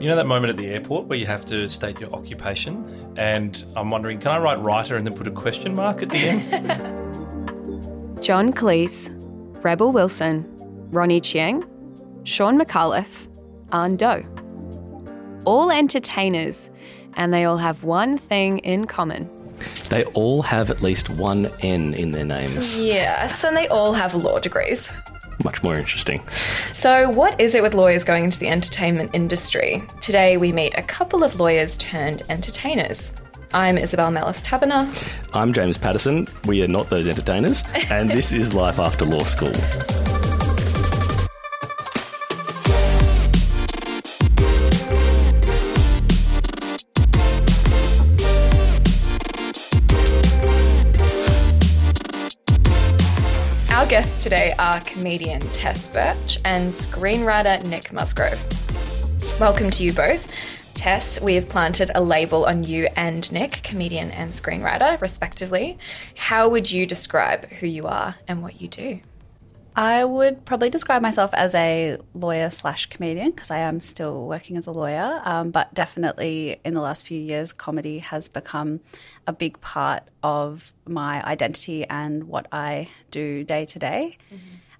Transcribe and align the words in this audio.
You 0.00 0.08
know 0.08 0.16
that 0.16 0.26
moment 0.26 0.48
at 0.48 0.56
the 0.56 0.66
airport 0.66 1.08
where 1.08 1.18
you 1.18 1.26
have 1.26 1.44
to 1.46 1.68
state 1.68 2.00
your 2.00 2.10
occupation? 2.14 3.14
And 3.18 3.62
I'm 3.76 3.90
wondering, 3.90 4.18
can 4.18 4.30
I 4.30 4.38
write 4.38 4.58
writer 4.58 4.96
and 4.96 5.06
then 5.06 5.14
put 5.14 5.26
a 5.26 5.30
question 5.30 5.74
mark 5.74 6.02
at 6.02 6.08
the 6.08 6.16
end? 6.16 6.50
John 8.22 8.50
Cleese, 8.50 9.10
Rebel 9.62 9.92
Wilson, 9.92 10.46
Ronnie 10.90 11.20
Chieng, 11.20 11.68
Shaun 12.26 12.58
Micallef, 12.58 13.28
Anh 13.72 13.96
Do. 13.96 14.24
All 15.44 15.70
entertainers, 15.70 16.70
and 17.12 17.34
they 17.34 17.44
all 17.44 17.58
have 17.58 17.84
one 17.84 18.16
thing 18.16 18.60
in 18.60 18.86
common. 18.86 19.28
They 19.90 20.04
all 20.04 20.40
have 20.40 20.70
at 20.70 20.80
least 20.80 21.10
one 21.10 21.52
N 21.60 21.92
in 21.92 22.12
their 22.12 22.24
names. 22.24 22.80
Yes, 22.80 23.44
and 23.44 23.54
they 23.54 23.68
all 23.68 23.92
have 23.92 24.14
law 24.14 24.38
degrees. 24.38 24.90
Much 25.44 25.62
more 25.62 25.74
interesting. 25.74 26.22
So, 26.72 27.10
what 27.10 27.40
is 27.40 27.54
it 27.54 27.62
with 27.62 27.74
lawyers 27.74 28.04
going 28.04 28.24
into 28.24 28.38
the 28.38 28.48
entertainment 28.48 29.10
industry? 29.14 29.82
Today, 30.00 30.36
we 30.36 30.52
meet 30.52 30.74
a 30.76 30.82
couple 30.82 31.24
of 31.24 31.36
lawyers 31.36 31.76
turned 31.78 32.22
entertainers. 32.28 33.12
I'm 33.52 33.78
Isabel 33.78 34.10
Mellis 34.10 34.44
Taberner. 34.44 34.86
I'm 35.34 35.52
James 35.52 35.76
Patterson. 35.76 36.28
We 36.44 36.62
are 36.62 36.68
not 36.68 36.88
those 36.88 37.08
entertainers, 37.08 37.64
and 37.90 38.08
this 38.08 38.32
is 38.32 38.54
Life 38.54 38.78
After 38.78 39.04
Law 39.04 39.24
School. 39.24 40.09
Guests 53.90 54.22
today 54.22 54.54
are 54.56 54.78
comedian 54.82 55.40
Tess 55.50 55.88
Birch 55.88 56.38
and 56.44 56.72
screenwriter 56.72 57.66
Nick 57.66 57.92
Musgrove. 57.92 58.40
Welcome 59.40 59.68
to 59.72 59.82
you 59.82 59.92
both. 59.92 60.30
Tess, 60.74 61.20
we 61.20 61.34
have 61.34 61.48
planted 61.48 61.90
a 61.96 62.00
label 62.00 62.46
on 62.46 62.62
you 62.62 62.86
and 62.94 63.30
Nick, 63.32 63.64
comedian 63.64 64.12
and 64.12 64.32
screenwriter, 64.32 65.00
respectively. 65.00 65.76
How 66.14 66.48
would 66.48 66.70
you 66.70 66.86
describe 66.86 67.48
who 67.48 67.66
you 67.66 67.88
are 67.88 68.14
and 68.28 68.44
what 68.44 68.60
you 68.60 68.68
do? 68.68 69.00
I 69.76 70.04
would 70.04 70.44
probably 70.44 70.68
describe 70.70 71.00
myself 71.00 71.32
as 71.32 71.54
a 71.54 71.98
lawyer 72.12 72.50
slash 72.50 72.86
comedian 72.86 73.30
because 73.30 73.50
I 73.50 73.58
am 73.58 73.80
still 73.80 74.26
working 74.26 74.56
as 74.56 74.66
a 74.66 74.72
lawyer. 74.72 75.20
Um, 75.24 75.50
but 75.50 75.72
definitely 75.74 76.60
in 76.64 76.74
the 76.74 76.80
last 76.80 77.06
few 77.06 77.18
years, 77.18 77.52
comedy 77.52 77.98
has 77.98 78.28
become 78.28 78.80
a 79.26 79.32
big 79.32 79.60
part 79.60 80.02
of 80.22 80.72
my 80.86 81.24
identity 81.24 81.86
and 81.86 82.24
what 82.24 82.46
I 82.52 82.88
do 83.10 83.44
day 83.44 83.64
to 83.66 83.78
day. 83.78 84.18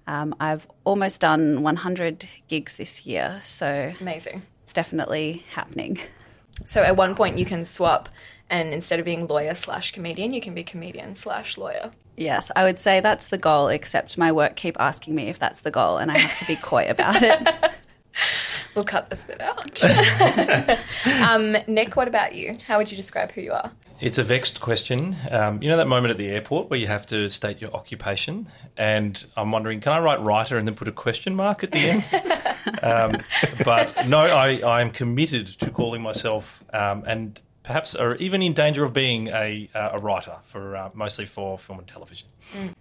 Um, 0.07 0.35
I've 0.39 0.67
almost 0.83 1.21
done 1.21 1.61
100 1.61 2.27
gigs 2.47 2.75
this 2.77 3.05
year, 3.05 3.39
so 3.43 3.93
Amazing. 4.01 4.41
it's 4.63 4.73
definitely 4.73 5.45
happening. 5.51 5.99
So 6.65 6.83
at 6.83 6.95
one 6.95 7.15
point 7.15 7.39
you 7.39 7.45
can 7.45 7.65
swap 7.65 8.09
and 8.49 8.73
instead 8.73 8.99
of 8.99 9.05
being 9.05 9.25
lawyer 9.27 9.55
slash 9.55 9.93
comedian, 9.93 10.33
you 10.33 10.41
can 10.41 10.53
be 10.53 10.63
comedian 10.63 11.15
slash 11.15 11.57
lawyer. 11.57 11.91
Yes, 12.21 12.51
I 12.55 12.63
would 12.63 12.77
say 12.77 12.99
that's 12.99 13.27
the 13.27 13.37
goal, 13.37 13.67
except 13.67 14.17
my 14.17 14.31
work 14.31 14.55
keep 14.55 14.79
asking 14.79 15.15
me 15.15 15.29
if 15.29 15.39
that's 15.39 15.61
the 15.61 15.71
goal, 15.71 15.97
and 15.97 16.11
I 16.11 16.19
have 16.19 16.37
to 16.37 16.45
be 16.45 16.55
coy 16.55 16.87
about 16.87 17.21
it. 17.21 17.47
We'll 18.75 18.85
cut 18.85 19.09
this 19.09 19.25
bit 19.25 19.41
out. 19.41 19.83
um, 21.29 21.57
Nick, 21.67 21.97
what 21.97 22.07
about 22.07 22.35
you? 22.35 22.57
How 22.65 22.77
would 22.77 22.89
you 22.89 22.95
describe 22.95 23.31
who 23.31 23.41
you 23.41 23.51
are? 23.51 23.71
It's 23.99 24.17
a 24.17 24.23
vexed 24.23 24.61
question. 24.61 25.15
Um, 25.29 25.61
you 25.61 25.69
know 25.69 25.75
that 25.77 25.87
moment 25.87 26.11
at 26.11 26.17
the 26.17 26.27
airport 26.27 26.69
where 26.69 26.79
you 26.79 26.87
have 26.87 27.05
to 27.07 27.29
state 27.29 27.59
your 27.59 27.73
occupation? 27.73 28.47
And 28.77 29.23
I'm 29.35 29.51
wondering, 29.51 29.81
can 29.81 29.91
I 29.91 29.99
write 29.99 30.21
writer 30.21 30.57
and 30.57 30.65
then 30.65 30.75
put 30.75 30.87
a 30.87 30.91
question 30.93 31.35
mark 31.35 31.63
at 31.63 31.71
the 31.71 31.79
end? 31.79 32.03
um, 32.83 33.17
but 33.65 34.07
no, 34.07 34.19
I, 34.19 34.59
I 34.59 34.81
am 34.81 34.89
committed 34.89 35.47
to 35.47 35.69
calling 35.69 36.01
myself, 36.01 36.63
um, 36.73 37.03
and 37.05 37.39
perhaps 37.63 37.93
are 37.95 38.15
even 38.15 38.41
in 38.41 38.53
danger 38.53 38.83
of 38.83 38.93
being 38.93 39.27
a, 39.27 39.69
uh, 39.75 39.89
a 39.93 39.99
writer 39.99 40.35
for 40.43 40.75
uh, 40.75 40.89
mostly 40.93 41.25
for 41.25 41.57
film 41.57 41.79
and 41.79 41.87
television. 41.87 42.27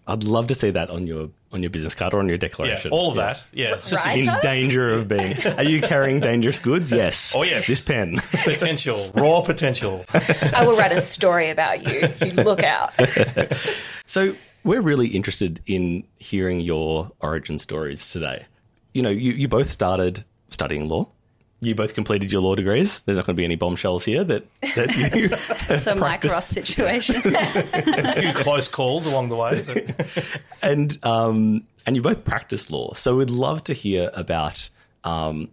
I'd 0.07 0.25
love 0.25 0.47
to 0.49 0.55
see 0.55 0.71
that 0.71 0.91
on 0.91 1.07
your 1.07 1.29
on 1.53 1.63
your 1.63 1.71
business 1.71 1.95
card 1.95 2.15
or 2.15 2.21
on 2.21 2.27
your 2.29 2.35
Yeah, 2.37 2.39
declaration. 2.39 2.91
all 2.93 3.11
of 3.11 3.17
that. 3.17 3.43
Yeah, 3.53 3.75
it's 3.75 3.91
just 3.91 4.07
In 4.07 4.31
danger 4.43 4.95
of 4.95 5.09
being. 5.09 5.37
Are 5.59 5.63
you 5.65 5.81
carrying 5.81 6.21
dangerous 6.31 6.59
goods? 6.61 6.93
Yes. 6.93 7.35
Oh, 7.37 7.43
yes. 7.43 7.67
This 7.67 7.81
pen. 7.81 8.19
potential, 8.45 9.11
raw 9.15 9.41
potential. 9.41 10.05
I 10.15 10.65
will 10.65 10.77
write 10.77 10.93
a 10.93 11.01
story 11.01 11.51
about 11.51 11.83
you. 11.87 12.09
You 12.27 12.33
look 12.35 12.63
out. 12.63 12.93
So 14.07 14.35
we're 14.65 14.81
really 14.81 15.07
interested 15.07 15.61
in 15.67 16.03
hearing 16.19 16.61
your 16.61 17.13
origin 17.21 17.61
stories 17.61 18.11
today. 18.11 18.45
You 18.93 19.03
know, 19.03 19.09
you, 19.11 19.31
you 19.35 19.47
both 19.47 19.71
started 19.71 20.25
studying 20.49 20.89
law. 20.89 21.09
You 21.63 21.75
both 21.75 21.95
completed 21.95 22.33
your 22.33 22.41
law 22.41 22.55
degrees. 22.55 23.01
There's 23.01 23.19
not 23.19 23.27
going 23.27 23.37
to 23.37 23.41
be 23.41 23.45
any 23.45 23.57
bombshells 23.57 24.05
here 24.05 24.25
that, 24.25 24.47
that 24.77 24.97
you 24.97 25.29
have 25.69 25.83
So, 25.83 25.95
Mike. 25.95 26.25
Ross 26.25 26.49
situation. 26.49 27.17
a 27.25 28.15
few 28.15 28.33
close 28.33 28.67
calls 28.67 29.05
along 29.07 29.29
the 29.29 29.37
way. 29.37 29.63
But 29.67 30.41
and 30.63 30.99
um, 31.05 31.67
and 31.85 31.97
you 31.97 32.03
both 32.03 32.25
practice 32.25 32.71
law. 32.71 32.95
So 32.95 33.17
we'd 33.17 33.29
love 33.29 33.63
to 33.65 33.75
hear 33.75 34.11
about 34.15 34.71
um, 35.05 35.49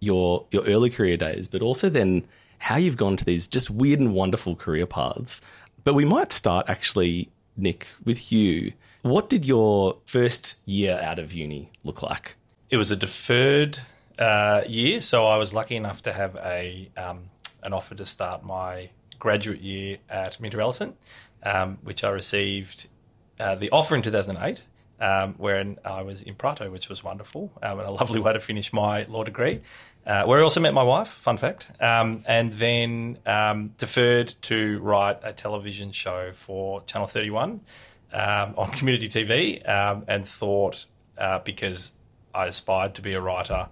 your 0.00 0.46
your 0.50 0.64
early 0.64 0.88
career 0.88 1.18
days, 1.18 1.48
but 1.48 1.60
also 1.60 1.90
then 1.90 2.24
how 2.58 2.76
you've 2.76 2.96
gone 2.96 3.16
to 3.18 3.24
these 3.24 3.46
just 3.46 3.70
weird 3.70 4.00
and 4.00 4.14
wonderful 4.14 4.56
career 4.56 4.86
paths. 4.86 5.42
But 5.84 5.94
we 5.94 6.04
might 6.06 6.32
start 6.32 6.66
actually, 6.68 7.28
Nick, 7.56 7.88
with 8.04 8.32
you. 8.32 8.72
What 9.02 9.30
did 9.30 9.44
your 9.46 9.96
first 10.06 10.56
year 10.66 10.98
out 11.02 11.18
of 11.18 11.32
uni 11.32 11.70
look 11.84 12.02
like? 12.02 12.36
it 12.70 12.76
was 12.76 12.90
a 12.90 12.96
deferred 12.96 13.80
uh, 14.20 14.62
year, 14.68 15.00
so 15.00 15.26
I 15.26 15.36
was 15.36 15.54
lucky 15.54 15.76
enough 15.76 16.02
to 16.02 16.12
have 16.12 16.36
a 16.36 16.90
um, 16.96 17.30
an 17.62 17.72
offer 17.72 17.94
to 17.94 18.06
start 18.06 18.44
my 18.44 18.90
graduate 19.18 19.60
year 19.60 19.98
at 20.08 20.40
Minter 20.40 20.60
Ellison, 20.60 20.94
um, 21.42 21.78
which 21.82 22.04
I 22.04 22.10
received 22.10 22.88
uh, 23.38 23.54
the 23.54 23.70
offer 23.70 23.96
in 23.96 24.02
2008, 24.02 24.62
um, 25.00 25.34
wherein 25.38 25.78
I 25.84 26.02
was 26.02 26.22
in 26.22 26.34
Prato, 26.34 26.70
which 26.70 26.88
was 26.88 27.02
wonderful 27.02 27.50
um, 27.62 27.78
and 27.78 27.88
a 27.88 27.90
lovely 27.90 28.20
way 28.20 28.32
to 28.32 28.40
finish 28.40 28.72
my 28.72 29.04
law 29.04 29.24
degree. 29.24 29.62
Uh, 30.06 30.24
where 30.24 30.40
I 30.40 30.42
also 30.42 30.60
met 30.60 30.72
my 30.72 30.82
wife, 30.82 31.08
fun 31.08 31.36
fact, 31.36 31.70
um, 31.80 32.24
and 32.26 32.52
then 32.54 33.18
um, 33.26 33.74
deferred 33.76 34.34
to 34.42 34.78
write 34.80 35.18
a 35.22 35.32
television 35.32 35.92
show 35.92 36.32
for 36.32 36.82
Channel 36.84 37.06
31 37.06 37.60
um, 38.12 38.54
on 38.56 38.70
community 38.72 39.08
TV, 39.08 39.62
and 40.08 40.26
thought 40.26 40.86
uh, 41.18 41.38
because 41.40 41.92
I 42.34 42.46
aspired 42.46 42.94
to 42.94 43.02
be 43.02 43.12
a 43.12 43.20
writer, 43.20 43.68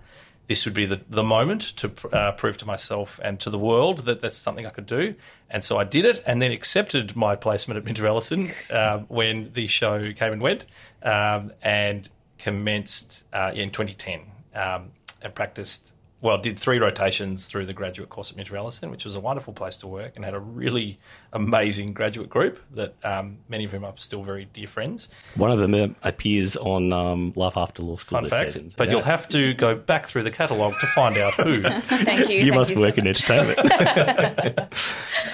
this 0.49 0.65
would 0.65 0.75
be 0.75 0.87
the, 0.87 1.01
the 1.09 1.23
moment 1.23 1.77
to 1.77 1.93
uh, 2.13 2.33
prove 2.33 2.57
to 2.59 2.67
myself 2.67 3.21
and 3.23 3.39
to 3.41 3.51
the 3.51 3.59
world 3.59 4.01
that 4.01 4.23
that's 4.23 4.37
something 4.37 4.67
I 4.67 4.71
could 4.71 4.87
do. 4.87 5.15
And 5.51 5.63
so 5.63 5.79
I 5.79 5.85
did 5.85 6.07
it 6.07 6.23
and 6.27 6.43
then 6.43 6.51
accepted 6.51 7.15
my 7.15 7.37
placement 7.37 7.77
at 7.79 7.85
Minter 7.85 8.07
Ellison 8.07 8.49
um, 8.71 9.05
when 9.09 9.53
the 9.53 9.67
show 9.67 10.13
came 10.15 10.33
and 10.33 10.43
went 10.43 10.65
um, 11.03 11.53
and 11.63 12.09
commenced 12.39 13.25
uh, 13.33 13.53
in 13.55 13.71
2010 13.71 14.23
um, 14.55 14.91
and 15.23 15.35
practiced. 15.35 15.93
Well, 16.21 16.37
did 16.39 16.59
three 16.59 16.81
rotations 16.81 17.47
through 17.47 17.67
the 17.67 17.73
graduate 17.73 18.09
course 18.09 18.33
at 18.33 18.37
Minter 18.37 18.57
Ellison, 18.57 18.91
which 18.91 19.05
was 19.05 19.15
a 19.15 19.21
wonderful 19.21 19.53
place 19.53 19.77
to 19.79 19.87
work, 19.87 20.15
and 20.17 20.25
had 20.25 20.35
a 20.35 20.41
really 20.41 20.99
amazing 21.33 21.93
graduate 21.93 22.29
group 22.29 22.59
that 22.73 22.95
um, 23.05 23.39
many 23.49 23.65
of 23.65 23.71
whom 23.71 23.85
are 23.85 23.95
still 23.99 24.25
very 24.25 24.47
dear 24.53 24.67
friends. 24.67 25.09
One 25.37 25.53
of 25.53 25.61
them 25.61 25.75
uh, 25.75 25.89
appears 26.03 26.57
on 26.57 26.93
um, 26.93 27.33
Life 27.37 27.57
After 27.57 27.83
Law 27.85 27.95
School 27.97 28.17
Fun 28.17 28.25
this 28.25 28.33
fact, 28.33 28.53
season. 28.55 28.73
but 28.77 28.89
Yeah. 28.89 28.95
you'll 28.95 29.03
have 29.03 29.29
to 29.29 29.55
go 29.55 29.77
back 29.77 30.07
through 30.07 30.25
the 30.25 30.33
catalogue 30.33 30.75
to 30.81 30.87
find 30.89 31.17
out 31.19 31.35
who. 31.35 31.63
Thank 31.83 32.29
you. 32.29 32.37
you 32.39 32.43
Thank 32.43 32.55
must 32.55 32.75
so 32.75 32.81
work 32.81 32.99
in 32.99 33.07
entertainment. 33.07 33.59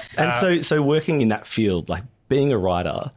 and 0.18 0.34
so, 0.34 0.60
so 0.60 0.82
working 0.82 1.20
in 1.22 1.28
that 1.28 1.46
field, 1.46 1.88
like 1.88 2.02
being 2.28 2.50
a 2.50 2.58
writer, 2.58 3.10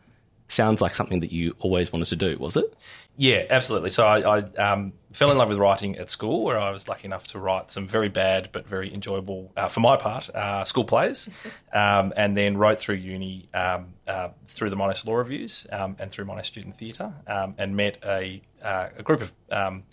sounds 0.47 0.79
like 0.81 0.95
something 0.95 1.19
that 1.19 1.31
you 1.31 1.53
always 1.59 1.91
wanted 1.91 2.05
to 2.07 2.15
do, 2.15 2.37
was 2.39 2.55
it? 2.55 2.73
Yeah, 3.17 3.43
absolutely. 3.49 3.89
So 3.89 4.05
I, 4.05 4.37
I 4.37 4.39
um, 4.71 4.93
fell 5.17 5.31
in 5.31 5.37
love 5.39 5.49
with 5.49 5.57
writing 5.57 5.97
at 5.97 6.11
school, 6.11 6.43
where 6.43 6.59
I 6.59 6.69
was 6.69 6.87
lucky 6.87 7.05
enough 7.05 7.25
to 7.29 7.39
write 7.39 7.71
some 7.71 7.87
very 7.87 8.07
bad 8.07 8.49
but 8.51 8.67
very 8.67 8.93
enjoyable, 8.93 9.51
uh, 9.57 9.67
for 9.67 9.79
my 9.79 9.97
part, 9.97 10.29
uh, 10.29 10.63
school 10.63 10.83
plays, 10.83 11.27
um, 11.73 12.13
and 12.15 12.37
then 12.37 12.55
wrote 12.55 12.79
through 12.79 12.97
uni 12.97 13.49
um, 13.51 13.95
uh, 14.07 14.29
through 14.45 14.69
the 14.69 14.75
Monash 14.75 15.03
Law 15.07 15.15
Reviews 15.15 15.65
um, 15.71 15.95
and 15.97 16.11
through 16.11 16.25
Monash 16.25 16.45
Student 16.45 16.77
Theatre, 16.77 17.11
um, 17.25 17.55
and 17.57 17.75
met 17.75 17.97
a, 18.05 18.43
uh, 18.61 18.89
a 18.95 19.01
group 19.01 19.21
of 19.21 19.31
um, 19.51 19.83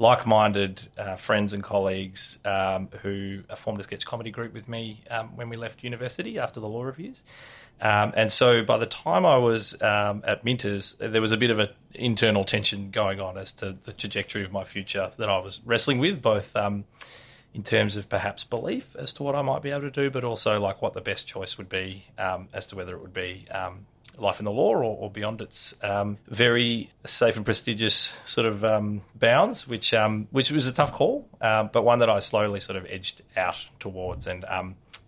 like-minded 0.00 0.88
uh, 0.98 1.14
friends 1.14 1.52
and 1.52 1.62
colleagues 1.62 2.40
um, 2.44 2.88
who 3.02 3.42
formed 3.56 3.78
a 3.78 3.84
sketch 3.84 4.04
comedy 4.04 4.32
group 4.32 4.52
with 4.52 4.68
me 4.68 5.04
um, 5.10 5.36
when 5.36 5.48
we 5.48 5.56
left 5.56 5.84
university 5.84 6.40
after 6.40 6.58
the 6.58 6.66
Law 6.66 6.82
Reviews. 6.82 7.22
Um, 7.82 8.12
and 8.14 8.30
so 8.30 8.62
by 8.62 8.78
the 8.78 8.86
time 8.86 9.26
I 9.26 9.36
was 9.38 9.74
um, 9.82 10.22
at 10.24 10.44
Minters, 10.44 10.96
there 10.98 11.20
was 11.20 11.32
a 11.32 11.36
bit 11.36 11.50
of 11.50 11.58
an 11.58 11.68
internal 11.94 12.44
tension 12.44 12.92
going 12.92 13.20
on 13.20 13.36
as 13.36 13.52
to 13.54 13.76
the 13.82 13.92
trajectory 13.92 14.44
of 14.44 14.52
my 14.52 14.62
future 14.62 15.10
that 15.16 15.28
I 15.28 15.38
was 15.40 15.60
wrestling 15.64 15.98
with, 15.98 16.22
both 16.22 16.54
um, 16.54 16.84
in 17.52 17.64
terms 17.64 17.96
of 17.96 18.08
perhaps 18.08 18.44
belief 18.44 18.94
as 18.94 19.12
to 19.14 19.24
what 19.24 19.34
I 19.34 19.42
might 19.42 19.62
be 19.62 19.72
able 19.72 19.82
to 19.82 19.90
do, 19.90 20.10
but 20.10 20.22
also 20.22 20.60
like 20.60 20.80
what 20.80 20.94
the 20.94 21.00
best 21.00 21.26
choice 21.26 21.58
would 21.58 21.68
be 21.68 22.06
um, 22.18 22.48
as 22.52 22.68
to 22.68 22.76
whether 22.76 22.94
it 22.94 23.02
would 23.02 23.12
be 23.12 23.46
um, 23.50 23.84
life 24.16 24.38
in 24.38 24.44
the 24.44 24.52
law 24.52 24.74
or, 24.74 24.84
or 24.84 25.10
beyond 25.10 25.40
its 25.40 25.74
um, 25.82 26.18
very 26.28 26.88
safe 27.04 27.34
and 27.34 27.44
prestigious 27.44 28.12
sort 28.24 28.46
of 28.46 28.64
um, 28.64 29.02
bounds, 29.16 29.66
which 29.66 29.92
um, 29.92 30.28
which 30.30 30.52
was 30.52 30.68
a 30.68 30.72
tough 30.72 30.92
call, 30.92 31.28
uh, 31.40 31.64
but 31.64 31.82
one 31.82 31.98
that 31.98 32.08
I 32.08 32.20
slowly 32.20 32.60
sort 32.60 32.76
of 32.76 32.86
edged 32.88 33.22
out 33.36 33.66
towards. 33.80 34.28
And 34.28 34.44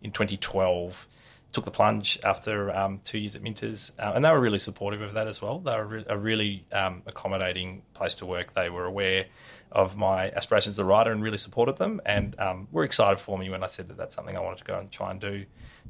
in 0.03 0.11
2012, 0.11 1.06
took 1.55 1.65
the 1.65 1.71
plunge 1.71 2.19
after 2.25 2.75
um, 2.77 3.01
two 3.05 3.19
years 3.19 3.35
at 3.37 3.43
Minters, 3.43 3.93
uh, 3.99 4.12
and 4.15 4.25
they 4.25 4.31
were 4.31 4.41
really 4.41 4.59
supportive 4.59 5.01
of 5.01 5.15
that 5.15 5.29
as 5.29 5.41
well. 5.41 5.61
They 5.61 5.77
were 5.77 5.87
re- 5.87 6.05
a 6.09 6.19
really 6.19 6.67
um, 6.73 7.03
accommodating 7.06 7.83
place 7.95 8.15
to 8.15 8.27
work. 8.27 8.53
They 8.53 8.69
were 8.69 8.85
aware 8.85 9.27
of 9.73 9.97
my 9.97 10.31
aspirations 10.31 10.75
as 10.75 10.79
a 10.79 10.85
writer 10.85 11.11
and 11.11 11.23
really 11.23 11.39
supported 11.39 11.77
them, 11.77 12.01
and 12.05 12.39
um, 12.39 12.69
were 12.71 12.85
excited 12.85 13.21
for 13.21 13.39
me 13.39 13.49
when 13.51 13.62
I 13.62 13.67
said 13.67 13.89
that 13.89 13.97
that's 13.97 14.15
something 14.15 14.37
I 14.37 14.41
wanted 14.41 14.59
to 14.59 14.65
go 14.65 14.79
and 14.79 14.91
try 14.91 15.11
and 15.11 15.21
do. 15.21 15.45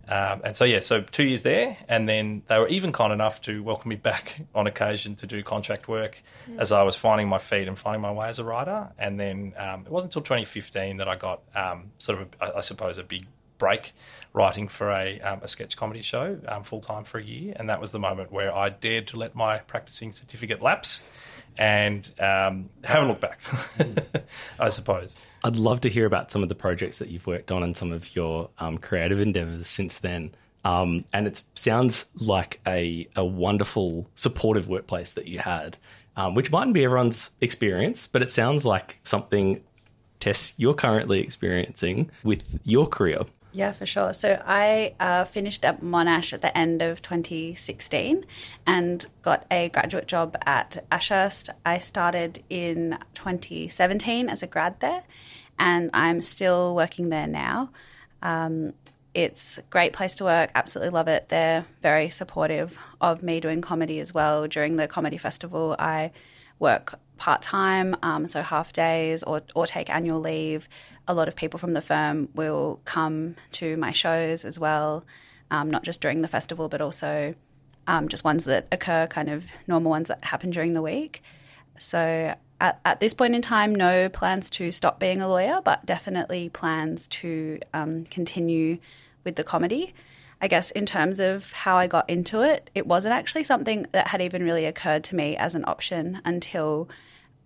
Um, 0.06 0.42
and 0.44 0.56
so 0.56 0.64
yeah, 0.64 0.80
so 0.80 1.00
two 1.00 1.24
years 1.24 1.42
there, 1.42 1.78
and 1.88 2.06
then 2.08 2.42
they 2.46 2.58
were 2.58 2.68
even 2.68 2.92
kind 2.92 3.12
enough 3.12 3.40
to 3.42 3.62
welcome 3.62 3.88
me 3.88 3.96
back 3.96 4.40
on 4.54 4.66
occasion 4.66 5.14
to 5.16 5.26
do 5.26 5.42
contract 5.42 5.88
work 5.88 6.22
mm. 6.48 6.58
as 6.58 6.72
I 6.72 6.82
was 6.82 6.94
finding 6.94 7.28
my 7.28 7.38
feet 7.38 7.68
and 7.68 7.78
finding 7.78 8.02
my 8.02 8.12
way 8.12 8.28
as 8.28 8.38
a 8.38 8.44
writer. 8.44 8.90
And 8.98 9.18
then 9.18 9.54
um, 9.56 9.86
it 9.86 9.90
wasn't 9.90 10.14
until 10.14 10.22
2015 10.22 10.98
that 10.98 11.08
I 11.08 11.16
got 11.16 11.42
um, 11.54 11.92
sort 11.98 12.20
of, 12.20 12.28
a, 12.40 12.56
I 12.58 12.60
suppose, 12.60 12.98
a 12.98 13.02
big 13.02 13.26
break 13.58 13.92
writing 14.32 14.68
for 14.68 14.90
a, 14.90 15.20
um, 15.20 15.40
a 15.42 15.48
sketch 15.48 15.76
comedy 15.76 16.02
show 16.02 16.38
um, 16.48 16.64
full 16.64 16.80
time 16.80 17.04
for 17.04 17.18
a 17.18 17.24
year, 17.24 17.54
and 17.56 17.70
that 17.70 17.80
was 17.80 17.92
the 17.92 17.98
moment 17.98 18.32
where 18.32 18.54
I 18.54 18.68
dared 18.68 19.08
to 19.08 19.16
let 19.16 19.34
my 19.34 19.58
practicing 19.58 20.12
certificate 20.12 20.60
lapse, 20.60 21.02
and 21.56 22.08
um, 22.18 22.68
haven't 22.82 23.08
looked 23.08 23.20
back. 23.20 23.38
I 24.58 24.68
suppose. 24.68 25.14
I'd 25.44 25.56
love 25.56 25.80
to 25.82 25.88
hear 25.88 26.06
about 26.06 26.30
some 26.30 26.42
of 26.42 26.48
the 26.48 26.54
projects 26.54 26.98
that 26.98 27.08
you've 27.08 27.26
worked 27.26 27.52
on 27.52 27.62
and 27.62 27.76
some 27.76 27.92
of 27.92 28.16
your 28.16 28.50
um, 28.58 28.78
creative 28.78 29.20
endeavors 29.20 29.68
since 29.68 29.98
then. 29.98 30.34
Um, 30.64 31.04
and 31.12 31.26
it 31.26 31.42
sounds 31.54 32.06
like 32.14 32.60
a, 32.66 33.06
a 33.16 33.24
wonderful, 33.24 34.08
supportive 34.14 34.68
workplace 34.68 35.12
that 35.12 35.28
you 35.28 35.38
had, 35.38 35.76
um, 36.16 36.34
which 36.34 36.50
mightn't 36.50 36.72
be 36.72 36.84
everyone's 36.84 37.30
experience, 37.40 38.06
but 38.06 38.22
it 38.22 38.30
sounds 38.30 38.64
like 38.64 38.98
something, 39.04 39.62
Tess, 40.20 40.54
you're 40.56 40.74
currently 40.74 41.20
experiencing 41.20 42.10
with 42.22 42.58
your 42.64 42.86
career. 42.86 43.20
Yeah, 43.54 43.70
for 43.70 43.86
sure. 43.86 44.12
So 44.12 44.42
I 44.44 44.96
uh, 44.98 45.24
finished 45.24 45.64
at 45.64 45.80
Monash 45.80 46.32
at 46.32 46.42
the 46.42 46.56
end 46.58 46.82
of 46.82 47.00
2016 47.02 48.26
and 48.66 49.06
got 49.22 49.46
a 49.48 49.68
graduate 49.68 50.08
job 50.08 50.36
at 50.44 50.84
Ashurst. 50.90 51.50
I 51.64 51.78
started 51.78 52.42
in 52.50 52.98
2017 53.14 54.28
as 54.28 54.42
a 54.42 54.48
grad 54.48 54.80
there, 54.80 55.04
and 55.56 55.88
I'm 55.94 56.20
still 56.20 56.74
working 56.74 57.10
there 57.10 57.28
now. 57.28 57.70
Um, 58.22 58.72
it's 59.14 59.58
a 59.58 59.62
great 59.62 59.92
place 59.92 60.16
to 60.16 60.24
work. 60.24 60.50
Absolutely 60.56 60.90
love 60.90 61.06
it. 61.06 61.28
They're 61.28 61.64
very 61.80 62.08
supportive 62.08 62.76
of 63.00 63.22
me 63.22 63.38
doing 63.38 63.60
comedy 63.60 64.00
as 64.00 64.12
well. 64.12 64.48
During 64.48 64.74
the 64.74 64.88
comedy 64.88 65.16
festival, 65.16 65.76
I 65.78 66.10
work 66.58 66.98
part 67.18 67.42
time, 67.42 67.94
um, 68.02 68.26
so 68.26 68.42
half 68.42 68.72
days, 68.72 69.22
or 69.22 69.42
or 69.54 69.68
take 69.68 69.88
annual 69.90 70.18
leave 70.18 70.68
a 71.06 71.14
lot 71.14 71.28
of 71.28 71.36
people 71.36 71.58
from 71.58 71.74
the 71.74 71.80
firm 71.80 72.28
will 72.34 72.80
come 72.84 73.36
to 73.52 73.76
my 73.76 73.92
shows 73.92 74.44
as 74.44 74.58
well, 74.58 75.04
um, 75.50 75.70
not 75.70 75.82
just 75.82 76.00
during 76.00 76.22
the 76.22 76.28
festival, 76.28 76.68
but 76.68 76.80
also 76.80 77.34
um, 77.86 78.08
just 78.08 78.24
ones 78.24 78.44
that 78.44 78.66
occur, 78.72 79.06
kind 79.06 79.28
of 79.28 79.44
normal 79.66 79.90
ones 79.90 80.08
that 80.08 80.24
happen 80.24 80.50
during 80.50 80.74
the 80.74 80.82
week. 80.82 81.22
So 81.78 82.34
at, 82.60 82.80
at, 82.84 83.00
this 83.00 83.14
point 83.14 83.34
in 83.34 83.42
time, 83.42 83.74
no 83.74 84.08
plans 84.08 84.48
to 84.50 84.70
stop 84.72 84.98
being 84.98 85.20
a 85.20 85.28
lawyer, 85.28 85.60
but 85.62 85.84
definitely 85.84 86.48
plans 86.48 87.06
to 87.08 87.58
um, 87.74 88.04
continue 88.06 88.78
with 89.24 89.36
the 89.36 89.44
comedy. 89.44 89.92
I 90.40 90.48
guess 90.48 90.70
in 90.70 90.86
terms 90.86 91.20
of 91.20 91.52
how 91.52 91.76
I 91.76 91.86
got 91.86 92.08
into 92.08 92.42
it, 92.42 92.70
it 92.74 92.86
wasn't 92.86 93.14
actually 93.14 93.44
something 93.44 93.86
that 93.92 94.08
had 94.08 94.20
even 94.20 94.42
really 94.42 94.66
occurred 94.66 95.04
to 95.04 95.16
me 95.16 95.36
as 95.36 95.54
an 95.54 95.64
option 95.66 96.20
until 96.24 96.88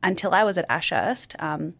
until 0.02 0.32
I 0.32 0.44
was 0.44 0.56
at 0.56 0.66
Ashurst. 0.68 1.34
Um, 1.40 1.74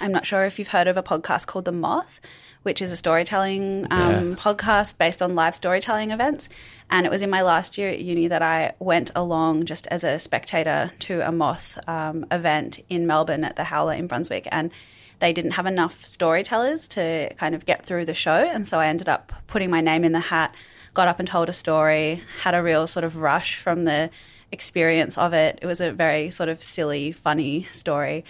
I'm 0.00 0.12
not 0.12 0.26
sure 0.26 0.44
if 0.44 0.58
you've 0.58 0.68
heard 0.68 0.86
of 0.86 0.96
a 0.96 1.02
podcast 1.02 1.46
called 1.46 1.64
The 1.64 1.72
Moth, 1.72 2.20
which 2.62 2.80
is 2.80 2.92
a 2.92 2.96
storytelling 2.96 3.86
um, 3.90 4.30
yeah. 4.30 4.36
podcast 4.36 4.98
based 4.98 5.20
on 5.20 5.32
live 5.32 5.54
storytelling 5.54 6.10
events. 6.10 6.48
And 6.90 7.06
it 7.06 7.10
was 7.10 7.22
in 7.22 7.30
my 7.30 7.42
last 7.42 7.78
year 7.78 7.88
at 7.88 8.00
uni 8.00 8.28
that 8.28 8.42
I 8.42 8.74
went 8.78 9.10
along 9.14 9.64
just 9.64 9.86
as 9.88 10.04
a 10.04 10.18
spectator 10.18 10.92
to 11.00 11.26
a 11.26 11.32
Moth 11.32 11.78
um, 11.88 12.26
event 12.30 12.80
in 12.88 13.06
Melbourne 13.06 13.44
at 13.44 13.56
the 13.56 13.64
Howler 13.64 13.94
in 13.94 14.06
Brunswick. 14.06 14.46
And 14.52 14.70
they 15.18 15.32
didn't 15.32 15.52
have 15.52 15.66
enough 15.66 16.04
storytellers 16.04 16.86
to 16.88 17.32
kind 17.34 17.54
of 17.54 17.66
get 17.66 17.84
through 17.84 18.04
the 18.04 18.14
show. 18.14 18.34
And 18.34 18.68
so 18.68 18.78
I 18.78 18.86
ended 18.86 19.08
up 19.08 19.32
putting 19.46 19.70
my 19.70 19.80
name 19.80 20.04
in 20.04 20.12
the 20.12 20.20
hat, 20.20 20.54
got 20.94 21.08
up 21.08 21.18
and 21.18 21.26
told 21.26 21.48
a 21.48 21.52
story, 21.52 22.22
had 22.42 22.54
a 22.54 22.62
real 22.62 22.86
sort 22.86 23.04
of 23.04 23.16
rush 23.16 23.56
from 23.56 23.84
the 23.84 24.10
experience 24.52 25.16
of 25.16 25.32
it. 25.32 25.58
It 25.62 25.66
was 25.66 25.80
a 25.80 25.92
very 25.92 26.30
sort 26.30 26.48
of 26.48 26.62
silly, 26.62 27.10
funny 27.10 27.66
story 27.72 28.24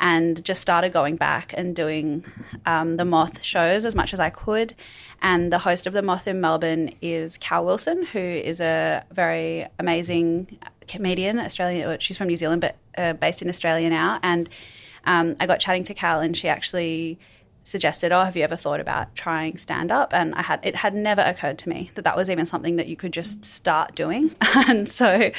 and 0.00 0.44
just 0.44 0.60
started 0.60 0.92
going 0.92 1.16
back 1.16 1.54
and 1.56 1.74
doing 1.74 2.24
um, 2.66 2.96
the 2.96 3.04
Moth 3.04 3.42
shows 3.42 3.84
as 3.84 3.94
much 3.94 4.12
as 4.12 4.20
I 4.20 4.30
could. 4.30 4.74
And 5.22 5.52
the 5.52 5.60
host 5.60 5.86
of 5.86 5.92
the 5.92 6.02
Moth 6.02 6.26
in 6.26 6.40
Melbourne 6.40 6.94
is 7.00 7.38
Cal 7.38 7.64
Wilson, 7.64 8.04
who 8.06 8.18
is 8.18 8.60
a 8.60 9.04
very 9.12 9.66
amazing 9.78 10.58
comedian, 10.88 11.38
Australian. 11.38 11.98
She's 12.00 12.18
from 12.18 12.28
New 12.28 12.36
Zealand, 12.36 12.60
but 12.60 12.76
uh, 12.98 13.14
based 13.14 13.40
in 13.40 13.48
Australia 13.48 13.88
now. 13.88 14.20
And 14.22 14.48
um, 15.06 15.36
I 15.40 15.46
got 15.46 15.60
chatting 15.60 15.84
to 15.84 15.94
Cal, 15.94 16.20
and 16.20 16.36
she 16.36 16.48
actually 16.48 17.18
suggested, 17.64 18.12
"Oh, 18.12 18.22
have 18.22 18.36
you 18.36 18.44
ever 18.44 18.56
thought 18.56 18.78
about 18.78 19.14
trying 19.16 19.58
stand 19.58 19.90
up?" 19.90 20.14
And 20.14 20.34
I 20.34 20.42
had 20.42 20.60
it 20.62 20.76
had 20.76 20.94
never 20.94 21.22
occurred 21.22 21.58
to 21.58 21.68
me 21.68 21.90
that 21.94 22.02
that 22.02 22.16
was 22.16 22.30
even 22.30 22.46
something 22.46 22.76
that 22.76 22.86
you 22.86 22.96
could 22.96 23.12
just 23.12 23.44
start 23.44 23.96
doing. 23.96 24.34
and 24.68 24.88
so 24.88 25.32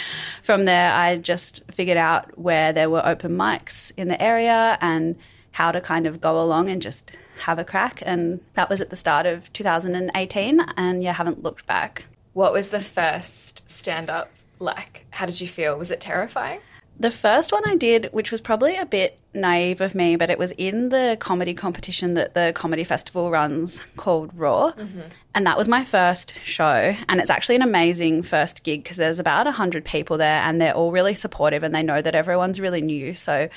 from 0.43 0.65
there, 0.65 0.91
I 0.91 1.17
just 1.17 1.63
figured 1.71 1.97
out 1.97 2.37
where 2.37 2.73
there 2.73 2.89
were 2.89 3.05
open 3.05 3.37
mics 3.37 3.91
in 3.95 4.09
the 4.09 4.21
area 4.21 4.77
and 4.81 5.15
how 5.51 5.71
to 5.71 5.79
kind 5.79 6.05
of 6.05 6.19
go 6.19 6.41
along 6.41 6.69
and 6.69 6.81
just 6.81 7.11
have 7.39 7.59
a 7.59 7.63
crack. 7.63 8.03
And 8.05 8.41
that 8.55 8.69
was 8.69 8.81
at 8.81 8.89
the 8.89 8.95
start 8.95 9.25
of 9.25 9.51
2018, 9.53 10.59
and 10.75 11.03
yeah, 11.03 11.13
haven't 11.13 11.43
looked 11.43 11.65
back. 11.65 12.05
What 12.33 12.51
was 12.51 12.69
the 12.69 12.81
first 12.81 13.63
stand 13.69 14.09
up 14.09 14.29
like? 14.59 15.05
How 15.11 15.25
did 15.25 15.39
you 15.39 15.47
feel? 15.47 15.77
Was 15.77 15.91
it 15.91 16.01
terrifying? 16.01 16.59
The 16.99 17.11
first 17.11 17.51
one 17.51 17.63
I 17.67 17.75
did, 17.75 18.09
which 18.11 18.31
was 18.31 18.41
probably 18.41 18.77
a 18.77 18.85
bit 18.85 19.19
naive 19.35 19.81
of 19.81 19.95
me, 19.95 20.15
but 20.15 20.29
it 20.29 20.39
was 20.39 20.51
in 20.53 20.89
the 20.89 21.17
comedy 21.19 21.53
competition 21.53 22.13
that 22.15 22.33
the 22.33 22.51
comedy 22.55 22.83
festival 22.83 23.31
runs 23.31 23.83
called 23.97 24.31
Raw. 24.33 24.71
Mm-hmm. 24.71 25.01
And 25.33 25.45
that 25.45 25.57
was 25.57 25.67
my 25.67 25.83
first 25.83 26.39
show. 26.43 26.95
And 27.09 27.19
it's 27.19 27.29
actually 27.29 27.55
an 27.55 27.61
amazing 27.61 28.23
first 28.23 28.63
gig 28.63 28.83
because 28.83 28.97
there's 28.97 29.19
about 29.19 29.45
100 29.45 29.83
people 29.85 30.17
there 30.17 30.41
and 30.41 30.61
they're 30.61 30.73
all 30.73 30.91
really 30.91 31.13
supportive 31.13 31.63
and 31.63 31.75
they 31.75 31.83
know 31.83 32.01
that 32.01 32.15
everyone's 32.15 32.59
really 32.59 32.81
new. 32.81 33.13
So 33.13 33.49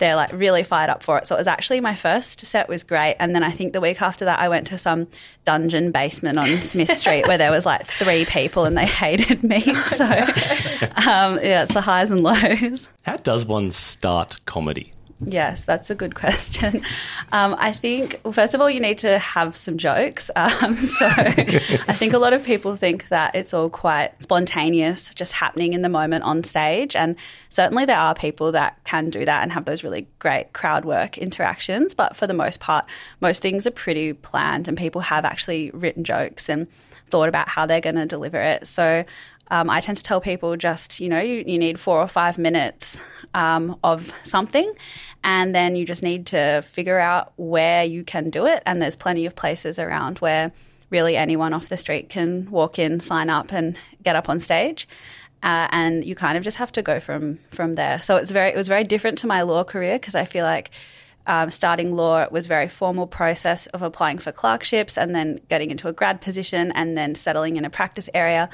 they're 0.00 0.16
like 0.16 0.32
really 0.32 0.64
fired 0.64 0.90
up 0.90 1.04
for 1.04 1.18
it. 1.18 1.28
So 1.28 1.36
it 1.36 1.38
was 1.38 1.46
actually 1.46 1.78
my 1.80 1.94
first 1.94 2.44
set 2.44 2.68
was 2.68 2.82
great, 2.82 3.14
and 3.20 3.34
then 3.34 3.44
I 3.44 3.52
think 3.52 3.72
the 3.72 3.80
week 3.80 4.02
after 4.02 4.24
that 4.24 4.40
I 4.40 4.48
went 4.48 4.66
to 4.68 4.78
some 4.78 5.06
dungeon 5.44 5.92
basement 5.92 6.38
on 6.38 6.62
Smith 6.62 6.96
Street 6.98 7.28
where 7.28 7.38
there 7.38 7.52
was 7.52 7.64
like 7.64 7.86
three 7.86 8.24
people 8.24 8.64
and 8.64 8.76
they 8.76 8.86
hated 8.86 9.44
me. 9.44 9.60
So 9.90 10.06
um, 10.06 11.38
yeah, 11.42 11.64
it's 11.64 11.74
the 11.74 11.80
highs 11.82 12.10
and 12.10 12.22
lows. 12.22 12.88
How 13.02 13.16
does 13.16 13.44
one 13.44 13.70
start 13.70 14.38
comedy? 14.46 14.92
Yes, 15.22 15.64
that's 15.64 15.90
a 15.90 15.94
good 15.94 16.14
question. 16.24 16.82
Um, 17.32 17.54
I 17.58 17.72
think, 17.72 18.20
well, 18.24 18.32
first 18.32 18.54
of 18.54 18.60
all, 18.60 18.70
you 18.70 18.80
need 18.80 18.98
to 18.98 19.18
have 19.18 19.54
some 19.56 19.76
jokes. 19.76 20.30
Um, 20.40 20.74
so 20.74 21.06
I 21.06 21.92
think 21.92 22.14
a 22.14 22.18
lot 22.18 22.32
of 22.32 22.42
people 22.42 22.74
think 22.74 23.08
that 23.08 23.34
it's 23.34 23.52
all 23.52 23.68
quite 23.68 24.10
spontaneous, 24.22 25.14
just 25.14 25.34
happening 25.34 25.74
in 25.74 25.82
the 25.82 25.88
moment 25.88 26.24
on 26.24 26.44
stage. 26.44 26.96
And 26.96 27.14
certainly 27.50 27.84
there 27.84 27.98
are 27.98 28.14
people 28.14 28.52
that 28.52 28.82
can 28.84 29.10
do 29.10 29.24
that 29.26 29.42
and 29.42 29.52
have 29.52 29.66
those 29.66 29.84
really 29.84 30.08
great 30.18 30.54
crowd 30.54 30.86
work 30.86 31.18
interactions. 31.18 31.94
But 31.94 32.16
for 32.16 32.26
the 32.26 32.32
most 32.32 32.58
part, 32.58 32.86
most 33.20 33.42
things 33.42 33.66
are 33.66 33.70
pretty 33.70 34.14
planned 34.14 34.66
and 34.66 34.78
people 34.78 35.02
have 35.02 35.26
actually 35.26 35.70
written 35.72 36.04
jokes 36.04 36.48
and 36.48 36.66
thought 37.10 37.28
about 37.28 37.48
how 37.48 37.66
they're 37.66 37.80
going 37.80 37.96
to 37.96 38.06
deliver 38.06 38.40
it. 38.40 38.66
So 38.66 39.04
um, 39.50 39.68
I 39.68 39.80
tend 39.80 39.98
to 39.98 40.04
tell 40.04 40.20
people 40.20 40.56
just, 40.56 41.00
you 41.00 41.08
know, 41.08 41.20
you, 41.20 41.44
you 41.46 41.58
need 41.58 41.80
four 41.80 42.00
or 42.00 42.08
five 42.08 42.38
minutes 42.38 43.00
um, 43.34 43.76
of 43.82 44.12
something, 44.22 44.72
and 45.24 45.54
then 45.54 45.74
you 45.76 45.84
just 45.84 46.02
need 46.02 46.26
to 46.26 46.62
figure 46.62 46.98
out 46.98 47.32
where 47.36 47.84
you 47.84 48.04
can 48.04 48.30
do 48.30 48.46
it. 48.46 48.62
And 48.64 48.80
there's 48.80 48.96
plenty 48.96 49.26
of 49.26 49.34
places 49.34 49.78
around 49.78 50.18
where 50.18 50.52
really 50.88 51.16
anyone 51.16 51.52
off 51.52 51.68
the 51.68 51.76
street 51.76 52.08
can 52.08 52.50
walk 52.50 52.78
in, 52.78 53.00
sign 53.00 53.28
up, 53.28 53.52
and 53.52 53.76
get 54.02 54.16
up 54.16 54.28
on 54.28 54.40
stage. 54.40 54.88
Uh, 55.42 55.66
and 55.70 56.04
you 56.04 56.14
kind 56.14 56.36
of 56.36 56.44
just 56.44 56.58
have 56.58 56.70
to 56.70 56.82
go 56.82 57.00
from 57.00 57.38
from 57.50 57.74
there. 57.74 58.00
So 58.02 58.16
it's 58.16 58.30
very 58.30 58.50
it 58.50 58.56
was 58.56 58.68
very 58.68 58.84
different 58.84 59.16
to 59.18 59.26
my 59.26 59.40
law 59.42 59.64
career 59.64 59.94
because 59.94 60.14
I 60.14 60.26
feel 60.26 60.44
like 60.44 60.70
um, 61.26 61.50
starting 61.50 61.96
law 61.96 62.20
it 62.20 62.30
was 62.30 62.46
very 62.46 62.68
formal 62.68 63.06
process 63.06 63.66
of 63.68 63.80
applying 63.80 64.18
for 64.18 64.32
clerkships 64.32 64.98
and 64.98 65.14
then 65.14 65.40
getting 65.48 65.70
into 65.70 65.88
a 65.88 65.92
grad 65.92 66.20
position 66.20 66.72
and 66.72 66.96
then 66.96 67.14
settling 67.14 67.56
in 67.56 67.64
a 67.64 67.70
practice 67.70 68.10
area. 68.12 68.50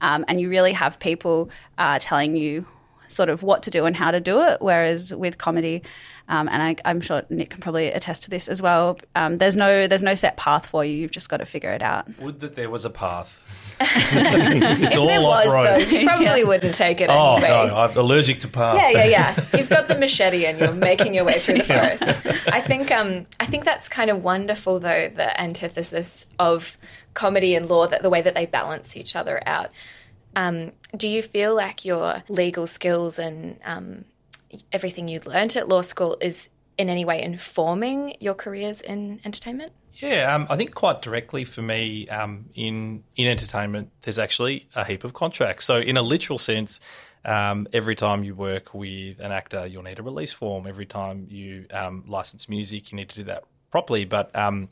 Um, 0.00 0.24
and 0.28 0.40
you 0.40 0.48
really 0.48 0.72
have 0.72 0.98
people 0.98 1.50
uh, 1.78 1.98
telling 2.00 2.36
you 2.36 2.66
sort 3.08 3.28
of 3.28 3.42
what 3.42 3.62
to 3.64 3.70
do 3.70 3.86
and 3.86 3.96
how 3.96 4.10
to 4.10 4.20
do 4.20 4.40
it. 4.42 4.60
Whereas 4.60 5.14
with 5.14 5.38
comedy, 5.38 5.82
um, 6.28 6.48
and 6.48 6.78
I, 6.84 6.90
am 6.90 7.00
sure 7.00 7.22
Nick 7.28 7.50
can 7.50 7.60
probably 7.60 7.88
attest 7.88 8.24
to 8.24 8.30
this 8.30 8.48
as 8.48 8.62
well. 8.62 8.98
Um, 9.16 9.38
there's 9.38 9.56
no 9.56 9.86
there's 9.86 10.02
no 10.02 10.14
set 10.14 10.36
path 10.36 10.66
for 10.66 10.84
you. 10.84 10.94
You've 10.94 11.10
just 11.10 11.28
got 11.28 11.38
to 11.38 11.46
figure 11.46 11.72
it 11.72 11.82
out. 11.82 12.06
Would 12.20 12.40
that 12.40 12.54
there 12.54 12.70
was 12.70 12.84
a 12.84 12.90
path. 12.90 13.42
It's 13.80 14.96
all 14.96 15.06
there 15.06 15.20
was, 15.22 15.48
road. 15.48 15.64
though, 15.66 15.76
you 15.98 16.06
probably 16.06 16.44
wouldn't 16.44 16.74
take 16.74 17.00
it 17.00 17.08
Oh 17.10 17.36
anyway. 17.36 17.48
no, 17.68 17.76
I'm 17.76 17.96
allergic 17.96 18.40
to 18.40 18.48
parts. 18.48 18.78
Yeah, 18.80 19.04
yeah, 19.04 19.06
yeah. 19.06 19.46
You've 19.58 19.70
got 19.70 19.88
the 19.88 19.94
machete 19.96 20.44
and 20.44 20.58
you're 20.58 20.72
making 20.72 21.14
your 21.14 21.24
way 21.24 21.40
through 21.40 21.58
the 21.58 21.64
forest. 21.64 22.02
I 22.48 22.60
think 22.60 22.90
um, 22.90 23.26
I 23.38 23.46
think 23.46 23.64
that's 23.64 23.88
kind 23.88 24.10
of 24.10 24.22
wonderful 24.22 24.80
though, 24.80 25.08
the 25.14 25.40
antithesis 25.40 26.26
of 26.38 26.76
comedy 27.14 27.54
and 27.54 27.68
law, 27.68 27.86
that 27.86 28.02
the 28.02 28.10
way 28.10 28.22
that 28.22 28.34
they 28.34 28.46
balance 28.46 28.96
each 28.96 29.16
other 29.16 29.42
out. 29.46 29.70
Um, 30.36 30.72
do 30.96 31.08
you 31.08 31.22
feel 31.22 31.54
like 31.54 31.84
your 31.84 32.22
legal 32.28 32.66
skills 32.66 33.18
and 33.18 33.58
um, 33.64 34.04
everything 34.72 35.08
you 35.08 35.20
learned 35.24 35.56
at 35.56 35.68
law 35.68 35.82
school 35.82 36.16
is 36.20 36.48
in 36.78 36.88
any 36.88 37.04
way 37.04 37.20
informing 37.22 38.14
your 38.20 38.34
careers 38.34 38.80
in 38.80 39.20
entertainment? 39.24 39.72
Yeah, 40.00 40.34
um, 40.34 40.46
I 40.48 40.56
think 40.56 40.74
quite 40.74 41.02
directly 41.02 41.44
for 41.44 41.62
me 41.62 42.08
um, 42.08 42.46
in 42.54 43.04
in 43.16 43.28
entertainment, 43.28 43.90
there's 44.02 44.18
actually 44.18 44.68
a 44.74 44.84
heap 44.84 45.04
of 45.04 45.12
contracts. 45.12 45.64
So 45.66 45.78
in 45.78 45.96
a 45.96 46.02
literal 46.02 46.38
sense, 46.38 46.80
um, 47.24 47.68
every 47.72 47.94
time 47.94 48.24
you 48.24 48.34
work 48.34 48.72
with 48.72 49.20
an 49.20 49.30
actor, 49.30 49.66
you'll 49.66 49.82
need 49.82 49.98
a 49.98 50.02
release 50.02 50.32
form. 50.32 50.66
Every 50.66 50.86
time 50.86 51.26
you 51.28 51.66
um, 51.72 52.04
license 52.06 52.48
music, 52.48 52.90
you 52.90 52.96
need 52.96 53.10
to 53.10 53.16
do 53.16 53.24
that 53.24 53.44
properly. 53.70 54.06
But 54.06 54.34
um, 54.34 54.70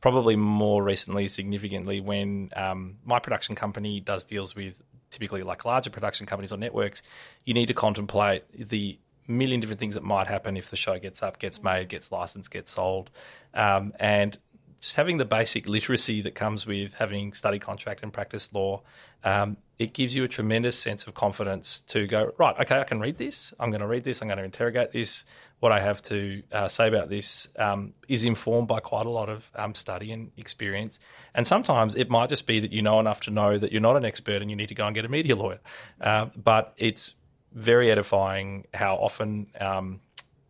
probably 0.00 0.36
more 0.36 0.82
recently, 0.82 1.28
significantly, 1.28 2.00
when 2.00 2.50
um, 2.56 2.96
my 3.04 3.18
production 3.18 3.54
company 3.56 4.00
does 4.00 4.24
deals 4.24 4.54
with 4.56 4.80
typically 5.10 5.42
like 5.42 5.64
larger 5.64 5.90
production 5.90 6.26
companies 6.26 6.52
or 6.52 6.56
networks, 6.56 7.02
you 7.44 7.52
need 7.52 7.66
to 7.66 7.74
contemplate 7.74 8.44
the 8.52 8.98
million 9.28 9.60
different 9.60 9.80
things 9.80 9.94
that 9.94 10.04
might 10.04 10.26
happen 10.26 10.56
if 10.56 10.70
the 10.70 10.76
show 10.76 10.98
gets 10.98 11.22
up, 11.22 11.38
gets 11.38 11.62
made, 11.62 11.88
gets 11.88 12.12
licensed, 12.12 12.50
gets 12.50 12.70
sold, 12.70 13.10
um, 13.54 13.92
and 13.98 14.38
just 14.86 14.96
having 14.96 15.16
the 15.16 15.24
basic 15.24 15.66
literacy 15.66 16.20
that 16.20 16.36
comes 16.36 16.64
with 16.64 16.94
having 16.94 17.32
studied 17.32 17.60
contract 17.60 18.04
and 18.04 18.12
practiced 18.12 18.54
law, 18.54 18.82
um, 19.24 19.56
it 19.80 19.92
gives 19.92 20.14
you 20.14 20.22
a 20.22 20.28
tremendous 20.28 20.78
sense 20.78 21.08
of 21.08 21.14
confidence 21.14 21.80
to 21.80 22.06
go 22.06 22.30
right. 22.38 22.56
Okay, 22.60 22.78
I 22.78 22.84
can 22.84 23.00
read 23.00 23.18
this. 23.18 23.52
I'm 23.58 23.70
going 23.70 23.80
to 23.80 23.86
read 23.88 24.04
this. 24.04 24.22
I'm 24.22 24.28
going 24.28 24.38
to 24.38 24.44
interrogate 24.44 24.92
this. 24.92 25.24
What 25.58 25.72
I 25.72 25.80
have 25.80 26.00
to 26.02 26.42
uh, 26.52 26.68
say 26.68 26.86
about 26.86 27.08
this 27.08 27.48
um, 27.58 27.94
is 28.06 28.22
informed 28.22 28.68
by 28.68 28.78
quite 28.78 29.06
a 29.06 29.10
lot 29.10 29.28
of 29.28 29.50
um, 29.56 29.74
study 29.74 30.12
and 30.12 30.30
experience. 30.36 31.00
And 31.34 31.44
sometimes 31.44 31.96
it 31.96 32.08
might 32.08 32.28
just 32.28 32.46
be 32.46 32.60
that 32.60 32.72
you 32.72 32.80
know 32.80 33.00
enough 33.00 33.20
to 33.22 33.32
know 33.32 33.58
that 33.58 33.72
you're 33.72 33.80
not 33.80 33.96
an 33.96 34.04
expert 34.04 34.40
and 34.40 34.50
you 34.50 34.56
need 34.56 34.68
to 34.68 34.74
go 34.76 34.86
and 34.86 34.94
get 34.94 35.04
a 35.04 35.08
media 35.08 35.34
lawyer. 35.34 35.58
Uh, 36.00 36.26
but 36.36 36.74
it's 36.76 37.14
very 37.52 37.90
edifying 37.90 38.66
how 38.72 38.94
often 38.94 39.48
um, 39.60 40.00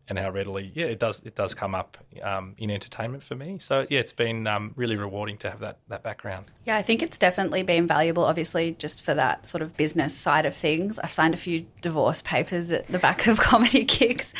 and 0.08 0.18
how 0.18 0.30
readily, 0.30 0.70
yeah, 0.74 0.86
it 0.86 0.98
does 0.98 1.20
it 1.24 1.34
does 1.34 1.54
come 1.54 1.74
up 1.74 1.98
um, 2.22 2.54
in 2.58 2.70
entertainment 2.70 3.22
for 3.22 3.34
me. 3.34 3.58
So 3.58 3.86
yeah, 3.90 4.00
it's 4.00 4.12
been 4.12 4.46
um, 4.46 4.72
really 4.76 4.96
rewarding 4.96 5.36
to 5.38 5.50
have 5.50 5.60
that 5.60 5.78
that 5.88 6.02
background. 6.02 6.46
Yeah, 6.64 6.76
I 6.76 6.82
think 6.82 7.02
it's 7.02 7.18
definitely 7.18 7.62
been 7.62 7.86
valuable, 7.86 8.24
obviously, 8.24 8.72
just 8.72 9.02
for 9.02 9.14
that 9.14 9.48
sort 9.48 9.62
of 9.62 9.76
business 9.76 10.14
side 10.14 10.46
of 10.46 10.54
things. 10.54 10.98
I've 10.98 11.12
signed 11.12 11.34
a 11.34 11.36
few 11.36 11.66
divorce 11.80 12.22
papers 12.22 12.70
at 12.70 12.86
the 12.88 12.98
back 12.98 13.26
of 13.26 13.40
comedy 13.40 13.84
kicks 13.84 14.32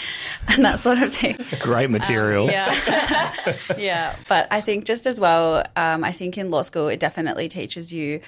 and 0.48 0.64
that 0.64 0.80
sort 0.80 0.98
of 0.98 1.14
thing. 1.14 1.36
Great 1.60 1.90
material. 1.90 2.48
Yeah. 2.50 3.56
yeah. 3.78 4.16
But 4.28 4.48
I 4.50 4.60
think 4.60 4.84
just 4.84 5.06
as 5.06 5.18
well, 5.20 5.64
um, 5.76 6.04
I 6.04 6.12
think 6.12 6.38
in 6.38 6.50
law 6.50 6.62
school, 6.62 6.88
it 6.88 7.00
definitely 7.00 7.48
teaches 7.48 7.92
you 7.92 8.20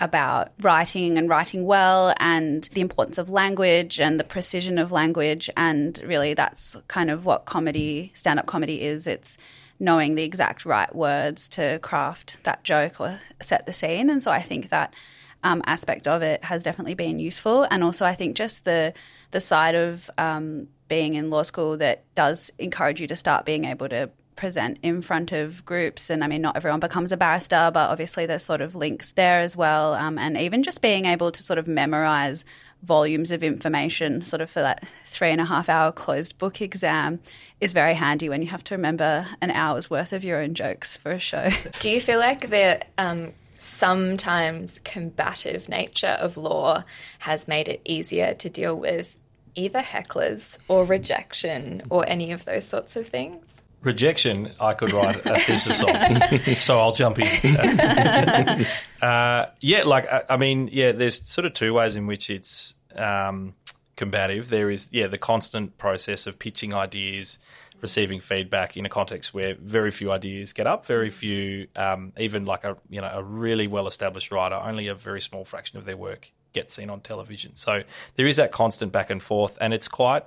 about 0.00 0.52
writing 0.60 1.16
and 1.16 1.28
writing 1.28 1.64
well 1.64 2.14
and 2.18 2.64
the 2.74 2.80
importance 2.80 3.18
of 3.18 3.30
language 3.30 3.98
and 3.98 4.20
the 4.20 4.24
precision 4.24 4.78
of 4.78 4.92
language. 4.92 5.48
And 5.56 6.00
really, 6.04 6.34
that's 6.34 6.76
kind 6.88 7.10
of 7.10 7.24
what 7.24 7.46
comedy, 7.46 8.12
stand 8.14 8.38
up 8.38 8.46
comedy 8.46 8.82
is. 8.82 9.06
It's 9.06 9.36
knowing 9.78 10.14
the 10.14 10.22
exact 10.22 10.64
right 10.64 10.94
words 10.94 11.48
to 11.50 11.78
craft 11.80 12.38
that 12.44 12.64
joke 12.64 13.00
or 13.00 13.20
set 13.42 13.66
the 13.66 13.72
scene. 13.72 14.10
And 14.10 14.22
so 14.22 14.30
I 14.30 14.42
think 14.42 14.68
that 14.70 14.94
um, 15.42 15.62
aspect 15.66 16.08
of 16.08 16.22
it 16.22 16.44
has 16.44 16.62
definitely 16.62 16.94
been 16.94 17.18
useful. 17.18 17.66
And 17.70 17.84
also, 17.84 18.04
I 18.04 18.14
think 18.14 18.36
just 18.36 18.64
the 18.64 18.92
the 19.30 19.40
side 19.40 19.74
of 19.74 20.10
um, 20.18 20.68
being 20.88 21.14
in 21.14 21.30
law 21.30 21.42
school 21.42 21.76
that 21.78 22.04
does 22.14 22.50
encourage 22.58 23.00
you 23.00 23.06
to 23.08 23.16
start 23.16 23.44
being 23.44 23.64
able 23.64 23.88
to 23.88 24.10
present 24.36 24.78
in 24.82 25.02
front 25.02 25.32
of 25.32 25.64
groups. 25.64 26.10
And 26.10 26.22
I 26.22 26.26
mean, 26.26 26.42
not 26.42 26.56
everyone 26.56 26.80
becomes 26.80 27.12
a 27.12 27.16
barrister, 27.16 27.70
but 27.72 27.90
obviously 27.90 28.26
there's 28.26 28.42
sort 28.42 28.60
of 28.60 28.74
links 28.74 29.12
there 29.12 29.40
as 29.40 29.56
well. 29.56 29.94
Um, 29.94 30.18
and 30.18 30.36
even 30.36 30.62
just 30.62 30.80
being 30.80 31.06
able 31.06 31.32
to 31.32 31.42
sort 31.42 31.58
of 31.58 31.66
memorize 31.66 32.44
volumes 32.82 33.30
of 33.32 33.42
information, 33.42 34.24
sort 34.24 34.40
of 34.40 34.50
for 34.50 34.60
that 34.60 34.86
three 35.06 35.30
and 35.30 35.40
a 35.40 35.44
half 35.44 35.68
hour 35.68 35.90
closed 35.90 36.38
book 36.38 36.60
exam, 36.60 37.20
is 37.60 37.72
very 37.72 37.94
handy 37.94 38.28
when 38.28 38.42
you 38.42 38.48
have 38.48 38.62
to 38.64 38.74
remember 38.74 39.26
an 39.40 39.50
hour's 39.50 39.90
worth 39.90 40.12
of 40.12 40.22
your 40.22 40.40
own 40.40 40.54
jokes 40.54 40.96
for 40.96 41.12
a 41.12 41.18
show. 41.18 41.50
Do 41.80 41.90
you 41.90 42.00
feel 42.00 42.18
like 42.18 42.50
the 42.50 42.82
um, 42.98 43.32
sometimes 43.58 44.80
combative 44.84 45.68
nature 45.68 46.16
of 46.20 46.36
law 46.36 46.84
has 47.20 47.48
made 47.48 47.68
it 47.68 47.80
easier 47.84 48.34
to 48.34 48.48
deal 48.48 48.76
with 48.76 49.18
either 49.54 49.80
hecklers 49.80 50.58
or 50.68 50.84
rejection 50.84 51.82
or 51.88 52.06
any 52.06 52.30
of 52.30 52.44
those 52.44 52.66
sorts 52.66 52.94
of 52.94 53.08
things? 53.08 53.62
Rejection, 53.86 54.52
I 54.60 54.74
could 54.74 54.92
write 54.92 55.24
a 55.24 55.38
thesis 55.38 55.80
on, 55.84 56.56
so 56.56 56.80
I'll 56.80 56.92
jump 56.92 57.20
in. 57.20 58.66
uh, 59.00 59.46
yeah, 59.60 59.84
like 59.84 60.10
I, 60.10 60.24
I 60.30 60.36
mean, 60.36 60.68
yeah, 60.72 60.90
there's 60.90 61.24
sort 61.24 61.44
of 61.44 61.54
two 61.54 61.72
ways 61.72 61.94
in 61.94 62.08
which 62.08 62.28
it's 62.28 62.74
um, 62.96 63.54
combative. 63.94 64.48
There 64.48 64.70
is, 64.70 64.88
yeah, 64.92 65.06
the 65.06 65.18
constant 65.18 65.78
process 65.78 66.26
of 66.26 66.36
pitching 66.36 66.74
ideas, 66.74 67.38
receiving 67.80 68.18
feedback 68.18 68.76
in 68.76 68.86
a 68.86 68.88
context 68.88 69.32
where 69.32 69.54
very 69.54 69.92
few 69.92 70.10
ideas 70.10 70.52
get 70.52 70.66
up, 70.66 70.86
very 70.86 71.10
few, 71.10 71.68
um, 71.76 72.12
even 72.18 72.44
like 72.44 72.64
a 72.64 72.76
you 72.90 73.00
know 73.00 73.10
a 73.12 73.22
really 73.22 73.68
well 73.68 73.86
established 73.86 74.32
writer, 74.32 74.56
only 74.56 74.88
a 74.88 74.96
very 74.96 75.20
small 75.20 75.44
fraction 75.44 75.78
of 75.78 75.84
their 75.84 75.96
work 75.96 76.32
gets 76.52 76.74
seen 76.74 76.90
on 76.90 77.00
television. 77.02 77.54
So 77.54 77.82
there 78.16 78.26
is 78.26 78.36
that 78.36 78.50
constant 78.50 78.90
back 78.90 79.10
and 79.10 79.22
forth, 79.22 79.56
and 79.60 79.72
it's 79.72 79.86
quite 79.86 80.24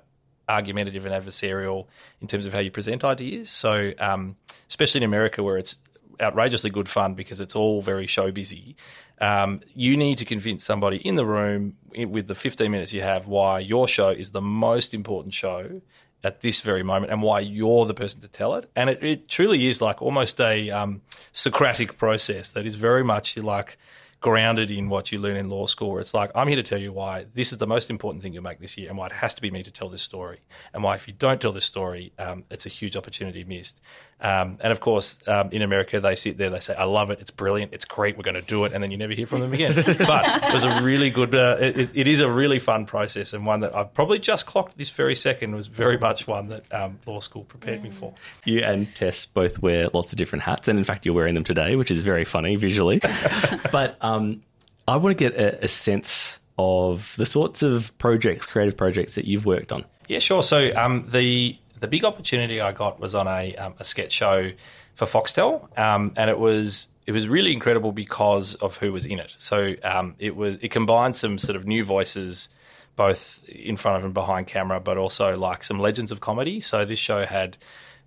argumentative 0.49 1.05
and 1.05 1.13
adversarial 1.13 1.85
in 2.19 2.27
terms 2.27 2.45
of 2.45 2.53
how 2.53 2.59
you 2.59 2.71
present 2.71 3.03
ideas. 3.03 3.49
So, 3.49 3.93
um, 3.99 4.35
especially 4.67 4.99
in 4.99 5.03
America, 5.03 5.43
where 5.43 5.57
it's 5.57 5.77
outrageously 6.19 6.69
good 6.69 6.89
fun 6.89 7.13
because 7.13 7.39
it's 7.39 7.55
all 7.55 7.81
very 7.81 8.07
show 8.07 8.31
busy, 8.31 8.75
um, 9.21 9.61
you 9.73 9.95
need 9.95 10.17
to 10.17 10.25
convince 10.25 10.65
somebody 10.65 10.97
in 10.97 11.15
the 11.15 11.25
room 11.25 11.75
with 11.95 12.27
the 12.27 12.35
15 12.35 12.69
minutes 12.71 12.93
you 12.93 13.01
have 13.01 13.27
why 13.27 13.59
your 13.59 13.87
show 13.87 14.09
is 14.09 14.31
the 14.31 14.41
most 14.41 14.93
important 14.93 15.33
show 15.33 15.81
at 16.23 16.41
this 16.41 16.61
very 16.61 16.83
moment 16.83 17.11
and 17.11 17.21
why 17.21 17.39
you're 17.39 17.85
the 17.85 17.93
person 17.93 18.19
to 18.21 18.27
tell 18.27 18.55
it. 18.55 18.69
And 18.75 18.89
it, 18.89 19.03
it 19.03 19.29
truly 19.29 19.67
is 19.67 19.81
like 19.81 20.01
almost 20.01 20.39
a 20.41 20.69
um, 20.69 21.01
Socratic 21.31 21.97
process 21.97 22.51
that 22.51 22.65
is 22.65 22.75
very 22.75 23.03
much 23.03 23.37
like 23.37 23.77
grounded 24.21 24.69
in 24.69 24.89
what 24.89 25.11
you 25.11 25.17
learn 25.17 25.37
in 25.37 25.49
law 25.49 25.65
school, 25.65 25.91
where 25.91 26.01
it's 26.01 26.13
like, 26.13 26.31
I'm 26.35 26.47
here 26.47 26.57
to 26.57 26.63
tell 26.63 26.79
you 26.79 26.91
why 26.91 27.25
this 27.33 27.51
is 27.51 27.57
the 27.57 27.67
most 27.67 27.89
important 27.89 28.21
thing 28.21 28.33
you'll 28.33 28.43
make 28.43 28.59
this 28.59 28.77
year 28.77 28.89
and 28.89 28.97
why 28.97 29.05
it 29.05 29.13
has 29.13 29.33
to 29.35 29.41
be 29.41 29.49
me 29.49 29.63
to 29.63 29.71
tell 29.71 29.89
this 29.89 30.01
story. 30.01 30.39
And 30.73 30.83
why, 30.83 30.95
if 30.95 31.07
you 31.07 31.13
don't 31.13 31.41
tell 31.41 31.53
this 31.53 31.65
story, 31.65 32.11
um, 32.19 32.43
it's 32.49 32.65
a 32.65 32.69
huge 32.69 32.97
opportunity 32.97 33.43
missed. 33.43 33.79
Um, 34.21 34.57
and 34.59 34.71
of 34.71 34.79
course, 34.79 35.17
um, 35.27 35.49
in 35.51 35.61
America, 35.61 35.99
they 35.99 36.15
sit 36.15 36.37
there, 36.37 36.49
they 36.49 36.59
say, 36.59 36.75
I 36.75 36.83
love 36.83 37.09
it, 37.09 37.19
it's 37.21 37.31
brilliant, 37.31 37.73
it's 37.73 37.85
great, 37.85 38.17
we're 38.17 38.23
going 38.23 38.35
to 38.35 38.41
do 38.41 38.65
it. 38.65 38.73
And 38.73 38.83
then 38.83 38.91
you 38.91 38.97
never 38.97 39.13
hear 39.13 39.25
from 39.25 39.39
them 39.39 39.53
again. 39.53 39.73
but 39.75 40.43
it 40.43 40.53
was 40.53 40.63
a 40.63 40.81
really 40.81 41.09
good, 41.09 41.33
uh, 41.33 41.57
it, 41.59 41.91
it 41.93 42.07
is 42.07 42.19
a 42.19 42.29
really 42.29 42.59
fun 42.59 42.85
process 42.85 43.33
and 43.33 43.45
one 43.45 43.61
that 43.61 43.75
I've 43.75 43.93
probably 43.93 44.19
just 44.19 44.45
clocked 44.45 44.77
this 44.77 44.89
very 44.89 45.15
second 45.15 45.55
was 45.55 45.67
very 45.67 45.97
much 45.97 46.27
one 46.27 46.47
that 46.49 46.73
um, 46.73 46.99
law 47.05 47.19
school 47.19 47.43
prepared 47.43 47.83
me 47.83 47.91
for. 47.91 48.13
You 48.45 48.61
and 48.61 48.93
Tess 48.93 49.25
both 49.25 49.61
wear 49.61 49.87
lots 49.93 50.11
of 50.11 50.17
different 50.17 50.43
hats, 50.43 50.67
and 50.67 50.77
in 50.77 50.85
fact, 50.85 51.05
you're 51.05 51.15
wearing 51.15 51.35
them 51.35 51.43
today, 51.43 51.75
which 51.75 51.91
is 51.91 52.01
very 52.01 52.25
funny 52.25 52.55
visually. 52.55 53.01
but 53.71 53.97
um, 54.01 54.43
I 54.87 54.97
want 54.97 55.17
to 55.17 55.29
get 55.29 55.39
a, 55.39 55.65
a 55.65 55.67
sense 55.67 56.39
of 56.57 57.13
the 57.17 57.25
sorts 57.25 57.63
of 57.63 57.97
projects, 57.97 58.45
creative 58.45 58.75
projects 58.75 59.15
that 59.15 59.25
you've 59.25 59.45
worked 59.45 59.71
on. 59.71 59.85
Yeah, 60.07 60.19
sure. 60.19 60.43
So 60.43 60.75
um, 60.75 61.05
the 61.07 61.57
the 61.79 61.87
big 61.87 62.03
opportunity 62.03 62.61
I 62.61 62.71
got 62.71 62.99
was 62.99 63.15
on 63.15 63.27
a, 63.27 63.55
um, 63.55 63.73
a 63.79 63.83
sketch 63.83 64.11
show 64.11 64.51
for 64.95 65.05
Foxtel, 65.05 65.77
um, 65.77 66.13
and 66.15 66.29
it 66.29 66.39
was 66.39 66.87
it 67.05 67.11
was 67.11 67.27
really 67.27 67.53
incredible 67.53 67.91
because 67.91 68.55
of 68.55 68.77
who 68.77 68.91
was 68.91 69.05
in 69.05 69.19
it. 69.19 69.33
So 69.37 69.75
um, 69.83 70.15
it 70.19 70.35
was 70.35 70.57
it 70.61 70.69
combined 70.69 71.15
some 71.15 71.37
sort 71.37 71.55
of 71.55 71.65
new 71.65 71.83
voices, 71.83 72.49
both 72.95 73.43
in 73.47 73.77
front 73.77 73.97
of 73.97 74.05
and 74.05 74.13
behind 74.13 74.47
camera, 74.47 74.79
but 74.79 74.97
also 74.97 75.37
like 75.37 75.63
some 75.63 75.79
legends 75.79 76.11
of 76.11 76.19
comedy. 76.19 76.59
So 76.59 76.85
this 76.85 76.99
show 76.99 77.25
had 77.25 77.57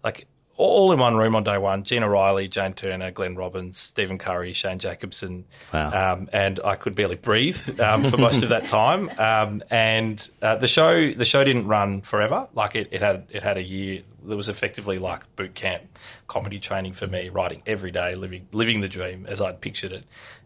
like 0.05 0.26
all 0.57 0.93
in 0.93 0.99
one 0.99 1.17
room 1.17 1.35
on 1.35 1.45
day 1.45 1.59
one. 1.59 1.83
Gina 1.85 2.09
Riley, 2.09 2.47
Jane 2.49 2.73
Turner, 2.75 3.11
Glenn 3.11 3.35
Robbins, 3.37 3.79
Stephen 3.79 4.19
Curry, 4.19 4.53
Shane 4.53 4.79
Jacobson, 4.79 5.45
Wow. 5.73 6.13
um, 6.15 6.29
and 6.33 6.61
I 6.65 6.77
could 6.77 6.95
barely 6.95 7.17
breathe 7.17 7.81
um, 7.81 8.11
for 8.11 8.17
most 8.17 8.43
of 8.43 8.51
that 8.51 8.69
time. 8.69 9.11
Um, 9.19 9.63
and 9.71 10.31
uh, 10.43 10.57
the 10.57 10.69
show 10.69 11.13
the 11.13 11.25
show 11.25 11.43
didn't 11.45 11.67
run 11.67 12.03
forever. 12.03 12.49
Like 12.55 12.75
it, 12.77 12.89
it 12.93 13.01
had 13.01 13.27
it 13.31 13.43
had 13.43 13.57
a 13.57 13.63
year. 13.63 14.03
It 14.29 14.35
was 14.37 14.49
effectively 14.49 14.99
like 14.99 15.23
boot 15.37 15.55
camp 15.55 15.83
comedy 16.29 16.61
training 16.61 16.93
for 16.93 17.07
me, 17.07 17.29
writing 17.29 17.63
every 17.67 17.91
day, 17.91 18.15
living 18.15 18.47
living 18.53 18.81
the 18.81 18.89
dream 18.89 19.27
as 19.29 19.41
I'd 19.41 19.61
pictured 19.61 19.93
it. 19.93 20.05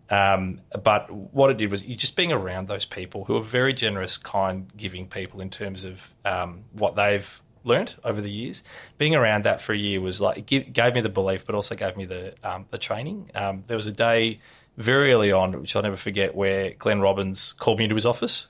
Um, 0.08 0.60
but 0.84 1.10
what 1.10 1.50
it 1.50 1.56
did 1.56 1.70
was 1.70 1.82
you 1.82 1.96
just 1.96 2.14
being 2.14 2.30
around 2.30 2.68
those 2.68 2.84
people 2.84 3.24
who 3.24 3.36
are 3.36 3.42
very 3.42 3.72
generous, 3.72 4.16
kind, 4.16 4.70
giving 4.76 5.08
people 5.08 5.40
in 5.40 5.50
terms 5.50 5.82
of 5.82 6.14
um, 6.24 6.62
what 6.72 6.94
they've 6.94 7.42
learnt 7.66 7.96
over 8.04 8.20
the 8.20 8.30
years. 8.30 8.62
Being 8.98 9.14
around 9.14 9.44
that 9.44 9.60
for 9.60 9.72
a 9.72 9.76
year 9.78 10.00
was 10.00 10.20
like 10.20 10.50
it 10.52 10.72
gave 10.72 10.94
me 10.94 11.00
the 11.00 11.08
belief, 11.08 11.44
but 11.44 11.54
also 11.54 11.74
gave 11.74 11.96
me 11.96 12.04
the 12.04 12.34
um, 12.42 12.66
the 12.70 12.78
training. 12.78 13.30
Um, 13.34 13.64
there 13.66 13.76
was 13.76 13.86
a 13.86 13.92
day 13.92 14.40
very 14.76 15.12
early 15.12 15.32
on, 15.32 15.60
which 15.60 15.74
I'll 15.74 15.82
never 15.82 15.96
forget, 15.96 16.34
where 16.34 16.70
Glenn 16.70 17.00
Robbins 17.00 17.54
called 17.54 17.78
me 17.78 17.84
into 17.84 17.94
his 17.94 18.06
office. 18.06 18.46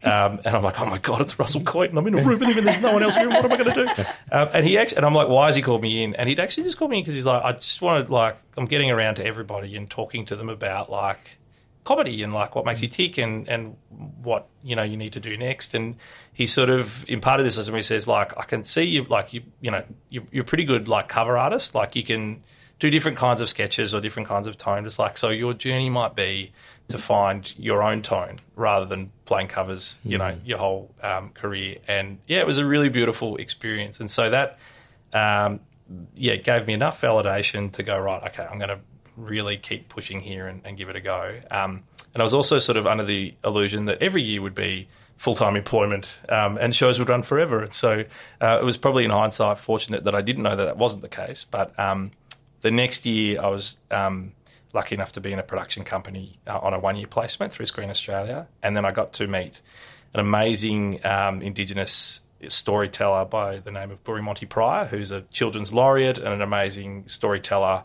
Um, 0.00 0.38
and 0.44 0.54
I'm 0.54 0.62
like, 0.62 0.80
oh 0.80 0.86
my 0.86 0.98
god, 0.98 1.20
it's 1.22 1.38
Russell 1.40 1.60
and 1.80 1.98
I'm 1.98 2.06
in 2.06 2.14
a 2.14 2.18
room 2.18 2.38
with 2.38 2.42
him, 2.42 2.58
and 2.58 2.66
there's 2.66 2.80
no 2.80 2.92
one 2.92 3.02
else 3.02 3.16
here. 3.16 3.28
What 3.28 3.44
am 3.44 3.52
I 3.52 3.56
going 3.56 3.74
to 3.74 3.94
do? 3.96 4.02
Um, 4.30 4.48
and 4.52 4.64
he 4.64 4.78
actually, 4.78 4.98
and 4.98 5.06
I'm 5.06 5.14
like, 5.14 5.28
why 5.28 5.46
has 5.46 5.56
he 5.56 5.62
called 5.62 5.82
me 5.82 6.04
in? 6.04 6.14
And 6.14 6.28
he'd 6.28 6.38
actually 6.38 6.64
just 6.64 6.78
called 6.78 6.92
me 6.92 6.98
in 6.98 7.02
because 7.02 7.14
he's 7.14 7.26
like, 7.26 7.42
I 7.42 7.52
just 7.52 7.82
wanted 7.82 8.08
like, 8.08 8.36
I'm 8.56 8.66
getting 8.66 8.92
around 8.92 9.16
to 9.16 9.26
everybody 9.26 9.74
and 9.74 9.90
talking 9.90 10.24
to 10.26 10.36
them 10.36 10.48
about 10.48 10.88
like 10.88 11.37
comedy 11.88 12.22
and 12.22 12.34
like 12.34 12.54
what 12.54 12.66
makes 12.66 12.82
you 12.82 12.88
tick 12.88 13.16
and 13.16 13.48
and 13.48 13.74
what 14.22 14.46
you 14.62 14.76
know 14.76 14.82
you 14.82 14.96
need 14.96 15.14
to 15.14 15.20
do 15.20 15.36
next. 15.38 15.74
And 15.74 15.96
he 16.34 16.46
sort 16.46 16.68
of 16.68 17.08
imparted 17.08 17.46
this 17.46 17.56
as 17.56 17.70
me. 17.70 17.78
He 17.78 17.82
says 17.82 18.06
like, 18.06 18.36
I 18.36 18.44
can 18.44 18.62
see 18.62 18.82
you 18.84 19.04
like 19.04 19.32
you 19.32 19.42
you 19.62 19.70
know 19.70 19.82
you, 20.10 20.26
you're 20.30 20.44
pretty 20.44 20.64
good 20.64 20.86
like 20.86 21.08
cover 21.08 21.38
artist. 21.38 21.74
Like 21.74 21.96
you 21.96 22.04
can 22.04 22.42
do 22.78 22.90
different 22.90 23.16
kinds 23.16 23.40
of 23.40 23.48
sketches 23.48 23.94
or 23.94 24.02
different 24.02 24.28
kinds 24.28 24.46
of 24.46 24.58
tone. 24.58 24.84
Just 24.84 24.98
like 24.98 25.16
so, 25.16 25.30
your 25.30 25.54
journey 25.54 25.88
might 25.88 26.14
be 26.14 26.52
to 26.88 26.98
find 26.98 27.54
your 27.58 27.82
own 27.82 28.02
tone 28.02 28.38
rather 28.54 28.86
than 28.86 29.10
playing 29.24 29.48
covers, 29.48 29.96
you 30.04 30.18
know, 30.18 30.34
your 30.44 30.58
whole 30.58 30.94
um, 31.02 31.30
career. 31.30 31.78
And 31.86 32.18
yeah, 32.26 32.40
it 32.40 32.46
was 32.46 32.58
a 32.58 32.64
really 32.64 32.88
beautiful 32.88 33.36
experience. 33.36 34.00
And 34.00 34.10
so 34.10 34.30
that, 34.30 34.58
um, 35.12 35.60
yeah, 36.14 36.32
it 36.32 36.44
gave 36.44 36.66
me 36.66 36.72
enough 36.72 37.00
validation 37.00 37.70
to 37.72 37.82
go, 37.82 37.98
right, 37.98 38.22
okay, 38.28 38.42
I'm 38.42 38.58
going 38.58 38.70
to 38.70 38.80
really 39.18 39.56
keep 39.56 39.88
pushing 39.88 40.20
here 40.20 40.46
and, 40.46 40.62
and 40.64 40.76
give 40.76 40.88
it 40.88 40.96
a 40.96 41.00
go. 41.00 41.36
Um, 41.50 41.84
and 42.14 42.22
I 42.22 42.24
was 42.24 42.34
also 42.34 42.58
sort 42.58 42.76
of 42.76 42.86
under 42.86 43.04
the 43.04 43.34
illusion 43.44 43.84
that 43.86 44.02
every 44.02 44.22
year 44.22 44.40
would 44.40 44.54
be 44.54 44.88
full 45.16 45.34
time 45.34 45.56
employment 45.56 46.20
um, 46.28 46.56
and 46.58 46.74
shows 46.74 46.98
would 46.98 47.08
run 47.08 47.22
forever. 47.22 47.62
And 47.62 47.72
so 47.72 48.04
uh, 48.40 48.58
it 48.60 48.64
was 48.64 48.78
probably 48.78 49.04
in 49.04 49.10
hindsight 49.10 49.58
fortunate 49.58 50.04
that 50.04 50.14
I 50.14 50.22
didn't 50.22 50.42
know 50.42 50.56
that 50.56 50.64
that 50.64 50.78
wasn't 50.78 51.02
the 51.02 51.08
case. 51.08 51.44
But 51.44 51.78
um, 51.78 52.12
the 52.62 52.70
next 52.70 53.04
year 53.04 53.40
I 53.42 53.48
was 53.48 53.78
um, 53.90 54.32
lucky 54.72 54.94
enough 54.94 55.12
to 55.12 55.20
be 55.20 55.32
in 55.32 55.38
a 55.38 55.42
production 55.42 55.84
company 55.84 56.38
uh, 56.46 56.58
on 56.58 56.72
a 56.72 56.78
one 56.78 56.96
year 56.96 57.06
placement 57.06 57.52
through 57.52 57.66
Screen 57.66 57.90
Australia. 57.90 58.46
And 58.62 58.76
then 58.76 58.84
I 58.84 58.92
got 58.92 59.12
to 59.14 59.26
meet 59.26 59.60
an 60.14 60.20
amazing 60.20 61.04
um, 61.04 61.42
Indigenous 61.42 62.20
storyteller 62.46 63.24
by 63.24 63.58
the 63.58 63.72
name 63.72 63.90
of 63.90 64.02
Boori 64.04 64.22
Monty 64.22 64.46
Pryor, 64.46 64.86
who's 64.86 65.10
a 65.10 65.22
children's 65.22 65.74
laureate 65.74 66.18
and 66.18 66.28
an 66.28 66.40
amazing 66.40 67.08
storyteller, 67.08 67.84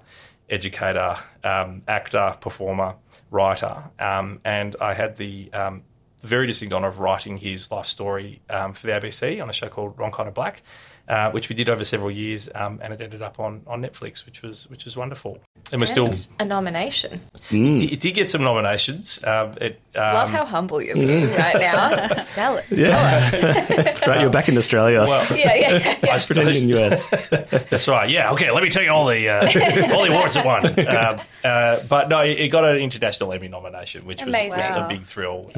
educator, 0.50 1.18
um, 1.44 1.84
actor, 1.88 2.36
performer, 2.40 2.96
writer. 3.32 3.84
Um, 4.00 4.40
and 4.44 4.76
I 4.80 4.94
had 4.94 5.18
the 5.18 5.52
um, 5.54 5.84
very 6.22 6.48
distinct 6.48 6.74
honour 6.74 6.88
of 6.88 7.00
writing 7.00 7.38
his 7.38 7.72
life 7.72 7.86
story 7.86 8.42
um, 8.50 8.74
for 8.74 8.88
the 8.88 8.94
ABC 8.94 9.42
on 9.42 9.50
a 9.50 9.54
show 9.54 9.70
called 9.70 9.98
Wrong 9.98 10.12
Kind 10.12 10.28
of 10.28 10.34
Black. 10.34 10.62
Uh, 11.06 11.30
which 11.32 11.50
we 11.50 11.56
did 11.56 11.68
over 11.68 11.84
several 11.84 12.10
years, 12.10 12.48
um, 12.56 12.80
and 12.82 12.94
it 12.94 13.02
ended 13.02 13.22
up 13.22 13.38
on, 13.38 13.62
on 13.68 13.82
Netflix, 13.82 14.26
which 14.26 14.42
was 14.42 14.70
which 14.70 14.86
was 14.86 14.96
wonderful. 14.96 15.38
And 15.74 15.82
we're 15.82 15.86
still 15.86 16.10
a 16.40 16.46
nomination. 16.46 17.20
it, 17.52 17.92
it 17.92 18.00
did 18.00 18.16
get 18.16 18.30
some 18.30 18.42
nominations. 18.42 19.22
Um, 19.22 19.54
it, 19.60 19.82
um, 19.96 20.14
Love 20.14 20.30
how 20.30 20.46
humble 20.46 20.82
you're 20.82 20.96
being 20.96 21.30
right 21.32 21.60
now. 21.60 22.14
Sell 22.24 22.56
it. 22.56 22.66
Yeah, 22.72 23.30
that's 23.32 24.08
right. 24.08 24.22
You're 24.22 24.30
back 24.30 24.48
in 24.48 24.58
Australia. 24.58 25.02
well, 25.06 25.26
Yeah, 25.38 25.54
yeah, 25.54 25.98
yeah. 26.02 26.14
I 26.14 26.20
pretending 26.20 26.70
in 26.70 26.78
US. 26.78 27.10
That's 27.10 27.90
right. 27.90 28.10
Yeah. 28.10 28.32
Okay. 28.32 28.50
Let 28.52 28.64
me 28.64 28.70
tell 28.70 28.84
you 28.84 28.92
all 28.92 29.06
the 29.06 29.28
uh, 29.28 29.94
all 29.94 30.04
the 30.06 30.10
awards 30.10 30.38
it 30.38 30.46
won. 30.46 30.66
Um, 30.88 31.20
uh, 31.44 31.80
but 31.90 32.08
no, 32.08 32.22
it, 32.22 32.40
it 32.40 32.48
got 32.48 32.64
an 32.64 32.78
international 32.78 33.34
Emmy 33.34 33.50
nomination, 33.50 34.06
which 34.06 34.24
was, 34.24 34.34
was 34.34 34.54
Amazing. 34.54 34.76
a 34.78 34.88
big 34.88 35.04
thrill. 35.04 35.52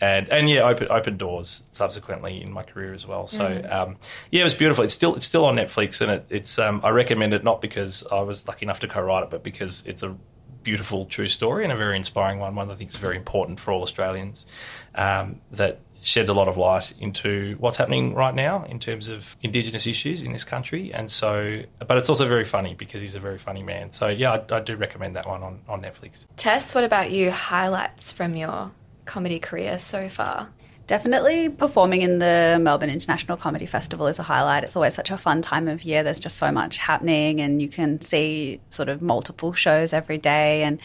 And 0.00 0.28
and 0.28 0.48
yeah, 0.48 0.60
open 0.60 0.88
open 0.90 1.16
doors 1.16 1.66
subsequently 1.70 2.42
in 2.42 2.52
my 2.52 2.62
career 2.62 2.92
as 2.92 3.06
well. 3.06 3.26
So 3.26 3.46
um, 3.70 3.96
yeah, 4.30 4.42
it 4.42 4.44
was 4.44 4.54
beautiful. 4.54 4.84
It's 4.84 4.94
still 4.94 5.14
it's 5.14 5.26
still 5.26 5.46
on 5.46 5.56
Netflix, 5.56 6.02
and 6.02 6.10
it, 6.10 6.26
it's 6.28 6.58
um, 6.58 6.80
I 6.84 6.90
recommend 6.90 7.32
it 7.32 7.42
not 7.42 7.62
because 7.62 8.04
I 8.12 8.20
was 8.20 8.46
lucky 8.46 8.66
enough 8.66 8.80
to 8.80 8.88
co-write 8.88 9.24
it, 9.24 9.30
but 9.30 9.42
because 9.42 9.86
it's 9.86 10.02
a 10.02 10.16
beautiful 10.62 11.06
true 11.06 11.28
story 11.28 11.64
and 11.64 11.72
a 11.72 11.76
very 11.76 11.96
inspiring 11.96 12.40
one. 12.40 12.54
One 12.54 12.68
that 12.68 12.74
I 12.74 12.76
think 12.76 12.90
is 12.90 12.96
very 12.96 13.16
important 13.16 13.58
for 13.58 13.72
all 13.72 13.82
Australians. 13.82 14.46
Um, 14.94 15.40
that 15.52 15.80
sheds 16.02 16.28
a 16.28 16.34
lot 16.34 16.46
of 16.46 16.56
light 16.56 16.94
into 17.00 17.56
what's 17.58 17.76
happening 17.76 18.14
right 18.14 18.34
now 18.34 18.64
in 18.64 18.78
terms 18.78 19.08
of 19.08 19.36
Indigenous 19.42 19.86
issues 19.88 20.22
in 20.22 20.32
this 20.32 20.44
country. 20.44 20.94
And 20.94 21.10
so, 21.10 21.62
but 21.84 21.98
it's 21.98 22.08
also 22.08 22.28
very 22.28 22.44
funny 22.44 22.74
because 22.74 23.00
he's 23.00 23.16
a 23.16 23.20
very 23.20 23.38
funny 23.38 23.62
man. 23.62 23.90
So 23.90 24.06
yeah, 24.08 24.32
I, 24.32 24.56
I 24.56 24.60
do 24.60 24.76
recommend 24.76 25.16
that 25.16 25.26
one 25.26 25.42
on, 25.42 25.60
on 25.68 25.82
Netflix. 25.82 26.26
Tess, 26.36 26.74
what 26.76 26.84
about 26.84 27.10
you? 27.10 27.32
Highlights 27.32 28.12
from 28.12 28.36
your 28.36 28.70
comedy 29.06 29.38
career 29.38 29.78
so 29.78 30.08
far? 30.08 30.50
Definitely 30.86 31.48
performing 31.48 32.02
in 32.02 32.20
the 32.20 32.58
Melbourne 32.60 32.90
International 32.90 33.36
Comedy 33.36 33.66
Festival 33.66 34.06
is 34.06 34.20
a 34.20 34.22
highlight. 34.22 34.62
It's 34.62 34.76
always 34.76 34.94
such 34.94 35.10
a 35.10 35.18
fun 35.18 35.42
time 35.42 35.66
of 35.66 35.82
year. 35.82 36.04
There's 36.04 36.20
just 36.20 36.36
so 36.36 36.52
much 36.52 36.78
happening, 36.78 37.40
and 37.40 37.60
you 37.60 37.68
can 37.68 38.00
see 38.00 38.60
sort 38.70 38.88
of 38.88 39.02
multiple 39.02 39.52
shows 39.52 39.92
every 39.92 40.18
day. 40.18 40.62
And 40.62 40.80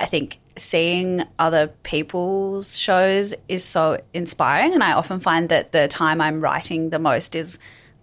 I 0.00 0.06
think 0.06 0.40
seeing 0.56 1.24
other 1.38 1.68
people's 1.84 2.76
shows 2.76 3.34
is 3.48 3.64
so 3.64 4.00
inspiring. 4.12 4.74
And 4.74 4.82
I 4.82 4.92
often 4.92 5.20
find 5.20 5.48
that 5.48 5.72
the 5.72 5.86
time 5.86 6.20
I'm 6.20 6.40
writing 6.40 6.90
the 6.90 6.98
most 6.98 7.34
is 7.34 7.58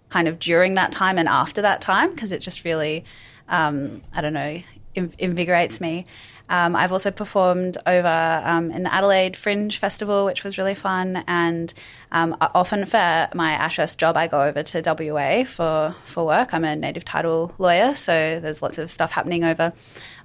kind 0.08 0.28
of 0.28 0.38
during 0.38 0.74
that 0.74 0.92
time 0.92 1.18
and 1.18 1.28
after 1.28 1.60
that 1.62 1.80
time 1.80 2.10
because 2.10 2.32
it 2.32 2.38
just 2.38 2.64
really, 2.64 3.04
um, 3.48 4.02
I 4.14 4.20
don't 4.20 4.32
know, 4.32 4.62
inv- 4.94 5.18
invigorates 5.18 5.80
me. 5.80 6.06
Um, 6.48 6.76
I've 6.76 6.92
also 6.92 7.10
performed 7.10 7.78
over 7.86 8.42
um, 8.44 8.70
in 8.70 8.82
the 8.82 8.92
Adelaide 8.92 9.36
Fringe 9.36 9.78
Festival, 9.78 10.24
which 10.24 10.44
was 10.44 10.58
really 10.58 10.74
fun. 10.74 11.24
And 11.26 11.72
um, 12.12 12.36
often 12.40 12.84
for 12.84 13.28
my 13.34 13.52
Ashurst 13.52 13.98
job, 13.98 14.16
I 14.16 14.26
go 14.26 14.42
over 14.42 14.62
to 14.62 14.82
WA 14.84 15.44
for, 15.44 15.94
for 16.04 16.26
work. 16.26 16.52
I'm 16.52 16.64
a 16.64 16.76
native 16.76 17.04
title 17.04 17.54
lawyer, 17.58 17.94
so 17.94 18.40
there's 18.40 18.60
lots 18.60 18.78
of 18.78 18.90
stuff 18.90 19.12
happening 19.12 19.44
over 19.44 19.72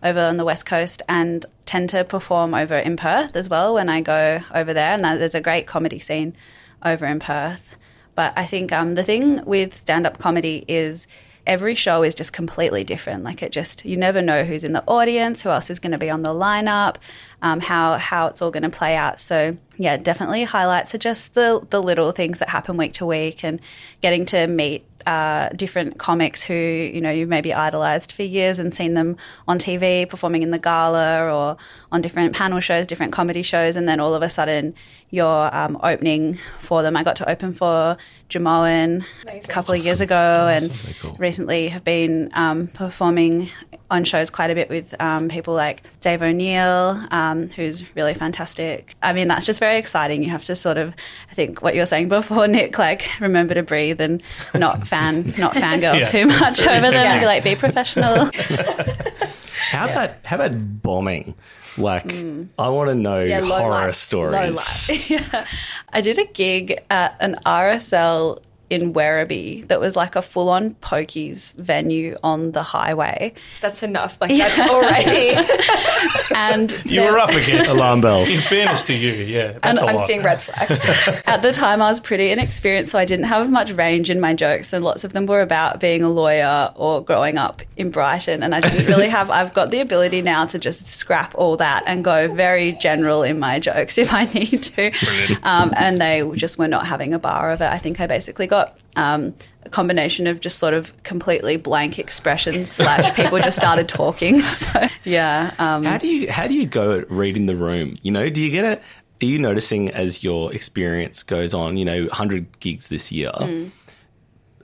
over 0.01 0.21
on 0.21 0.37
the 0.37 0.45
west 0.45 0.65
coast, 0.65 1.01
and 1.09 1.45
tend 1.65 1.89
to 1.89 2.05
perform 2.05 2.53
over 2.53 2.77
in 2.77 2.95
Perth 2.95 3.35
as 3.35 3.49
well 3.49 3.73
when 3.73 3.89
I 3.89 3.99
go 3.99 4.41
over 4.53 4.73
there. 4.73 4.93
And 4.93 5.03
there's 5.03 5.35
a 5.35 5.41
great 5.41 5.67
comedy 5.67 5.99
scene 5.99 6.35
over 6.83 7.05
in 7.05 7.19
Perth. 7.19 7.75
But 8.15 8.33
I 8.37 8.45
think 8.45 8.71
um, 8.71 8.95
the 8.95 9.03
thing 9.03 9.43
with 9.45 9.73
stand 9.73 10.05
up 10.05 10.17
comedy 10.17 10.63
is 10.67 11.05
every 11.49 11.73
show 11.73 12.03
is 12.03 12.13
just 12.13 12.31
completely 12.31 12.83
different. 12.83 13.23
Like 13.23 13.41
it 13.41 13.51
just, 13.51 13.83
you 13.83 13.97
never 13.97 14.21
know 14.21 14.43
who's 14.43 14.63
in 14.63 14.71
the 14.71 14.83
audience, 14.87 15.41
who 15.41 15.49
else 15.49 15.71
is 15.71 15.79
going 15.79 15.93
to 15.93 15.97
be 15.97 16.11
on 16.11 16.21
the 16.21 16.29
lineup, 16.29 16.97
um, 17.41 17.59
how, 17.59 17.97
how 17.97 18.27
it's 18.27 18.39
all 18.39 18.51
going 18.51 18.63
to 18.63 18.69
play 18.69 18.95
out. 18.95 19.19
So, 19.19 19.57
yeah, 19.79 19.95
definitely 19.95 20.43
highlights 20.43 20.93
are 20.93 20.97
just 20.97 21.33
the, 21.35 21.65
the 21.69 21.81
little 21.81 22.11
things 22.11 22.39
that 22.39 22.49
happen 22.49 22.75
week 22.75 22.91
to 22.93 23.05
week 23.05 23.45
and 23.45 23.61
getting 24.01 24.25
to 24.25 24.45
meet 24.45 24.85
uh, 25.05 25.47
different 25.55 25.97
comics 25.97 26.43
who 26.43 26.53
you 26.53 26.99
know 26.99 27.09
you've 27.09 27.29
maybe 27.29 27.53
idolized 27.53 28.11
for 28.11 28.23
years 28.23 28.59
and 28.59 28.75
seen 28.75 28.93
them 28.93 29.15
on 29.47 29.57
TV 29.57 30.07
performing 30.07 30.43
in 30.43 30.51
the 30.51 30.59
gala 30.59 31.23
or 31.23 31.57
on 31.91 32.01
different 32.01 32.35
panel 32.35 32.59
shows, 32.59 32.85
different 32.85 33.13
comedy 33.13 33.41
shows, 33.41 33.77
and 33.77 33.87
then 33.87 33.99
all 33.99 34.13
of 34.13 34.21
a 34.21 34.29
sudden 34.29 34.73
you're 35.09 35.55
um, 35.55 35.79
opening 35.81 36.37
for 36.59 36.83
them. 36.83 36.95
I 36.95 37.03
got 37.03 37.15
to 37.15 37.29
open 37.29 37.53
for 37.53 37.97
Jimeoin 38.29 39.03
a 39.25 39.39
couple 39.47 39.73
of 39.73 39.83
years 39.83 40.01
ago, 40.01 40.47
and 40.51 40.69
Very 40.69 40.95
cool. 41.01 41.15
recently 41.17 41.69
have 41.69 41.83
been 41.83 42.29
um, 42.33 42.67
performing 42.67 43.49
on 43.89 44.03
shows 44.03 44.29
quite 44.29 44.51
a 44.51 44.55
bit 44.55 44.69
with 44.69 44.93
um, 45.01 45.29
people 45.29 45.53
like 45.53 45.81
Dave 46.01 46.21
O'Neill, 46.21 47.03
um, 47.09 47.49
who's 47.49 47.83
really 47.95 48.13
fantastic. 48.13 48.95
I 49.01 49.13
mean, 49.13 49.27
that's 49.27 49.45
just 49.45 49.59
very 49.59 49.68
exciting. 49.77 50.23
You 50.23 50.29
have 50.31 50.45
to 50.45 50.55
sort 50.55 50.77
of, 50.77 50.93
I 51.31 51.33
think, 51.35 51.61
what 51.61 51.75
you 51.75 51.81
were 51.81 51.85
saying 51.85 52.09
before, 52.09 52.47
Nick, 52.57 52.77
like 52.79 53.09
remember 53.19 53.53
to 53.53 53.63
breathe 53.63 54.01
and 54.01 54.23
not 54.55 54.87
fan, 54.87 55.33
not 55.37 55.53
fangirl 55.55 55.99
Yeah. 55.99 56.03
too 56.05 56.25
much 56.25 56.59
over 56.61 56.87
them. 56.87 56.93
technical. 56.93 56.97
And 56.97 57.19
be 57.19 57.25
like, 57.25 57.43
be 57.43 57.55
professional. 57.55 58.29
How 59.71 59.87
about 59.87 60.11
how 60.25 60.35
about 60.37 60.81
bombing? 60.81 61.35
Like, 61.77 62.11
I 62.57 62.69
want 62.69 62.89
to 62.89 62.95
know 62.95 63.19
Mm. 63.23 63.29
Yeah, 63.29 63.39
low 63.41 63.59
horror 63.59 63.69
lights, 63.85 63.97
stories. 63.99 64.33
Low 64.33 64.49
light. 64.49 65.09
yeah. 65.09 65.45
I 65.93 66.01
did 66.01 66.17
a 66.17 66.25
gig 66.25 66.73
at 66.89 67.15
an 67.19 67.35
RSL 67.45 68.41
in 68.69 68.93
Werribee 68.93 69.67
that 69.67 69.79
was 69.79 69.95
like 69.95 70.15
a 70.15 70.21
full 70.21 70.49
on 70.49 70.75
pokies 70.75 71.51
venue 71.53 72.15
on 72.23 72.51
the 72.51 72.63
highway. 72.63 73.33
That's 73.61 73.83
enough. 73.83 74.17
Like 74.21 74.31
that's 74.37 74.59
already. 74.59 75.35
And 76.35 76.71
You 76.85 77.01
were 77.01 77.19
up 77.19 77.31
against 77.31 77.73
Alarm 77.75 78.01
bells. 78.01 78.29
In 78.29 78.39
fairness 78.39 78.83
to 78.83 78.93
you, 78.93 79.11
yeah, 79.11 79.57
that's 79.61 79.81
a 79.81 79.85
I'm 79.85 79.95
lot. 79.97 80.07
seeing 80.07 80.23
red 80.23 80.41
flags. 80.41 80.79
at 81.27 81.41
the 81.41 81.51
time 81.51 81.81
I 81.81 81.87
was 81.89 81.99
pretty 81.99 82.29
inexperienced, 82.31 82.91
so 82.91 82.99
I 82.99 83.05
didn't 83.05 83.25
have 83.25 83.49
much 83.49 83.71
range 83.71 84.09
in 84.09 84.19
my 84.19 84.33
jokes, 84.33 84.71
and 84.71 84.83
lots 84.83 85.03
of 85.03 85.11
them 85.13 85.25
were 85.25 85.41
about 85.41 85.79
being 85.79 86.03
a 86.03 86.09
lawyer 86.09 86.71
or 86.75 87.03
growing 87.03 87.37
up 87.37 87.61
in 87.75 87.89
Brighton. 87.91 88.43
And 88.43 88.55
I 88.55 88.61
didn't 88.61 88.85
really 88.87 89.09
have. 89.09 89.29
I've 89.29 89.53
got 89.53 89.71
the 89.71 89.81
ability 89.81 90.21
now 90.21 90.45
to 90.45 90.59
just 90.59 90.87
scrap 90.87 91.33
all 91.35 91.57
that 91.57 91.83
and 91.85 92.03
go 92.03 92.33
very 92.33 92.73
general 92.73 93.23
in 93.23 93.39
my 93.39 93.59
jokes 93.59 93.97
if 93.97 94.13
I 94.13 94.25
need 94.25 94.63
to. 94.63 94.91
Um, 95.43 95.73
and 95.75 95.99
they 95.99 96.29
just 96.35 96.57
were 96.57 96.67
not 96.67 96.87
having 96.87 97.13
a 97.13 97.19
bar 97.19 97.51
of 97.51 97.61
it. 97.61 97.69
I 97.69 97.77
think 97.79 97.99
I 97.99 98.07
basically 98.07 98.47
got. 98.47 98.58
Um, 98.99 99.33
a 99.63 99.69
combination 99.69 100.27
of 100.27 100.39
just 100.39 100.57
sort 100.57 100.73
of 100.73 101.03
completely 101.03 101.57
blank 101.57 101.99
expressions 101.99 102.71
slash 102.71 103.13
people 103.15 103.39
just 103.39 103.57
started 103.57 103.87
talking. 103.87 104.41
So 104.49 104.87
yeah, 105.03 105.53
um, 105.59 105.83
How 105.83 105.97
do 105.97 106.07
you 106.07 106.31
how 106.31 106.47
do 106.47 106.53
you 106.53 106.65
go 106.65 106.99
at 106.99 107.09
reading 107.11 107.45
the 107.45 107.55
room? 107.55 107.97
You 108.01 108.11
know, 108.11 108.29
do 108.29 108.41
you 108.41 108.51
get 108.51 108.65
it? 108.65 108.81
are 109.21 109.25
you 109.25 109.37
noticing 109.37 109.89
as 109.91 110.23
your 110.23 110.53
experience 110.53 111.23
goes 111.23 111.53
on, 111.53 111.75
you 111.75 111.83
know, 111.83 112.03
100 112.03 112.59
gigs 112.59 112.87
this 112.87 113.11
year, 113.11 113.31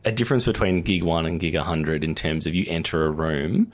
a 0.06 0.12
difference 0.12 0.45
between 0.45 0.82
gig 0.82 1.04
1 1.04 1.26
and 1.26 1.39
gig 1.39 1.56
100 1.56 2.04
in 2.04 2.15
terms 2.15 2.48
of 2.48 2.56
you 2.56 2.65
enter 2.67 3.06
a 3.06 3.12
room 3.12 3.71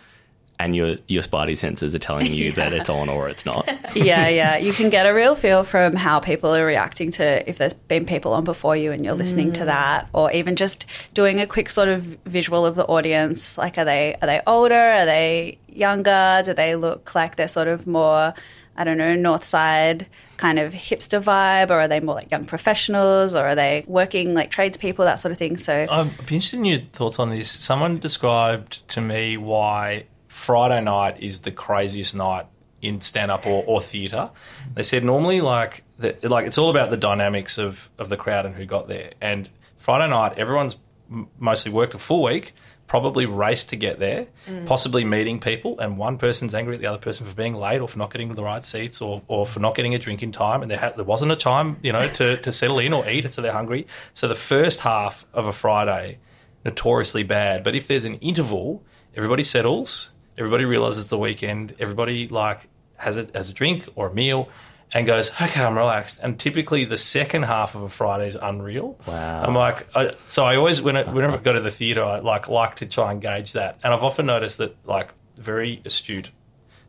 and 0.63 0.75
your 0.75 0.97
your 1.07 1.23
spidey 1.23 1.57
senses 1.57 1.95
are 1.95 1.99
telling 1.99 2.33
you 2.33 2.51
that 2.53 2.73
it's 2.73 2.89
on 2.89 3.09
or 3.09 3.27
it's 3.29 3.45
not. 3.45 3.67
yeah, 3.95 4.27
yeah. 4.27 4.57
You 4.57 4.73
can 4.73 4.89
get 4.89 5.05
a 5.05 5.13
real 5.13 5.35
feel 5.35 5.63
from 5.63 5.95
how 5.95 6.19
people 6.19 6.53
are 6.55 6.65
reacting 6.65 7.11
to 7.11 7.49
if 7.49 7.57
there's 7.57 7.73
been 7.73 8.05
people 8.05 8.33
on 8.33 8.43
before 8.43 8.75
you 8.75 8.91
and 8.91 9.03
you're 9.03 9.15
listening 9.15 9.53
to 9.53 9.61
mm. 9.61 9.65
that, 9.65 10.07
or 10.13 10.31
even 10.31 10.55
just 10.55 10.85
doing 11.13 11.39
a 11.39 11.47
quick 11.47 11.69
sort 11.69 11.89
of 11.89 12.03
visual 12.25 12.65
of 12.65 12.75
the 12.75 12.85
audience. 12.85 13.57
Like, 13.57 13.77
are 13.77 13.85
they 13.85 14.15
are 14.21 14.27
they 14.27 14.41
older? 14.45 14.75
Are 14.75 15.05
they 15.05 15.57
younger? 15.67 16.41
Do 16.45 16.53
they 16.53 16.75
look 16.75 17.15
like 17.15 17.35
they're 17.35 17.47
sort 17.47 17.67
of 17.67 17.87
more, 17.87 18.33
I 18.77 18.83
don't 18.83 18.97
know, 18.97 19.15
north 19.15 19.43
side 19.43 20.07
kind 20.37 20.57
of 20.57 20.73
hipster 20.73 21.21
vibe, 21.21 21.69
or 21.69 21.79
are 21.81 21.87
they 21.87 21.99
more 21.99 22.15
like 22.15 22.31
young 22.31 22.45
professionals, 22.45 23.35
or 23.35 23.45
are 23.45 23.55
they 23.55 23.83
working 23.87 24.33
like 24.33 24.49
tradespeople, 24.49 25.05
that 25.05 25.19
sort 25.19 25.31
of 25.31 25.37
thing? 25.37 25.55
So 25.57 25.85
um, 25.89 26.09
I'm 26.19 26.25
be 26.25 26.35
interested 26.35 26.57
in 26.57 26.65
your 26.65 26.79
thoughts 26.91 27.19
on 27.19 27.29
this. 27.29 27.49
Someone 27.49 27.99
described 27.99 28.87
to 28.89 29.01
me 29.01 29.37
why 29.37 30.05
Friday 30.41 30.81
night 30.81 31.21
is 31.21 31.41
the 31.41 31.51
craziest 31.51 32.15
night 32.15 32.47
in 32.81 32.99
stand 32.99 33.29
up 33.29 33.45
or, 33.45 33.63
or 33.67 33.79
theatre. 33.79 34.31
They 34.73 34.81
said 34.81 35.03
normally 35.03 35.39
like 35.39 35.83
the, 35.99 36.17
like 36.23 36.47
it's 36.47 36.57
all 36.57 36.71
about 36.71 36.89
the 36.89 36.97
dynamics 36.97 37.59
of, 37.59 37.91
of 37.99 38.09
the 38.09 38.17
crowd 38.17 38.47
and 38.47 38.55
who 38.55 38.65
got 38.65 38.87
there. 38.87 39.11
And 39.21 39.47
Friday 39.77 40.09
night, 40.09 40.39
everyone's 40.39 40.77
m- 41.11 41.27
mostly 41.37 41.71
worked 41.71 41.93
a 41.93 41.99
full 41.99 42.23
week, 42.23 42.55
probably 42.87 43.27
raced 43.27 43.69
to 43.69 43.75
get 43.75 43.99
there, 43.99 44.25
mm. 44.47 44.65
possibly 44.65 45.05
meeting 45.05 45.39
people, 45.39 45.79
and 45.79 45.99
one 45.99 46.17
person's 46.17 46.55
angry 46.55 46.73
at 46.73 46.81
the 46.81 46.87
other 46.87 46.97
person 46.97 47.23
for 47.27 47.35
being 47.35 47.53
late 47.53 47.79
or 47.79 47.87
for 47.87 47.99
not 47.99 48.11
getting 48.11 48.31
the 48.33 48.43
right 48.43 48.65
seats 48.65 48.99
or, 48.99 49.21
or 49.27 49.45
for 49.45 49.59
not 49.59 49.75
getting 49.75 49.93
a 49.93 49.99
drink 49.99 50.23
in 50.23 50.31
time, 50.31 50.63
and 50.63 50.71
there, 50.71 50.79
ha- 50.79 50.93
there 50.95 51.05
wasn't 51.05 51.31
a 51.31 51.35
time, 51.35 51.77
you 51.83 51.91
know, 51.91 52.09
to, 52.13 52.37
to 52.37 52.51
settle 52.51 52.79
in 52.79 52.93
or 52.93 53.07
eat, 53.07 53.25
and 53.25 53.33
so 53.33 53.43
they're 53.43 53.53
hungry. 53.53 53.85
So 54.15 54.27
the 54.27 54.33
first 54.33 54.79
half 54.79 55.23
of 55.33 55.45
a 55.45 55.53
Friday, 55.53 56.17
notoriously 56.65 57.21
bad. 57.21 57.63
But 57.63 57.75
if 57.75 57.87
there's 57.87 58.05
an 58.05 58.15
interval, 58.15 58.83
everybody 59.15 59.43
settles, 59.43 60.10
everybody 60.41 60.65
realizes 60.65 61.07
the 61.07 61.17
weekend, 61.17 61.75
everybody 61.79 62.27
like 62.27 62.67
has 62.97 63.17
it 63.17 63.31
as 63.33 63.49
a 63.49 63.53
drink 63.53 63.87
or 63.95 64.07
a 64.07 64.13
meal. 64.13 64.49
And 64.93 65.07
goes, 65.07 65.31
okay, 65.41 65.63
I'm 65.63 65.77
relaxed. 65.77 66.19
And 66.21 66.37
typically, 66.37 66.83
the 66.83 66.97
second 66.97 67.43
half 67.43 67.75
of 67.75 67.83
a 67.83 67.87
Friday 67.87 68.27
is 68.27 68.35
unreal. 68.35 68.99
Wow. 69.07 69.43
I'm 69.43 69.55
like, 69.55 69.87
I, 69.95 70.15
so 70.27 70.43
I 70.43 70.57
always, 70.57 70.81
when 70.81 70.97
I, 70.97 71.09
whenever 71.09 71.35
I 71.35 71.37
go 71.41 71.53
to 71.53 71.61
the 71.61 71.71
theatre, 71.71 72.03
I 72.03 72.19
like 72.19 72.49
like 72.49 72.75
to 72.77 72.85
try 72.85 73.09
and 73.09 73.21
gauge 73.21 73.53
that. 73.53 73.79
And 73.85 73.93
I've 73.93 74.03
often 74.03 74.25
noticed 74.25 74.57
that 74.57 74.75
like 74.85 75.13
very 75.37 75.81
astute 75.85 76.31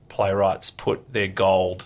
playwrights 0.08 0.70
put 0.70 1.12
their 1.12 1.28
gold, 1.28 1.84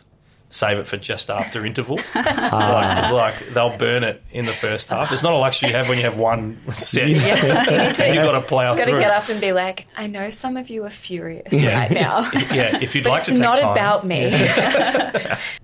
save 0.48 0.78
it 0.78 0.86
for 0.86 0.96
just 0.96 1.28
after 1.28 1.66
interval. 1.66 1.96
like, 2.14 2.98
it's 3.04 3.12
like 3.12 3.34
they'll 3.52 3.76
burn 3.76 4.04
it 4.04 4.22
in 4.30 4.46
the 4.46 4.52
first 4.52 4.88
half. 4.88 5.10
It's 5.12 5.22
not 5.22 5.32
a 5.32 5.36
luxury 5.36 5.70
you 5.70 5.74
have 5.76 5.88
when 5.88 5.98
you 5.98 6.04
have 6.04 6.16
one 6.16 6.58
set. 6.72 7.08
You 7.08 7.14
need 7.16 7.94
to, 7.96 8.06
You've 8.06 8.16
got 8.24 8.32
to 8.32 8.40
plow 8.40 8.76
got 8.76 8.84
to 8.86 8.92
get 8.92 9.10
up 9.10 9.28
and 9.28 9.40
be 9.40 9.52
like, 9.52 9.86
I 9.96 10.06
know 10.06 10.30
some 10.30 10.56
of 10.56 10.70
you 10.70 10.84
are 10.84 10.90
furious 10.90 11.52
Yeah. 11.52 11.78
right 11.78 11.90
now. 11.90 12.30
Yeah, 12.54 12.78
if 12.80 12.94
you'd 12.94 13.04
but 13.04 13.10
like 13.10 13.24
to 13.24 13.32
take 13.32 13.40
not 13.40 13.58
about 13.58 14.04
me. 14.06 14.30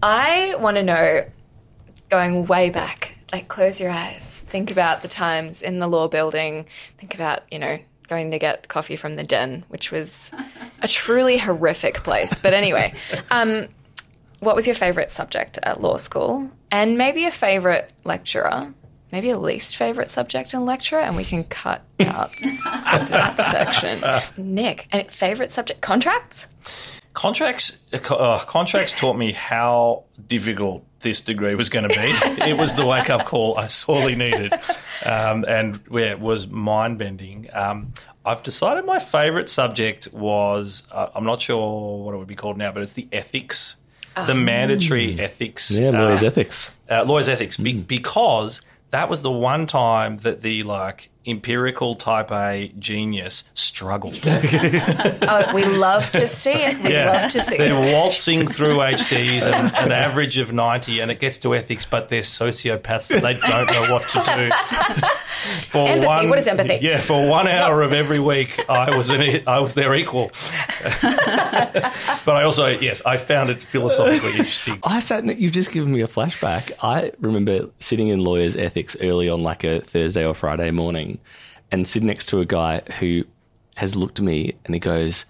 I 0.03 0.55
want 0.59 0.77
to 0.77 0.83
know, 0.83 1.25
going 2.09 2.47
way 2.47 2.71
back, 2.71 3.13
like 3.33 3.49
close 3.49 3.81
your 3.81 3.91
eyes, 3.91 4.41
think 4.47 4.71
about 4.71 5.03
the 5.03 5.09
times 5.09 5.63
in 5.63 5.79
the 5.79 5.87
law 5.87 6.09
building, 6.09 6.67
think 6.99 7.15
about, 7.15 7.43
you 7.51 7.59
know, 7.59 7.79
going 8.09 8.31
to 8.33 8.39
get 8.39 8.69
coffee 8.69 8.97
from 8.97 9.15
the 9.15 9.23
den, 9.23 9.65
which 9.69 9.91
was 9.91 10.33
a 10.83 10.89
truly 10.89 11.39
horrific 11.39 12.03
place. 12.03 12.39
But 12.39 12.53
anyway, 12.53 12.95
um, 13.31 13.69
what 14.43 14.57
was 14.57 14.67
your 14.67 14.75
favourite 14.75 15.13
subject 15.13 15.59
at 15.63 15.81
law 15.81 15.97
school? 15.97 16.51
And 16.71 16.99
maybe 16.99 17.27
a 17.27 17.31
favourite 17.31 17.91
lecturer? 18.03 18.75
Maybe 19.13 19.31
a 19.31 19.39
least 19.39 19.77
favourite 19.77 20.11
subject 20.11 20.53
and 20.53 20.67
lecturer, 20.67 20.99
and 20.99 21.17
we 21.17 21.25
can 21.25 21.45
cut 21.45 21.83
out 22.01 22.33
that 22.41 23.37
section. 23.51 24.03
Nick, 24.37 24.89
and 24.91 25.09
favourite 25.13 25.53
subject? 25.53 25.81
Contracts? 25.81 26.49
Contracts, 27.13 27.87
uh, 28.11 28.39
contracts 28.41 28.93
taught 28.95 29.17
me 29.17 29.31
how 29.33 30.05
difficult 30.27 30.85
this 31.01 31.21
degree 31.21 31.55
was 31.55 31.69
going 31.69 31.89
to 31.89 31.95
be. 31.95 31.95
it 32.51 32.57
was 32.57 32.75
the 32.75 32.87
wake 32.87 33.11
up 33.11 33.27
call 33.27 33.57
I 33.57 33.69
sorely 33.69 34.17
needed, 34.17 34.53
um, 35.05 35.45
and 35.47 35.79
yeah, 35.91 36.11
it 36.13 36.21
was 36.21 36.49
mind 36.49 36.99
bending. 36.99 37.49
Um, 37.53 37.93
I've 38.25 38.43
decided 38.43 38.87
my 38.87 38.99
favourite 38.99 39.49
subject 39.49 40.13
was 40.13 40.85
uh, 40.91 41.09
I'm 41.15 41.25
not 41.25 41.43
sure 41.43 42.05
what 42.05 42.15
it 42.15 42.19
would 42.19 42.29
be 42.29 42.35
called 42.35 42.57
now, 42.57 42.73
but 42.73 42.83
it's 42.83 42.95
the 42.95 43.09
ethics, 43.13 43.77
the 44.15 44.35
mandatory 44.35 45.19
ethics. 45.21 45.71
Yeah, 45.71 45.91
lawyers 45.91 46.23
uh, 46.23 46.27
ethics. 46.27 46.73
uh, 46.91 47.05
lawyers 47.05 47.29
ethics 47.29 47.57
be- 47.57 47.75
because 47.75 48.61
that 48.91 49.09
was 49.09 49.23
the 49.23 49.31
one 49.31 49.67
time 49.67 50.19
that 50.19 50.43
the 50.43 50.63
like 50.63 51.11
empirical 51.27 51.95
type 51.95 52.31
A 52.33 52.73
genius 52.79 53.45
struggled. 53.55 54.19
Oh, 55.25 55.55
we 55.55 55.65
love 55.65 56.11
to 56.13 56.27
see 56.27 56.51
it. 56.53 56.83
We 56.83 56.95
love 56.97 57.31
to 57.31 57.41
see 57.43 57.57
They're 57.57 57.73
it. 57.75 57.93
waltzing 57.95 58.49
through 58.49 58.77
HDs 58.79 59.43
and 59.43 59.75
an 59.77 59.93
average 59.93 60.39
of 60.39 60.53
90, 60.53 61.01
and 61.01 61.11
it 61.11 61.21
gets 61.21 61.39
to 61.39 61.55
ethics, 61.55 61.85
but 61.87 62.09
they're 62.09 62.23
sociopaths 62.23 63.13
and 63.15 63.23
they 63.23 63.35
don't 63.35 63.67
know 63.67 63.93
what 63.93 64.09
to 64.11 64.19
do. 64.19 64.51
For 65.71 65.89
Empathy. 65.89 66.29
What 66.29 66.39
is 66.39 66.47
empathy? 66.49 66.79
Yeah, 66.83 67.01
for 67.01 67.29
one 67.29 67.49
hour 67.49 67.83
of 67.83 67.93
every 67.93 68.19
week, 68.21 68.65
I 68.69 68.97
was 68.97 69.11
an, 69.11 69.43
I 69.47 69.61
was 69.61 69.75
their 69.75 69.95
equal. 69.95 70.31
but 71.13 72.29
I 72.37 72.43
also, 72.45 72.69
yes, 72.69 73.03
I 73.05 73.17
found 73.17 73.51
it 73.51 73.63
philosophically 73.63 74.31
interesting. 74.33 74.79
I 74.83 75.01
sat. 75.01 75.25
in- 75.25 75.39
You've 75.41 75.53
just 75.53 75.73
given 75.73 75.93
me 75.93 76.01
a 76.03 76.07
flashback. 76.07 76.73
I 76.83 77.13
remember 77.21 77.69
sitting 77.81 78.09
in 78.09 78.21
lawyers 78.21 78.57
ethics 78.57 78.97
early 79.01 79.29
on, 79.29 79.43
like 79.43 79.65
a 79.65 79.81
Thursday 79.81 80.25
or 80.25 80.35
Friday 80.35 80.71
morning, 80.71 81.12
and 81.71 81.87
sit 81.89 82.03
next 82.03 82.27
to 82.27 82.41
a 82.41 82.45
guy 82.45 82.81
who 83.01 83.25
has 83.77 83.97
looked 83.97 84.19
at 84.19 84.25
me 84.25 84.55
and 84.65 84.75
he 84.75 84.79
goes, 84.81 85.25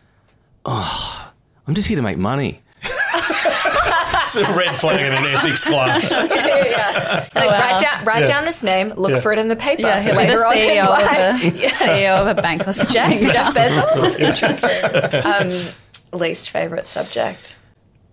"Oh, 0.65 1.33
I'm 1.67 1.75
just 1.75 1.89
here 1.89 1.97
to 1.97 2.03
make 2.03 2.19
money." 2.19 2.61
It's 2.85 4.37
a 4.37 4.45
red 4.55 4.77
flag 4.77 5.01
in 5.01 5.13
an 5.13 5.27
ethics 5.35 5.65
class. 5.65 6.13
Like, 7.35 7.51
write 7.51 7.81
down, 7.81 8.05
write 8.05 8.21
Yeah. 8.21 8.27
down 8.27 8.45
this 8.45 8.63
name. 8.63 8.93
Look 8.97 9.11
Yeah. 9.13 9.21
for 9.21 9.33
it 9.33 9.39
in 9.39 9.49
the 9.49 9.57
paper. 9.57 9.83
yeah, 9.83 10.01
he'll 10.01 10.13
be 10.19 10.27
the 10.27 10.33
later 10.33 10.47
on 10.47 10.57
in 10.57 10.69
CEO 10.69 10.89
life. 10.89 11.45
of, 11.45 11.55
a, 11.55 11.69
CEO 11.69 12.15
of 12.21 12.27
a 12.39 12.41
bank 12.43 12.63
or 12.63 12.73
Jeff, 12.73 12.77
something. 12.77 13.19
Jeff 13.29 13.55
Bezos. 13.55 14.19
Interesting. 15.23 15.73
Um, 16.13 16.19
least 16.19 16.51
favorite 16.51 16.87
subject. 16.87 17.57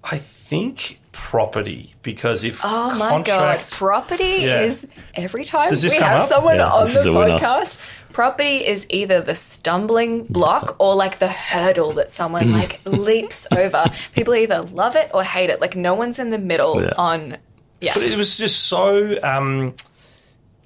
I 0.03 0.17
think 0.17 0.99
property, 1.23 1.93
because 2.01 2.43
if 2.43 2.61
Oh 2.63 2.95
my 2.97 3.09
contracts, 3.09 3.71
god, 3.71 3.77
property 3.77 4.37
Yeah. 4.41 4.61
is 4.61 4.87
every 5.13 5.43
time 5.43 5.69
we 5.69 5.89
have 5.99 6.23
up? 6.23 6.27
someone 6.29 6.55
Yeah, 6.55 6.67
on 6.71 6.85
the 6.85 6.99
is 6.99 7.07
winner. 7.09 7.37
podcast. 7.37 7.77
Property 8.13 8.65
is 8.65 8.87
either 8.89 9.21
the 9.21 9.35
stumbling 9.35 10.23
block 10.23 10.75
or 10.79 10.95
like 10.95 11.19
the 11.19 11.27
hurdle 11.27 11.93
that 11.93 12.09
someone 12.09 12.51
like 12.51 12.79
leaps 12.85 13.47
over. 13.55 13.85
People 14.15 14.33
either 14.35 14.61
love 14.61 14.95
it 14.95 15.11
or 15.13 15.23
hate 15.23 15.49
it. 15.49 15.61
Like 15.61 15.75
no 15.75 15.93
one's 15.93 16.17
in 16.19 16.29
the 16.31 16.39
middle 16.39 16.81
Yeah. 16.81 16.93
on. 16.97 17.37
Yeah, 17.81 17.93
But 17.93 18.03
it 18.03 18.17
was 18.17 18.37
just 18.37 18.65
so 18.65 19.17
um, 19.23 19.73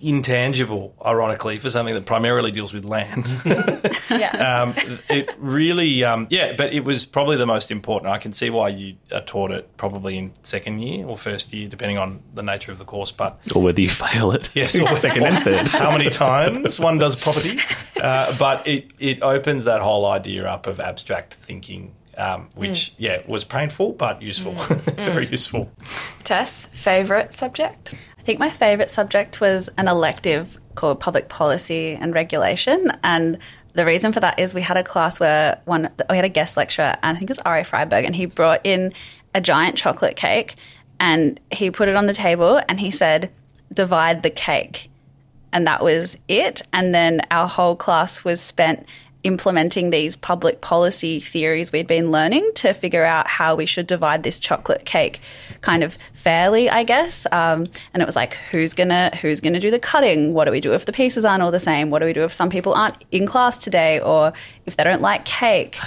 intangible, 0.04 0.94
ironically, 1.04 1.58
for 1.58 1.70
something 1.70 1.96
that 1.96 2.06
primarily 2.06 2.52
deals 2.52 2.74
with 2.74 2.84
land. 2.86 3.26
yeah. 4.10 4.62
um, 4.62 4.76
it 5.10 5.34
really, 5.38 6.04
um, 6.04 6.28
yeah, 6.30 6.54
but 6.56 6.74
it 6.74 6.84
was 6.84 7.06
probably 7.06 7.38
the 7.38 7.46
most 7.46 7.72
important. 7.72 8.12
I 8.12 8.18
can 8.18 8.34
see 8.34 8.50
why 8.50 8.70
you 8.70 8.96
uh, 9.12 9.22
taught 9.26 9.52
it 9.52 9.78
probably 9.78 10.18
in 10.18 10.34
second 10.44 10.80
year 10.80 11.06
or 11.06 11.18
first 11.18 11.54
year, 11.54 11.70
depending 11.70 11.98
on 11.98 12.22
the 12.34 12.44
nature 12.44 12.72
of 12.72 12.78
the 12.78 12.86
course. 12.86 13.12
But 13.12 13.40
Or 13.56 13.62
whether 13.62 13.82
you 13.82 13.90
fail 13.90 14.32
it. 14.32 14.50
yes, 14.56 14.76
or 14.78 14.96
second 14.98 15.24
and 15.24 15.44
third. 15.44 15.68
how 15.70 15.92
many 15.92 16.10
times 16.10 16.80
one 16.80 16.98
does 16.98 17.16
property. 17.16 17.60
Uh, 18.00 18.36
but 18.38 18.68
it, 18.68 18.92
it 19.00 19.22
opens 19.22 19.64
that 19.64 19.82
whole 19.82 20.06
idea 20.06 20.46
up 20.46 20.68
of 20.68 20.80
abstract 20.80 21.36
thinking, 21.36 21.96
um, 22.18 22.50
which, 22.56 22.92
mm. 22.92 22.96
yeah, 22.98 23.22
was 23.28 23.44
painful 23.44 23.94
but 23.94 24.22
useful. 24.22 24.54
Mm. 24.54 24.96
Very 25.04 25.28
mm. 25.28 25.32
useful. 25.32 25.72
Tess, 26.24 26.66
favorite 26.68 27.36
subject? 27.36 27.96
I 28.18 28.22
think 28.22 28.40
my 28.40 28.50
favourite 28.50 28.90
subject 28.90 29.42
was 29.42 29.70
an 29.78 29.88
elective 29.88 30.58
called 30.76 31.00
Public 31.00 31.30
Policy 31.30 31.98
and 32.00 32.14
Regulation. 32.14 32.92
And 33.04 33.38
the 33.74 33.86
reason 33.86 34.14
for 34.14 34.20
that 34.20 34.40
is 34.40 34.54
we 34.54 34.62
had 34.62 34.78
a 34.78 34.84
class 34.84 35.20
where 35.20 35.60
one 35.66 35.90
we 36.10 36.16
had 36.16 36.26
a 36.26 36.30
guest 36.30 36.56
lecturer, 36.56 36.96
and 37.04 37.18
I 37.18 37.20
think 37.20 37.30
it 37.30 37.38
was 37.38 37.40
Arie 37.46 37.64
Freiberg, 37.64 38.06
and 38.06 38.16
he 38.16 38.26
brought 38.26 38.62
in 38.64 38.94
a 39.34 39.42
giant 39.42 39.78
chocolate 39.78 40.16
cake 40.16 40.56
and 41.00 41.40
he 41.52 41.72
put 41.72 41.90
it 41.90 41.96
on 41.96 42.06
the 42.06 42.14
table 42.14 42.62
and 42.70 42.80
he 42.80 42.92
said, 42.92 43.32
divide 43.74 44.24
the 44.24 44.30
cake. 44.30 44.90
And 45.52 45.68
that 45.68 45.84
was 45.84 46.18
it. 46.28 46.62
And 46.72 46.94
then 46.94 47.22
our 47.30 47.48
whole 47.48 47.76
class 47.76 48.24
was 48.24 48.42
spent 48.42 48.86
implementing 49.24 49.90
these 49.90 50.16
public 50.16 50.62
policy 50.62 51.20
theories 51.20 51.72
we'd 51.72 51.88
been 51.88 52.12
learning 52.12 52.52
to 52.56 52.74
figure 52.74 53.06
out 53.06 53.28
how 53.28 53.56
we 53.56 53.66
should 53.66 53.88
divide 53.88 54.24
this 54.24 54.40
chocolate 54.40 54.86
cake 54.86 55.20
kind 55.62 55.84
of 55.84 55.98
fairly, 56.14 56.70
I 56.70 56.84
guess. 56.84 57.26
Um, 57.32 57.66
and 57.94 58.04
it 58.04 58.06
was 58.06 58.16
like, 58.16 58.36
who's 58.52 58.74
gonna 58.74 59.16
who's 59.22 59.42
gonna 59.42 59.60
do 59.60 59.72
the 59.72 59.80
cutting? 59.80 60.34
What 60.34 60.46
do 60.46 60.52
we 60.52 60.60
do 60.60 60.74
if 60.74 60.86
the 60.86 60.92
pieces 60.92 61.26
aren't 61.26 61.42
all 61.42 61.52
the 61.52 61.60
same? 61.60 61.90
What 61.90 62.00
do 62.00 62.06
we 62.06 62.14
do 62.14 62.24
if 62.24 62.34
some 62.34 62.50
people 62.50 62.74
aren't 62.74 63.04
in 63.12 63.26
class 63.26 63.58
today, 63.58 64.00
or 64.00 64.34
if 64.66 64.78
they 64.78 64.84
don't 64.84 65.02
like 65.02 65.26
cake? 65.26 65.78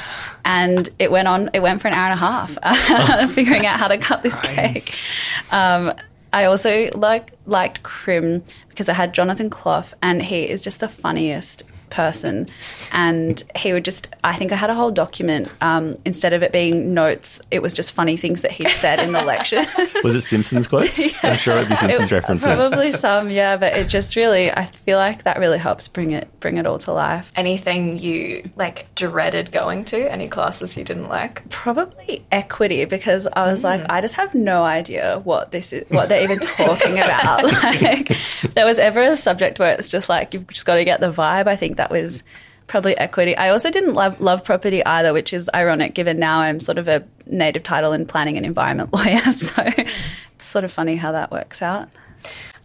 And 0.44 0.88
it 0.98 1.10
went 1.10 1.28
on. 1.28 1.50
It 1.52 1.60
went 1.60 1.80
for 1.80 1.88
an 1.88 1.94
hour 1.94 2.10
and 2.10 2.14
a 2.14 2.16
half, 2.16 3.30
figuring 3.34 3.66
out 3.66 3.78
how 3.78 3.88
to 3.88 3.98
cut 3.98 4.22
this 4.22 4.40
cake. 4.40 5.02
Um, 5.50 5.92
I 6.32 6.44
also 6.44 6.90
like 6.94 7.32
liked 7.46 7.82
Crim 7.82 8.44
because 8.68 8.88
I 8.88 8.94
had 8.94 9.12
Jonathan 9.14 9.50
Clough, 9.50 9.92
and 10.02 10.22
he 10.22 10.48
is 10.48 10.62
just 10.62 10.80
the 10.80 10.88
funniest 10.88 11.62
person. 11.90 12.48
And 12.92 13.42
he 13.56 13.72
would 13.72 13.84
just, 13.84 14.08
I 14.24 14.34
think 14.36 14.52
I 14.52 14.56
had 14.56 14.70
a 14.70 14.74
whole 14.74 14.90
document. 14.90 15.48
Um, 15.60 15.96
instead 16.04 16.32
of 16.32 16.42
it 16.42 16.52
being 16.52 16.94
notes, 16.94 17.40
it 17.50 17.62
was 17.62 17.74
just 17.74 17.92
funny 17.92 18.16
things 18.16 18.42
that 18.42 18.50
he 18.52 18.68
said 18.68 18.98
in 19.00 19.12
the 19.12 19.22
lecture. 19.22 19.64
Was 20.04 20.14
it 20.14 20.22
Simpsons 20.22 20.66
quotes? 20.68 20.98
yeah. 21.04 21.12
I'm 21.22 21.36
sure 21.36 21.56
it'd 21.56 21.68
be 21.68 21.74
Simpsons 21.76 22.10
It- 22.10 22.14
references. 22.14 22.46
Probably 22.46 22.92
some, 22.92 23.30
yeah. 23.30 23.56
But 23.56 23.74
it 23.76 23.88
just 23.88 24.16
really, 24.16 24.50
I 24.52 24.64
feel 24.64 24.98
like 24.98 25.24
that 25.24 25.38
really 25.38 25.58
helps 25.58 25.88
bring 25.88 26.10
it 26.12 26.28
bring 26.40 26.56
it 26.58 26.66
all 26.66 26.78
to 26.78 26.92
life. 26.92 27.32
Anything 27.36 27.98
you 27.98 28.48
like 28.56 28.94
dreaded 28.94 29.52
going 29.52 29.84
to? 29.86 30.10
Any 30.10 30.28
classes 30.28 30.76
you 30.76 30.84
didn't 30.84 31.08
like? 31.08 31.48
Probably 31.50 32.24
equity 32.30 32.84
because 32.84 33.26
I 33.32 33.50
was 33.50 33.64
like, 33.64 33.84
I 33.88 34.00
just 34.00 34.14
have 34.14 34.34
no 34.34 34.64
idea 34.64 35.20
what 35.24 35.50
this 35.50 35.72
is, 35.72 35.84
what 35.90 36.08
they're 36.08 36.22
even 36.22 36.38
talking 36.38 36.98
about. 36.98 37.44
like, 37.44 38.08
there 38.54 38.66
was 38.66 38.78
ever 38.78 39.02
a 39.02 39.16
subject 39.16 39.58
where 39.58 39.72
it's 39.72 39.88
just 39.90 40.08
like 40.08 40.34
you've 40.34 40.46
just 40.48 40.66
got 40.66 40.76
to 40.76 40.84
get 40.84 41.00
the 41.00 41.10
vibe. 41.12 41.46
I 41.46 41.56
think 41.56 41.75
that 41.76 41.90
was 41.90 42.22
probably 42.66 42.96
equity. 42.98 43.36
I 43.36 43.50
also 43.50 43.70
didn't 43.70 43.94
love 43.94 44.20
love 44.20 44.44
property 44.44 44.84
either, 44.84 45.12
which 45.12 45.32
is 45.32 45.50
ironic 45.54 45.94
given 45.94 46.18
now 46.18 46.40
I'm 46.40 46.60
sort 46.60 46.78
of 46.78 46.88
a 46.88 47.04
native 47.26 47.62
title 47.62 47.92
and 47.92 48.08
planning 48.08 48.36
and 48.36 48.46
environment 48.46 48.92
lawyer. 48.94 49.32
So 49.32 49.62
it's 49.66 50.46
sort 50.46 50.64
of 50.64 50.72
funny 50.72 50.96
how 50.96 51.12
that 51.12 51.30
works 51.30 51.62
out. 51.62 51.88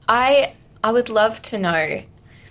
I 0.07 0.53
I 0.83 0.91
would 0.91 1.09
love 1.09 1.41
to 1.43 1.57
know. 1.57 2.03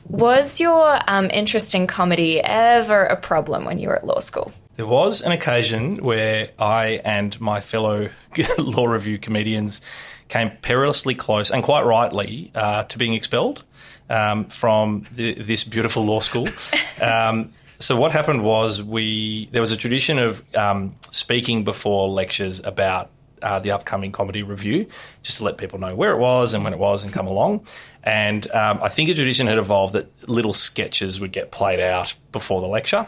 Was 0.08 0.58
your 0.58 0.98
um, 1.06 1.30
interest 1.30 1.72
in 1.72 1.86
comedy 1.86 2.40
ever 2.40 3.04
a 3.04 3.16
problem 3.16 3.64
when 3.64 3.78
you 3.78 3.88
were 3.88 3.94
at 3.94 4.04
law 4.04 4.18
school? 4.18 4.50
There 4.74 4.86
was 4.86 5.20
an 5.20 5.30
occasion 5.30 5.96
where 5.96 6.50
I 6.58 7.00
and 7.04 7.38
my 7.40 7.60
fellow 7.60 8.08
law 8.58 8.86
review 8.86 9.18
comedians 9.18 9.80
came 10.28 10.50
perilously 10.62 11.14
close, 11.14 11.50
and 11.50 11.62
quite 11.62 11.82
rightly, 11.82 12.50
uh, 12.54 12.84
to 12.84 12.98
being 12.98 13.14
expelled 13.14 13.62
um, 14.10 14.44
from 14.46 15.06
the, 15.12 15.34
this 15.34 15.64
beautiful 15.64 16.04
law 16.04 16.20
school. 16.20 16.48
Um, 17.00 17.54
so 17.78 17.96
what 17.96 18.12
happened 18.12 18.44
was 18.44 18.82
we 18.82 19.48
there 19.52 19.62
was 19.62 19.72
a 19.72 19.76
tradition 19.78 20.18
of 20.18 20.44
um, 20.54 20.94
speaking 21.12 21.64
before 21.64 22.10
lectures 22.10 22.60
about 22.62 23.10
uh, 23.42 23.58
the 23.58 23.70
upcoming 23.70 24.12
comedy 24.12 24.42
review, 24.42 24.86
just 25.22 25.38
to 25.38 25.44
let 25.44 25.56
people 25.56 25.78
know 25.78 25.94
where 25.94 26.12
it 26.12 26.18
was 26.18 26.52
and 26.52 26.62
when 26.62 26.74
it 26.74 26.78
was 26.78 27.04
and 27.04 27.12
come 27.12 27.26
along. 27.26 27.64
And 28.02 28.50
um, 28.52 28.80
I 28.82 28.88
think 28.88 29.08
a 29.08 29.14
tradition 29.14 29.46
had 29.46 29.58
evolved 29.58 29.94
that 29.94 30.10
little 30.28 30.52
sketches 30.52 31.20
would 31.20 31.32
get 31.32 31.50
played 31.50 31.80
out 31.80 32.14
before 32.32 32.60
the 32.60 32.68
lecture 32.68 33.06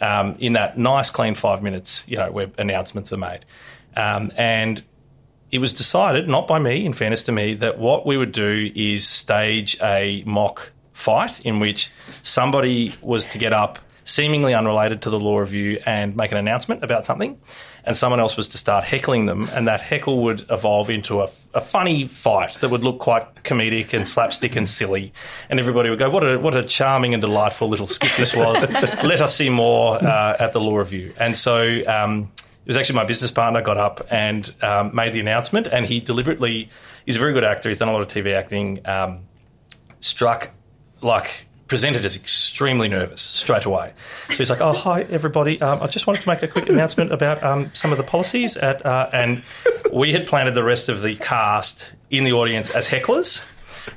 um, 0.00 0.36
in 0.38 0.54
that 0.54 0.78
nice, 0.78 1.10
clean 1.10 1.34
five 1.34 1.62
minutes, 1.62 2.04
you 2.06 2.16
know, 2.16 2.30
where 2.30 2.50
announcements 2.58 3.12
are 3.12 3.18
made. 3.18 3.44
Um, 3.96 4.32
and 4.36 4.82
it 5.54 5.60
was 5.60 5.72
decided, 5.72 6.26
not 6.26 6.48
by 6.48 6.58
me, 6.58 6.84
in 6.84 6.92
fairness 6.92 7.22
to 7.22 7.32
me, 7.32 7.54
that 7.54 7.78
what 7.78 8.04
we 8.04 8.16
would 8.16 8.32
do 8.32 8.72
is 8.74 9.06
stage 9.06 9.78
a 9.80 10.24
mock 10.26 10.72
fight 10.92 11.38
in 11.42 11.60
which 11.60 11.92
somebody 12.24 12.92
was 13.00 13.24
to 13.26 13.38
get 13.38 13.52
up, 13.52 13.78
seemingly 14.02 14.52
unrelated 14.52 15.02
to 15.02 15.10
the 15.10 15.20
law 15.20 15.38
review, 15.38 15.80
and 15.86 16.16
make 16.16 16.32
an 16.32 16.38
announcement 16.38 16.82
about 16.82 17.06
something, 17.06 17.38
and 17.84 17.96
someone 17.96 18.18
else 18.18 18.36
was 18.36 18.48
to 18.48 18.58
start 18.58 18.82
heckling 18.82 19.26
them, 19.26 19.48
and 19.52 19.68
that 19.68 19.80
heckle 19.80 20.24
would 20.24 20.44
evolve 20.50 20.90
into 20.90 21.20
a, 21.20 21.28
a 21.54 21.60
funny 21.60 22.08
fight 22.08 22.54
that 22.54 22.70
would 22.70 22.82
look 22.82 22.98
quite 22.98 23.44
comedic 23.44 23.94
and 23.94 24.08
slapstick 24.08 24.56
and 24.56 24.68
silly, 24.68 25.12
and 25.48 25.60
everybody 25.60 25.88
would 25.88 26.00
go, 26.00 26.10
"What 26.10 26.24
a 26.24 26.36
what 26.36 26.56
a 26.56 26.64
charming 26.64 27.14
and 27.14 27.20
delightful 27.20 27.68
little 27.68 27.86
skit 27.86 28.10
this 28.16 28.34
was! 28.34 28.68
Let 29.04 29.20
us 29.20 29.36
see 29.36 29.50
more 29.50 30.04
uh, 30.04 30.36
at 30.36 30.52
the 30.52 30.60
law 30.60 30.78
review." 30.78 31.14
And 31.16 31.36
so. 31.36 31.80
Um, 31.86 32.32
it 32.64 32.68
was 32.68 32.78
actually 32.78 32.96
my 32.96 33.04
business 33.04 33.30
partner 33.30 33.60
got 33.60 33.76
up 33.76 34.06
and 34.10 34.52
um, 34.62 34.94
made 34.94 35.12
the 35.12 35.20
announcement, 35.20 35.66
and 35.66 35.84
he 35.84 36.00
deliberately 36.00 36.70
he's 37.04 37.16
a 37.16 37.18
very 37.18 37.34
good 37.34 37.44
actor. 37.44 37.68
He's 37.68 37.78
done 37.78 37.88
a 37.88 37.92
lot 37.92 38.00
of 38.00 38.08
TV 38.08 38.34
acting. 38.34 38.80
Um, 38.86 39.20
struck 40.00 40.50
like 41.02 41.46
presented 41.66 42.04
as 42.04 42.14
extremely 42.16 42.88
nervous 42.88 43.20
straight 43.20 43.64
away. 43.64 43.92
So 44.28 44.36
he's 44.36 44.48
like, 44.48 44.62
"Oh, 44.62 44.72
hi 44.72 45.02
everybody! 45.02 45.60
Um, 45.60 45.82
I 45.82 45.86
just 45.88 46.06
wanted 46.06 46.22
to 46.22 46.28
make 46.28 46.42
a 46.42 46.48
quick 46.48 46.68
announcement 46.70 47.12
about 47.12 47.42
um, 47.42 47.70
some 47.74 47.92
of 47.92 47.98
the 47.98 48.04
policies." 48.04 48.56
At 48.56 48.84
uh, 48.84 49.10
and 49.12 49.44
we 49.92 50.12
had 50.12 50.26
planted 50.26 50.54
the 50.54 50.64
rest 50.64 50.88
of 50.88 51.02
the 51.02 51.16
cast 51.16 51.92
in 52.10 52.24
the 52.24 52.32
audience 52.32 52.70
as 52.70 52.88
hecklers. 52.88 53.44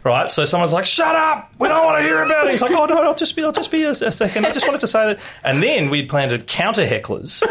Right, 0.03 0.30
so 0.30 0.43
someone's 0.43 0.73
like, 0.73 0.86
"Shut 0.86 1.15
up! 1.15 1.53
We 1.60 1.69
don't 1.69 1.86
want 1.86 1.99
to 1.99 2.03
hear 2.03 2.21
about 2.21 2.47
it." 2.47 2.51
He's 2.51 2.62
like, 2.62 2.71
"Oh 2.71 2.86
no, 2.86 3.01
I'll 3.01 3.15
just 3.15 3.38
be, 3.38 3.43
I'll 3.43 3.53
just 3.53 3.71
be 3.71 3.84
a, 3.84 3.91
a 3.91 4.12
second. 4.12 4.45
I 4.45 4.51
just 4.51 4.67
wanted 4.67 4.82
to 4.82 4.88
say 4.88 5.06
that." 5.13 5.19
And 5.43 5.63
then 5.63 5.89
we'd 5.89 6.10
planted 6.10 6.47
counter 6.47 6.86
hecklers 6.86 7.41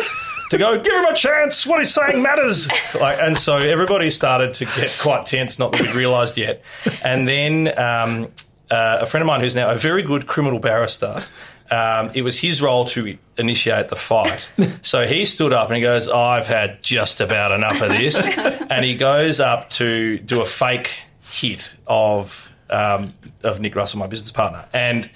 to 0.50 0.58
go, 0.58 0.80
give 0.80 0.92
him 0.92 1.04
a 1.04 1.14
chance. 1.14 1.66
What 1.66 1.80
he's 1.80 1.92
saying 1.94 2.22
matters. 2.22 2.68
Like, 2.94 3.18
and 3.20 3.36
so 3.36 3.56
everybody 3.56 4.10
started 4.10 4.54
to 4.54 4.64
get 4.64 4.96
quite 5.00 5.26
tense, 5.26 5.58
not 5.58 5.72
that 5.72 5.80
we'd 5.80 5.94
realised 5.94 6.36
yet. 6.36 6.62
And 7.02 7.26
then 7.26 7.78
um, 7.78 8.28
uh, 8.70 8.98
a 9.00 9.06
friend 9.06 9.22
of 9.22 9.26
mine 9.26 9.40
who's 9.40 9.54
now 9.54 9.70
a 9.70 9.76
very 9.76 10.02
good 10.02 10.26
criminal 10.26 10.58
barrister. 10.58 11.22
Um, 11.70 12.10
it 12.14 12.22
was 12.22 12.38
his 12.38 12.62
role 12.62 12.84
to 12.86 13.18
initiate 13.36 13.88
the 13.88 13.96
fight. 13.96 14.48
So 14.82 15.06
he 15.06 15.24
stood 15.24 15.52
up 15.52 15.68
and 15.68 15.76
he 15.76 15.82
goes, 15.82 16.08
I've 16.08 16.46
had 16.46 16.82
just 16.82 17.20
about 17.20 17.52
enough 17.52 17.80
of 17.82 17.90
this. 17.90 18.16
and 18.36 18.84
he 18.84 18.94
goes 18.96 19.40
up 19.40 19.70
to 19.70 20.18
do 20.18 20.40
a 20.40 20.46
fake 20.46 20.90
hit 21.20 21.74
of 21.86 22.52
um, 22.70 23.10
of 23.42 23.60
Nick 23.60 23.74
Russell, 23.74 23.98
my 23.98 24.06
business 24.06 24.32
partner. 24.32 24.66
And 24.72 25.10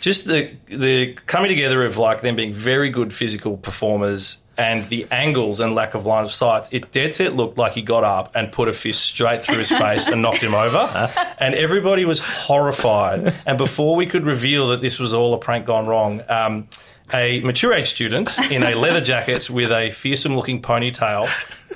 just 0.00 0.26
the 0.26 0.50
the 0.66 1.14
coming 1.26 1.48
together 1.48 1.84
of 1.84 1.98
like 1.98 2.20
them 2.20 2.36
being 2.36 2.52
very 2.52 2.90
good 2.90 3.12
physical 3.12 3.56
performers 3.56 4.38
and 4.56 4.86
the 4.88 5.06
angles 5.10 5.60
and 5.60 5.74
lack 5.74 5.94
of 5.94 6.06
line 6.06 6.24
of 6.24 6.32
sight, 6.32 6.72
it 6.72 6.92
dead 6.92 7.12
set 7.12 7.34
looked 7.34 7.58
like 7.58 7.72
he 7.72 7.82
got 7.82 8.04
up 8.04 8.34
and 8.34 8.52
put 8.52 8.68
a 8.68 8.72
fist 8.72 9.02
straight 9.02 9.42
through 9.42 9.58
his 9.58 9.70
face 9.70 10.06
and 10.06 10.22
knocked 10.22 10.42
him 10.42 10.54
over. 10.54 11.10
And 11.38 11.56
everybody 11.56 12.04
was 12.04 12.20
horrified. 12.20 13.34
And 13.46 13.58
before 13.58 13.96
we 13.96 14.06
could 14.06 14.24
reveal 14.24 14.68
that 14.68 14.80
this 14.80 15.00
was 15.00 15.12
all 15.12 15.34
a 15.34 15.38
prank 15.38 15.66
gone 15.66 15.88
wrong, 15.88 16.22
um, 16.28 16.68
a 17.12 17.40
mature 17.40 17.72
age 17.72 17.88
student 17.88 18.38
in 18.50 18.62
a 18.62 18.74
leather 18.76 19.00
jacket 19.00 19.50
with 19.50 19.72
a 19.72 19.90
fearsome 19.90 20.36
looking 20.36 20.62
ponytail 20.62 21.28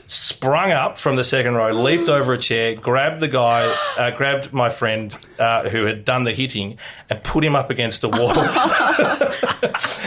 sprung 0.06 0.70
up 0.70 0.98
from 0.98 1.16
the 1.16 1.24
second 1.24 1.54
row, 1.54 1.72
leaped 1.72 2.08
over 2.08 2.32
a 2.32 2.38
chair, 2.38 2.74
grabbed 2.74 3.20
the 3.20 3.28
guy, 3.28 3.64
uh, 3.96 4.10
grabbed 4.10 4.52
my 4.52 4.68
friend 4.68 5.16
uh, 5.38 5.68
who 5.68 5.84
had 5.84 6.04
done 6.04 6.24
the 6.24 6.32
hitting, 6.32 6.78
and 7.10 7.22
put 7.22 7.44
him 7.44 7.56
up 7.56 7.70
against 7.70 8.04
a 8.04 8.08
wall. 8.08 8.32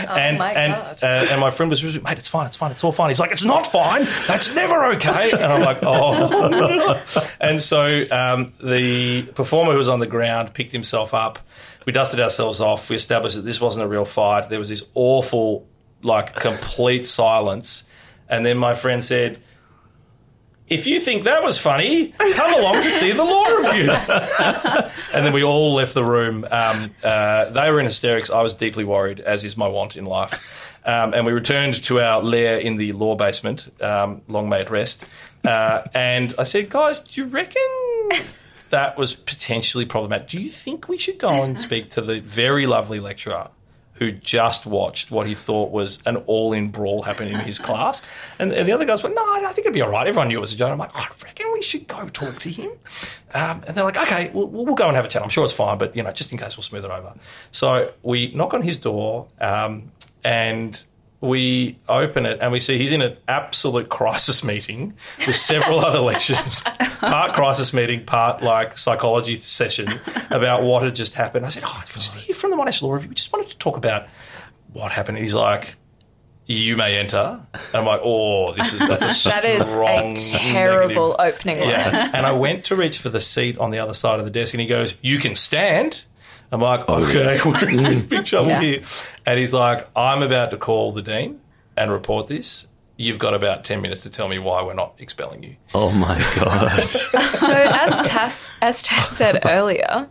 and 0.07 0.37
my 0.37 0.53
and 0.53 0.73
God. 0.73 1.03
Uh, 1.03 1.27
and 1.31 1.41
my 1.41 1.51
friend 1.51 1.69
was, 1.69 1.83
mate, 1.83 2.17
it's 2.17 2.27
fine, 2.27 2.45
it's 2.45 2.55
fine, 2.55 2.71
it's 2.71 2.83
all 2.83 2.91
fine. 2.91 3.09
He's 3.09 3.19
like, 3.19 3.31
it's 3.31 3.43
not 3.43 3.65
fine. 3.65 4.07
That's 4.27 4.53
never 4.55 4.85
okay. 4.93 5.31
And 5.31 5.43
I'm 5.43 5.61
like, 5.61 5.79
oh. 5.83 7.01
and 7.39 7.61
so 7.61 8.03
um, 8.11 8.53
the 8.63 9.23
performer 9.23 9.71
who 9.71 9.77
was 9.77 9.89
on 9.89 9.99
the 9.99 10.07
ground 10.07 10.53
picked 10.53 10.71
himself 10.71 11.13
up. 11.13 11.39
We 11.85 11.93
dusted 11.93 12.19
ourselves 12.19 12.61
off. 12.61 12.89
We 12.89 12.95
established 12.95 13.35
that 13.35 13.41
this 13.41 13.59
wasn't 13.59 13.85
a 13.85 13.87
real 13.87 14.05
fight. 14.05 14.49
There 14.49 14.59
was 14.59 14.69
this 14.69 14.83
awful, 14.93 15.67
like, 16.03 16.35
complete 16.35 17.07
silence. 17.07 17.83
And 18.27 18.45
then 18.45 18.57
my 18.57 18.73
friend 18.73 19.03
said, 19.03 19.39
if 20.69 20.85
you 20.85 20.99
think 21.01 21.23
that 21.23 21.41
was 21.43 21.57
funny, 21.57 22.13
come 22.33 22.53
along 22.53 22.83
to 22.83 22.91
see 22.91 23.11
the 23.11 23.23
law 23.23 23.45
review. 23.45 23.91
and 25.13 25.25
then 25.25 25.33
we 25.33 25.43
all 25.43 25.73
left 25.73 25.93
the 25.93 26.03
room. 26.03 26.45
Um, 26.49 26.93
uh, 27.03 27.49
they 27.49 27.71
were 27.71 27.79
in 27.79 27.85
hysterics. 27.85 28.29
I 28.29 28.41
was 28.41 28.53
deeply 28.53 28.83
worried, 28.83 29.19
as 29.19 29.43
is 29.43 29.57
my 29.57 29.67
want 29.67 29.97
in 29.97 30.05
life. 30.05 30.79
Um, 30.85 31.13
and 31.13 31.25
we 31.25 31.33
returned 31.33 31.83
to 31.85 31.99
our 31.99 32.21
lair 32.21 32.57
in 32.57 32.77
the 32.77 32.93
law 32.93 33.15
basement. 33.15 33.69
Um, 33.81 34.21
long 34.27 34.47
may 34.47 34.61
it 34.61 34.69
rest. 34.69 35.05
Uh, 35.43 35.83
and 35.93 36.33
I 36.37 36.43
said, 36.43 36.69
guys, 36.69 36.99
do 36.99 37.21
you 37.21 37.27
reckon 37.27 37.61
that 38.69 38.97
was 38.97 39.13
potentially 39.15 39.85
problematic? 39.85 40.27
Do 40.29 40.39
you 40.39 40.49
think 40.49 40.87
we 40.87 40.97
should 40.97 41.17
go 41.17 41.43
and 41.43 41.59
speak 41.59 41.89
to 41.91 42.01
the 42.01 42.19
very 42.19 42.67
lovely 42.67 42.99
lecturer 42.99 43.49
who 43.99 44.11
just 44.13 44.65
watched 44.65 45.11
what 45.11 45.27
he 45.27 45.35
thought 45.35 45.71
was 45.71 46.01
an 46.05 46.15
all-in 46.25 46.69
brawl 46.69 47.01
happen 47.01 47.27
in 47.27 47.39
his 47.41 47.59
class. 47.59 48.01
And, 48.39 48.53
and 48.53 48.67
the 48.67 48.71
other 48.71 48.85
guys 48.85 49.03
went, 49.03 49.13
no, 49.13 49.21
I 49.21 49.41
think 49.47 49.59
it'd 49.59 49.73
be 49.73 49.81
all 49.81 49.89
right. 49.89 50.07
Everyone 50.07 50.29
knew 50.29 50.37
it 50.37 50.41
was 50.41 50.53
a 50.53 50.55
joke. 50.55 50.71
I'm 50.71 50.77
like, 50.77 50.95
I 50.95 51.07
reckon 51.23 51.51
we 51.51 51.61
should 51.61 51.85
go 51.87 52.07
talk 52.07 52.39
to 52.39 52.49
him. 52.49 52.71
Um, 53.33 53.61
and 53.67 53.75
they're 53.75 53.83
like, 53.83 53.97
okay, 53.97 54.31
we'll, 54.33 54.47
we'll 54.47 54.75
go 54.75 54.87
and 54.87 54.95
have 54.95 55.05
a 55.05 55.09
chat. 55.09 55.21
I'm 55.21 55.29
sure 55.29 55.43
it's 55.43 55.53
fine, 55.53 55.77
but, 55.77 55.95
you 55.95 56.01
know, 56.01 56.11
just 56.11 56.31
in 56.31 56.37
case 56.37 56.55
we'll 56.55 56.63
smooth 56.63 56.85
it 56.85 56.91
over. 56.91 57.13
So 57.51 57.91
we 58.01 58.31
knock 58.33 58.53
on 58.53 58.61
his 58.61 58.77
door 58.77 59.27
um, 59.41 59.91
and 60.23 60.81
we 61.21 61.77
open 61.89 62.25
it 62.25 62.39
and 62.41 62.51
we 62.51 62.59
see 62.61 62.77
he's 62.77 62.91
in 62.93 63.01
an 63.01 63.17
absolute 63.27 63.89
crisis 63.89 64.43
meeting 64.43 64.93
with 65.27 65.35
several 65.35 65.83
other 65.85 65.99
lecturers, 65.99 66.61
part 66.61 67.33
crisis 67.33 67.73
meeting, 67.73 68.05
part 68.05 68.41
like 68.41 68.77
psychology 68.77 69.35
session 69.35 69.99
about 70.29 70.63
what 70.63 70.83
had 70.83 70.95
just 70.95 71.15
happened. 71.15 71.45
I 71.45 71.49
said, 71.49 71.63
Oh, 71.65 71.83
just 71.93 72.13
hear 72.15 72.33
from 72.35 72.51
the 72.51 72.55
Monash 72.57 72.81
Law 72.81 72.93
Review. 72.93 73.09
We 73.09 73.15
just 73.15 73.33
wanted 73.33 73.49
to 73.49 73.57
talk 73.57 73.75
about 73.75 74.07
what 74.71 74.91
happened. 74.93 75.17
And 75.17 75.25
he's 75.25 75.33
like, 75.33 75.75
You 76.45 76.77
may 76.77 76.97
enter. 76.97 77.41
And 77.53 77.75
I'm 77.75 77.85
like, 77.85 77.99
Oh, 78.01 78.53
this 78.53 78.71
is 78.71 78.79
that's 78.79 79.25
a 79.25 79.29
That 79.29 79.43
is 79.43 80.31
a 80.33 80.37
terrible 80.37 81.15
negative. 81.17 81.35
opening 81.35 81.59
line. 81.59 81.69
Yeah. 81.69 82.11
and 82.13 82.25
I 82.25 82.31
went 82.31 82.63
to 82.65 82.77
reach 82.77 82.97
for 82.97 83.09
the 83.09 83.19
seat 83.21 83.57
on 83.57 83.71
the 83.71 83.79
other 83.79 83.93
side 83.93 84.19
of 84.19 84.25
the 84.25 84.31
desk, 84.31 84.53
and 84.53 84.61
he 84.61 84.67
goes, 84.67 84.97
"You 85.01 85.17
can 85.19 85.35
stand." 85.35 86.03
I'm 86.51 86.61
like, 86.61 86.87
"Okay, 86.89 87.39
we're 87.45 87.69
in 87.69 87.83
big, 87.83 88.09
big 88.09 88.25
trouble 88.25 88.49
Yeah. 88.49 88.61
here." 88.61 88.83
And 89.25 89.37
he's 89.39 89.53
like, 89.53 89.87
"I'm 89.95 90.23
about 90.23 90.51
to 90.51 90.57
call 90.57 90.91
the 90.93 91.01
dean 91.01 91.39
and 91.77 91.91
report 91.91 92.27
this. 92.27 92.65
You've 92.97 93.19
got 93.19 93.33
about 93.33 93.63
ten 93.63 93.81
minutes 93.81 94.03
to 94.03 94.09
tell 94.09 94.27
me 94.27 94.39
why 94.39 94.63
we're 94.63 94.73
not 94.73 94.95
expelling 94.99 95.43
you." 95.43 95.55
Oh 95.73 95.91
my 95.91 96.17
god. 96.35 96.83
So 96.83 97.51
as 97.51 98.01
Tess 98.07 98.51
as 98.61 98.83
Tess 98.83 99.09
said 99.09 99.41
earlier, 99.45 100.09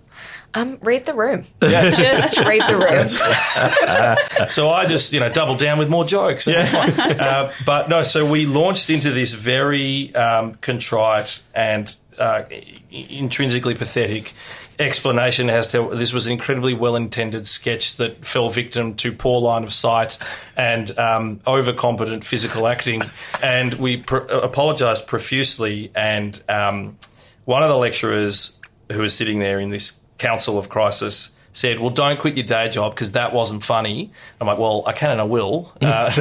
Um, 0.55 0.79
read 0.81 1.05
the 1.05 1.12
room. 1.14 1.44
Yeah. 1.61 1.90
Just 1.90 2.38
read 2.38 2.62
the 2.66 2.77
room. 2.77 4.48
so 4.48 4.70
I 4.70 4.87
just, 4.87 5.12
you 5.12 5.20
know, 5.20 5.29
doubled 5.29 5.59
down 5.59 5.79
with 5.79 5.90
more 5.90 6.05
jokes. 6.07 6.48
Uh, 6.48 7.53
but 7.66 7.88
no, 7.90 8.03
so 8.03 8.24
we 8.31 8.46
launched 8.46 8.88
into 8.90 9.11
this 9.11 9.35
very 9.35 10.14
um, 10.14 10.55
contrite 10.55 11.42
and 11.55 11.94
uh, 12.18 12.44
intrinsically 12.90 13.74
pathetic 13.74 14.33
explanation 14.79 15.51
as 15.51 15.69
to 15.69 15.91
this 15.95 16.12
was 16.12 16.27
an 16.27 16.33
incredibly 16.33 16.75
well 16.75 16.97
intended 16.97 17.47
sketch 17.47 17.97
that 17.97 18.25
fell 18.25 18.49
victim 18.49 18.95
to 18.95 19.12
poor 19.12 19.41
line 19.41 19.64
of 19.64 19.73
sight 19.73 20.19
and 20.57 20.97
um, 20.99 21.38
overcompetent 21.41 22.25
physical 22.25 22.67
acting. 22.67 23.03
And 23.43 23.75
we 23.75 23.99
pr- 23.99 24.17
apologised 24.17 25.07
profusely. 25.07 25.91
And 25.95 26.41
um, 26.49 26.99
one 27.45 27.62
of 27.62 27.69
the 27.69 27.77
lecturers 27.77 28.57
who 28.91 29.01
was 29.01 29.14
sitting 29.14 29.38
there 29.38 29.61
in 29.61 29.71
this 29.71 29.93
council 30.19 30.59
of 30.59 30.69
crisis 30.69 31.31
said, 31.59 31.81
"Well, 31.81 31.90
don't 31.90 32.21
quit 32.21 32.37
your 32.37 32.47
day 32.47 32.68
job 32.68 32.94
because 32.94 33.12
that 33.12 33.33
wasn't 33.33 33.64
funny." 33.64 34.11
I'm 34.40 34.47
like, 34.47 34.59
"Well, 34.59 34.85
I 34.87 34.92
can 34.92 35.11
and 35.11 35.21
I 35.21 35.25
will." 35.25 35.73
Uh, 35.88 36.12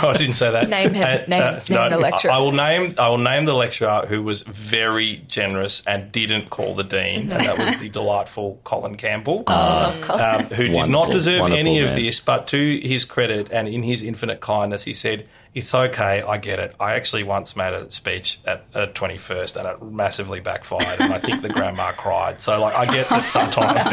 no, 0.00 0.08
I 0.08 0.16
didn't 0.16 0.34
say 0.34 0.52
that. 0.52 0.68
Name 0.68 0.94
him. 0.94 1.02
And, 1.02 1.28
name, 1.28 1.60
name 1.68 1.90
the 1.90 1.98
lecturer. 1.98 2.30
I, 2.30 2.36
I 2.36 2.38
will 2.38 2.52
name. 2.52 2.94
I 2.96 3.08
will 3.08 3.18
name 3.18 3.44
the 3.44 3.54
lecturer 3.54 4.06
who 4.06 4.22
was 4.22 4.42
very 4.42 5.22
generous 5.26 5.84
and 5.84 6.12
didn't 6.12 6.48
call 6.48 6.76
the 6.76 6.84
dean, 6.84 7.32
and 7.32 7.44
that 7.44 7.58
was 7.58 7.76
the 7.78 7.88
delightful 8.00 8.60
Colin 8.62 8.96
Campbell, 8.96 9.42
love 9.48 10.10
um, 10.10 10.44
who 10.44 10.68
did 10.68 10.88
not 10.88 11.10
deserve 11.10 11.50
any 11.50 11.72
wonderful 11.72 11.90
of 11.90 11.96
this. 11.96 12.20
But 12.20 12.46
to 12.48 12.80
his 12.80 13.04
credit 13.04 13.50
and 13.50 13.66
in 13.66 13.82
his 13.82 14.02
infinite 14.02 14.40
kindness, 14.40 14.84
he 14.84 14.94
said. 14.94 15.26
It's 15.54 15.74
okay, 15.74 16.22
I 16.22 16.38
get 16.38 16.58
it. 16.60 16.74
I 16.80 16.94
actually 16.94 17.24
once 17.24 17.54
made 17.56 17.74
a 17.74 17.90
speech 17.90 18.38
at 18.46 18.64
a 18.72 18.86
21st 18.86 19.56
and 19.56 19.66
it 19.66 19.82
massively 19.82 20.40
backfired, 20.40 20.98
and 20.98 21.12
I 21.12 21.18
think 21.18 21.42
the 21.42 21.50
grandma 21.50 21.92
cried. 21.96 22.40
So, 22.40 22.58
like, 22.58 22.74
I 22.74 22.86
get 22.86 23.08
that 23.10 23.28
sometimes 23.28 23.92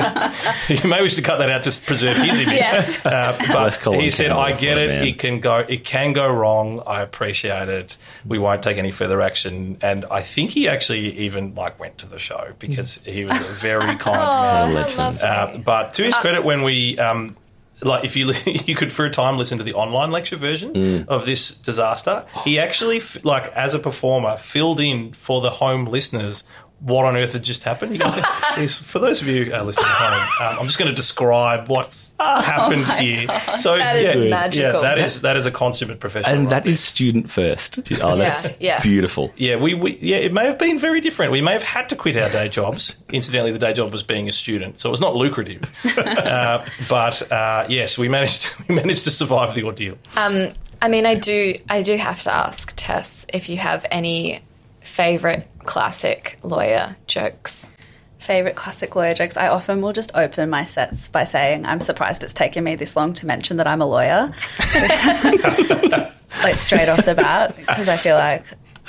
you 0.84 0.90
may 0.90 1.02
wish 1.02 1.16
to 1.16 1.22
cut 1.22 1.40
that 1.40 1.50
out 1.50 1.66
to 1.66 1.82
preserve 1.82 2.16
his 2.16 2.40
image. 2.40 2.56
Yes. 2.56 3.06
Uh, 3.06 3.36
Bless 3.52 3.78
but 3.78 3.84
Colin 3.84 4.00
he 4.00 4.10
said, 4.12 4.32
"I 4.32 4.54
get 4.54 4.78
it. 4.78 4.88
man." 4.90 5.04
It 5.08 5.20
can 5.20 5.42
go. 5.42 5.58
It 5.58 5.84
can 5.84 6.14
go 6.14 6.32
wrong. 6.32 6.82
I 6.88 7.02
appreciate 7.02 7.68
it. 7.68 7.98
We 8.26 8.40
won't 8.40 8.64
take 8.64 8.78
any 8.78 8.92
further 8.92 9.22
action." 9.22 9.78
And 9.82 10.06
I 10.10 10.22
think 10.22 10.52
he 10.52 10.70
actually 10.70 11.18
even 11.20 11.56
like 11.56 11.78
went 11.78 11.98
to 12.00 12.06
the 12.06 12.20
show 12.20 12.54
because 12.60 13.00
he 13.00 13.26
was 13.26 13.40
a 13.42 13.52
very 13.54 13.98
kind 13.98 14.18
man. 14.18 14.74
legend. 14.76 14.98
lovely. 14.98 15.22
Uh, 15.22 15.58
but 15.58 15.94
to 15.96 16.06
his 16.06 16.16
credit, 16.16 16.46
when 16.46 16.62
we 16.64 16.98
um, 17.00 17.36
like, 17.82 18.04
if 18.04 18.16
you 18.16 18.34
you 18.46 18.76
could 18.76 18.92
for 18.92 19.06
a 19.06 19.10
time 19.10 19.38
listen 19.38 19.58
to 19.58 19.64
the 19.64 19.74
online 19.74 20.12
lecture 20.12 20.36
version 20.38 20.74
Mm. 20.74 21.08
of 21.08 21.26
this 21.26 21.52
disaster, 21.52 22.26
he 22.44 22.60
actually 22.60 23.02
like 23.24 23.52
as 23.56 23.74
a 23.74 23.80
performer 23.80 24.38
filled 24.38 24.80
in 24.80 25.14
for 25.14 25.42
the 25.42 25.50
home 25.50 25.86
listeners. 25.86 26.44
What 26.82 27.06
on 27.06 27.18
earth 27.18 27.34
had 27.34 27.44
just 27.44 27.64
happened? 27.64 27.92
He 27.92 27.98
goes, 27.98 28.14
he's- 28.56 28.78
for 28.80 29.00
those 29.00 29.22
of 29.22 29.28
you 29.28 29.54
uh, 29.54 29.64
listening 29.64 29.86
at 29.86 29.92
home, 29.96 30.48
um, 30.54 30.60
I'm 30.62 30.66
just 30.68 30.80
going 30.80 30.90
to 30.90 30.96
describe 30.96 31.68
what's 31.68 32.14
happened 32.20 32.86
here. 32.94 33.28
So 33.60 33.74
Oh 33.74 33.78
That 33.78 33.96
is 33.98 34.16
yeah, 34.16 34.30
magical. 34.30 34.82
Yeah, 34.82 34.96
that 34.96 34.98
is 34.98 35.22
that 35.22 35.36
is 35.38 35.46
a 35.46 35.52
consummate 35.52 36.00
professional. 36.00 36.34
And 36.34 36.46
right 36.46 36.50
that 36.52 36.64
there. 36.64 36.72
is 36.72 36.80
student 36.80 37.30
first. 37.30 37.80
Oh, 38.02 38.16
that's 38.16 38.50
yeah. 38.62 38.82
beautiful. 38.82 39.32
Yeah, 39.36 39.58
we, 39.58 39.74
we 39.74 39.98
yeah, 39.98 40.18
it 40.18 40.32
may 40.34 40.46
have 40.46 40.58
been 40.58 40.80
very 40.80 41.02
different. 41.02 41.32
We 41.34 41.42
may 41.42 41.52
have 41.54 41.64
had 41.64 41.90
to 41.90 41.96
quit 41.98 42.16
our 42.16 42.30
day 42.30 42.48
jobs. 42.48 43.04
Incidentally, 43.10 43.52
the 43.52 43.60
day 43.60 43.74
job 43.74 43.92
was 43.92 44.04
being 44.04 44.30
a 44.30 44.32
student, 44.32 44.80
so 44.80 44.88
it 44.90 44.92
was 44.92 45.02
not 45.02 45.16
lucrative. 45.16 45.64
uh, 45.98 46.66
but 46.90 47.30
uh, 47.32 47.66
yes, 47.68 47.98
we 47.98 48.08
managed 48.08 48.48
we 48.70 48.76
managed 48.76 49.04
to 49.04 49.12
survive 49.12 49.54
the 49.54 49.64
ordeal. 49.64 49.98
I 50.16 50.88
mean, 50.88 51.06
I 51.06 51.16
do. 51.16 51.56
I 51.70 51.82
do 51.84 51.98
have 51.98 52.22
to 52.22 52.34
ask 52.34 52.72
Tess 52.78 53.26
if 53.34 53.50
you 53.50 53.58
have 53.58 53.86
any 53.92 54.42
favorite 54.82 55.48
classic 55.70 56.40
lawyer 56.42 56.96
jokes. 57.06 57.70
Favorite 58.18 58.56
classic 58.56 58.96
lawyer 58.96 59.14
jokes. 59.14 59.38
I 59.38 59.50
often 59.50 59.82
will 59.82 59.94
just 59.94 60.12
open 60.16 60.50
my 60.50 60.64
sets 60.66 61.10
by 61.10 61.26
saying, 61.26 61.64
I'm 61.64 61.80
surprised 61.80 62.24
it's 62.24 62.34
taken 62.34 62.64
me 62.64 62.76
this 62.76 62.96
long 62.96 63.14
to 63.14 63.28
mention 63.28 63.58
that 63.58 63.68
I'm 63.68 63.80
a 63.80 63.86
lawyer. 63.86 64.34
like 66.42 66.56
straight 66.56 66.90
off 66.90 67.06
the 67.06 67.14
bat, 67.14 67.56
because 67.56 67.88
I 67.88 67.98
feel 67.98 68.16
like 68.16 68.46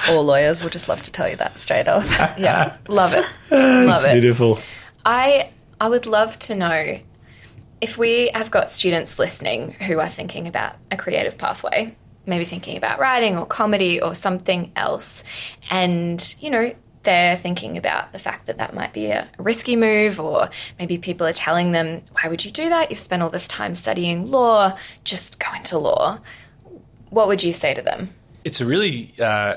all 0.08 0.24
lawyers 0.24 0.62
will 0.62 0.70
just 0.70 0.88
love 0.88 1.02
to 1.02 1.12
tell 1.12 1.28
you 1.28 1.36
that 1.36 1.60
straight 1.60 1.86
off. 1.86 2.08
Yeah, 2.38 2.78
love 2.88 3.12
it. 3.12 3.26
love 3.50 4.02
it. 4.06 4.14
Beautiful. 4.14 4.58
I 5.04 5.50
I 5.78 5.90
would 5.90 6.06
love 6.06 6.38
to 6.40 6.54
know 6.54 6.98
if 7.82 7.98
we 7.98 8.30
have 8.34 8.50
got 8.50 8.70
students 8.70 9.18
listening 9.18 9.72
who 9.72 10.00
are 10.00 10.08
thinking 10.08 10.46
about 10.48 10.76
a 10.90 10.96
creative 10.96 11.36
pathway, 11.36 11.94
maybe 12.26 12.44
thinking 12.44 12.76
about 12.76 12.98
writing 12.98 13.36
or 13.36 13.46
comedy 13.46 14.00
or 14.00 14.14
something 14.14 14.72
else, 14.76 15.24
and 15.70 16.34
you 16.40 16.50
know 16.50 16.74
they're 17.02 17.36
thinking 17.36 17.78
about 17.78 18.12
the 18.12 18.18
fact 18.18 18.46
that 18.46 18.58
that 18.58 18.74
might 18.74 18.92
be 18.92 19.06
a 19.06 19.28
risky 19.38 19.76
move, 19.76 20.20
or 20.20 20.50
maybe 20.78 20.98
people 20.98 21.26
are 21.26 21.32
telling 21.32 21.72
them, 21.72 22.02
"Why 22.12 22.28
would 22.28 22.44
you 22.44 22.50
do 22.50 22.68
that? 22.68 22.90
You've 22.90 23.00
spent 23.00 23.22
all 23.22 23.30
this 23.30 23.48
time 23.48 23.74
studying 23.74 24.30
law. 24.30 24.76
Just 25.04 25.38
go 25.38 25.52
into 25.56 25.78
law." 25.78 26.20
What 27.10 27.26
would 27.26 27.42
you 27.42 27.52
say 27.52 27.74
to 27.74 27.82
them? 27.82 28.10
It's 28.44 28.60
a 28.60 28.66
really 28.66 29.12
uh, 29.18 29.56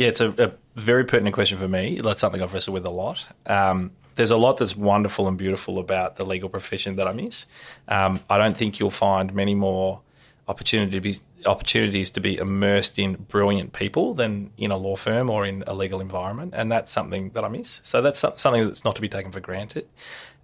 yeah, 0.00 0.08
it's 0.08 0.20
a, 0.20 0.30
a 0.38 0.52
very 0.80 1.04
pertinent 1.04 1.34
question 1.34 1.58
for 1.58 1.68
me. 1.68 2.00
That's 2.02 2.20
something 2.20 2.42
I've 2.42 2.54
wrestled 2.54 2.74
with 2.74 2.86
a 2.86 2.90
lot. 2.90 3.24
Um, 3.46 3.92
there's 4.14 4.30
a 4.30 4.36
lot 4.36 4.56
that's 4.56 4.76
wonderful 4.76 5.28
and 5.28 5.36
beautiful 5.36 5.78
about 5.78 6.16
the 6.16 6.24
legal 6.24 6.48
profession 6.48 6.96
that 6.96 7.06
I 7.06 7.12
miss. 7.12 7.46
Um, 7.88 8.20
I 8.28 8.38
don't 8.38 8.56
think 8.56 8.80
you'll 8.80 8.90
find 8.90 9.34
many 9.34 9.54
more 9.54 10.00
opportunities 10.50 11.22
opportunities 11.46 12.10
to 12.10 12.20
be 12.20 12.36
immersed 12.36 12.98
in 12.98 13.14
brilliant 13.14 13.72
people 13.72 14.14
than 14.14 14.50
in 14.58 14.70
a 14.72 14.76
law 14.76 14.96
firm 14.96 15.30
or 15.30 15.46
in 15.46 15.62
a 15.66 15.74
legal 15.74 16.00
environment, 16.00 16.52
and 16.56 16.70
that's 16.70 16.92
something 16.92 17.30
that 17.30 17.44
I 17.44 17.48
miss. 17.48 17.80
So 17.84 18.02
that's 18.02 18.18
something 18.18 18.66
that's 18.66 18.84
not 18.84 18.96
to 18.96 19.00
be 19.00 19.08
taken 19.08 19.30
for 19.30 19.40
granted. 19.40 19.86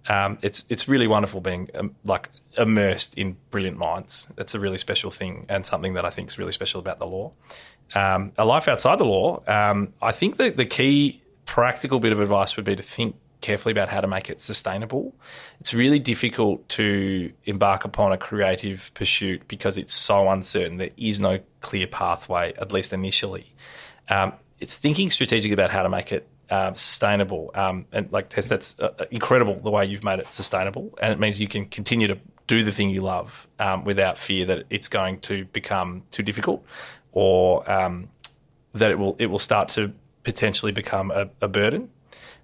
Um, 0.07 0.37
it's 0.41 0.63
it's 0.69 0.87
really 0.87 1.07
wonderful 1.07 1.41
being 1.41 1.69
um, 1.75 1.93
like 2.05 2.29
immersed 2.57 3.15
in 3.15 3.35
brilliant 3.51 3.77
minds. 3.77 4.27
That's 4.37 4.55
a 4.55 4.59
really 4.59 4.77
special 4.77 5.11
thing, 5.11 5.45
and 5.49 5.65
something 5.65 5.93
that 5.95 6.05
I 6.05 6.09
think 6.09 6.29
is 6.29 6.39
really 6.39 6.53
special 6.53 6.79
about 6.79 6.99
the 6.99 7.07
law. 7.07 7.33
Um, 7.93 8.31
a 8.37 8.45
life 8.45 8.67
outside 8.67 8.99
the 8.99 9.05
law, 9.05 9.43
um, 9.47 9.93
I 10.01 10.13
think 10.13 10.37
that 10.37 10.55
the 10.55 10.65
key 10.65 11.21
practical 11.45 11.99
bit 11.99 12.11
of 12.11 12.19
advice 12.19 12.55
would 12.55 12.65
be 12.65 12.75
to 12.75 12.83
think 12.83 13.15
carefully 13.47 13.71
about 13.71 13.89
how 13.89 14.01
to 14.01 14.07
make 14.07 14.29
it 14.29 14.41
sustainable. 14.41 15.15
It's 15.61 15.73
really 15.73 15.99
difficult 15.99 16.67
to 16.69 17.31
embark 17.45 17.85
upon 17.85 18.11
a 18.11 18.17
creative 18.17 18.91
pursuit 18.93 19.47
because 19.47 19.77
it's 19.77 19.93
so 19.93 20.29
uncertain. 20.29 20.77
There 20.77 20.95
is 20.97 21.19
no 21.19 21.39
clear 21.61 21.87
pathway, 21.87 22.53
at 22.63 22.71
least 22.71 22.91
initially. 22.93 23.47
Um, 24.09 24.33
it's 24.59 24.77
thinking 24.77 25.09
strategic 25.09 25.51
about 25.51 25.71
how 25.71 25.83
to 25.83 25.89
make 25.89 26.11
it 26.11 26.27
um, 26.49 26.75
sustainable. 26.75 27.51
Um, 27.53 27.85
and 27.91 28.11
like 28.11 28.29
Tess, 28.29 28.47
that's 28.47 28.79
uh, 28.79 29.05
incredible 29.11 29.55
the 29.63 29.71
way 29.71 29.85
you've 29.85 30.03
made 30.03 30.19
it 30.19 30.31
sustainable, 30.31 30.97
and 31.01 31.13
it 31.13 31.19
means 31.19 31.39
you 31.39 31.47
can 31.47 31.65
continue 31.65 32.07
to 32.07 32.17
do 32.47 32.63
the 32.63 32.71
thing 32.71 32.89
you 32.89 33.01
love 33.01 33.47
um, 33.59 33.83
without 33.83 34.17
fear 34.17 34.45
that 34.45 34.65
it's 34.69 34.87
going 34.87 35.19
to 35.21 35.45
become 35.45 36.03
too 36.11 36.23
difficult, 36.23 36.65
or 37.11 37.69
um, 37.69 38.09
that 38.73 38.91
it 38.91 38.99
will 38.99 39.15
it 39.19 39.27
will 39.27 39.39
start 39.39 39.69
to 39.69 39.91
potentially 40.23 40.71
become 40.71 41.11
a, 41.11 41.29
a 41.41 41.47
burden. 41.47 41.89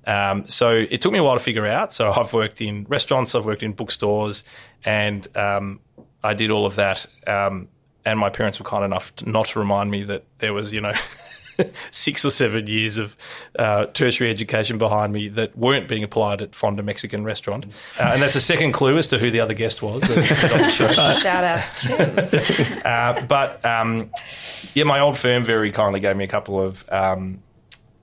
Um, 0.06 0.48
so 0.50 0.72
it 0.72 1.02
took 1.02 1.12
me 1.12 1.20
a 1.20 1.24
while 1.24 1.38
to 1.38 1.44
figure 1.44 1.66
out. 1.66 1.94
So 1.94 2.12
I've 2.12 2.34
worked 2.34 2.62
in 2.62 2.86
restaurants, 2.89 3.36
I've 3.36 3.46
worked 3.46 3.63
in 3.63 3.74
bookstores, 3.74 4.44
and 4.84 5.28
um, 5.38 5.80
I 6.24 6.34
did 6.34 6.52
all 6.52 6.66
of 6.66 6.76
that. 6.76 7.06
Um, 7.28 7.70
and 8.06 8.20
my 8.20 8.30
parents 8.30 8.60
were 8.60 8.66
kind 8.66 8.84
enough 8.84 9.16
to 9.18 9.30
not 9.30 9.48
to 9.48 9.60
remind 9.60 9.89
me 9.89 10.04
that 10.04 10.24
there 10.39 10.54
was, 10.54 10.74
you 10.74 10.82
know, 10.82 10.94
six 11.92 12.26
or 12.26 12.32
seven 12.32 12.68
years 12.68 12.98
of 12.98 13.16
uh, 13.58 13.86
tertiary 13.88 14.30
education 14.30 14.78
behind 14.78 15.13
me 15.13 15.30
that 15.30 15.58
weren't 15.58 15.88
being 15.88 16.04
applied 16.04 16.42
at 16.42 16.54
Fonda 16.54 16.84
Mexican 16.84 17.24
restaurant. 17.24 17.66
Uh, 18.00 18.12
and 18.13 18.22
that's 18.22 18.36
a 18.36 18.42
second 18.42 18.74
clue 18.74 18.98
as 18.98 19.08
to 19.08 19.18
who 19.18 19.32
the 19.32 19.39
other 19.39 19.54
guest 19.54 19.82
was. 19.82 20.04
Shout 20.74 21.00
out 21.00 21.63
Tim. 21.78 22.13
Uh, 22.84 23.26
but 23.26 23.63
um, 23.66 24.12
yeah, 24.74 24.84
my 24.84 25.00
old 25.00 25.18
firm 25.18 25.44
very 25.44 25.72
kindly 25.72 26.00
gave 26.00 26.18
me 26.18 26.24
a 26.24 26.28
couple 26.28 26.62
of 26.62 26.88
um, 26.92 27.42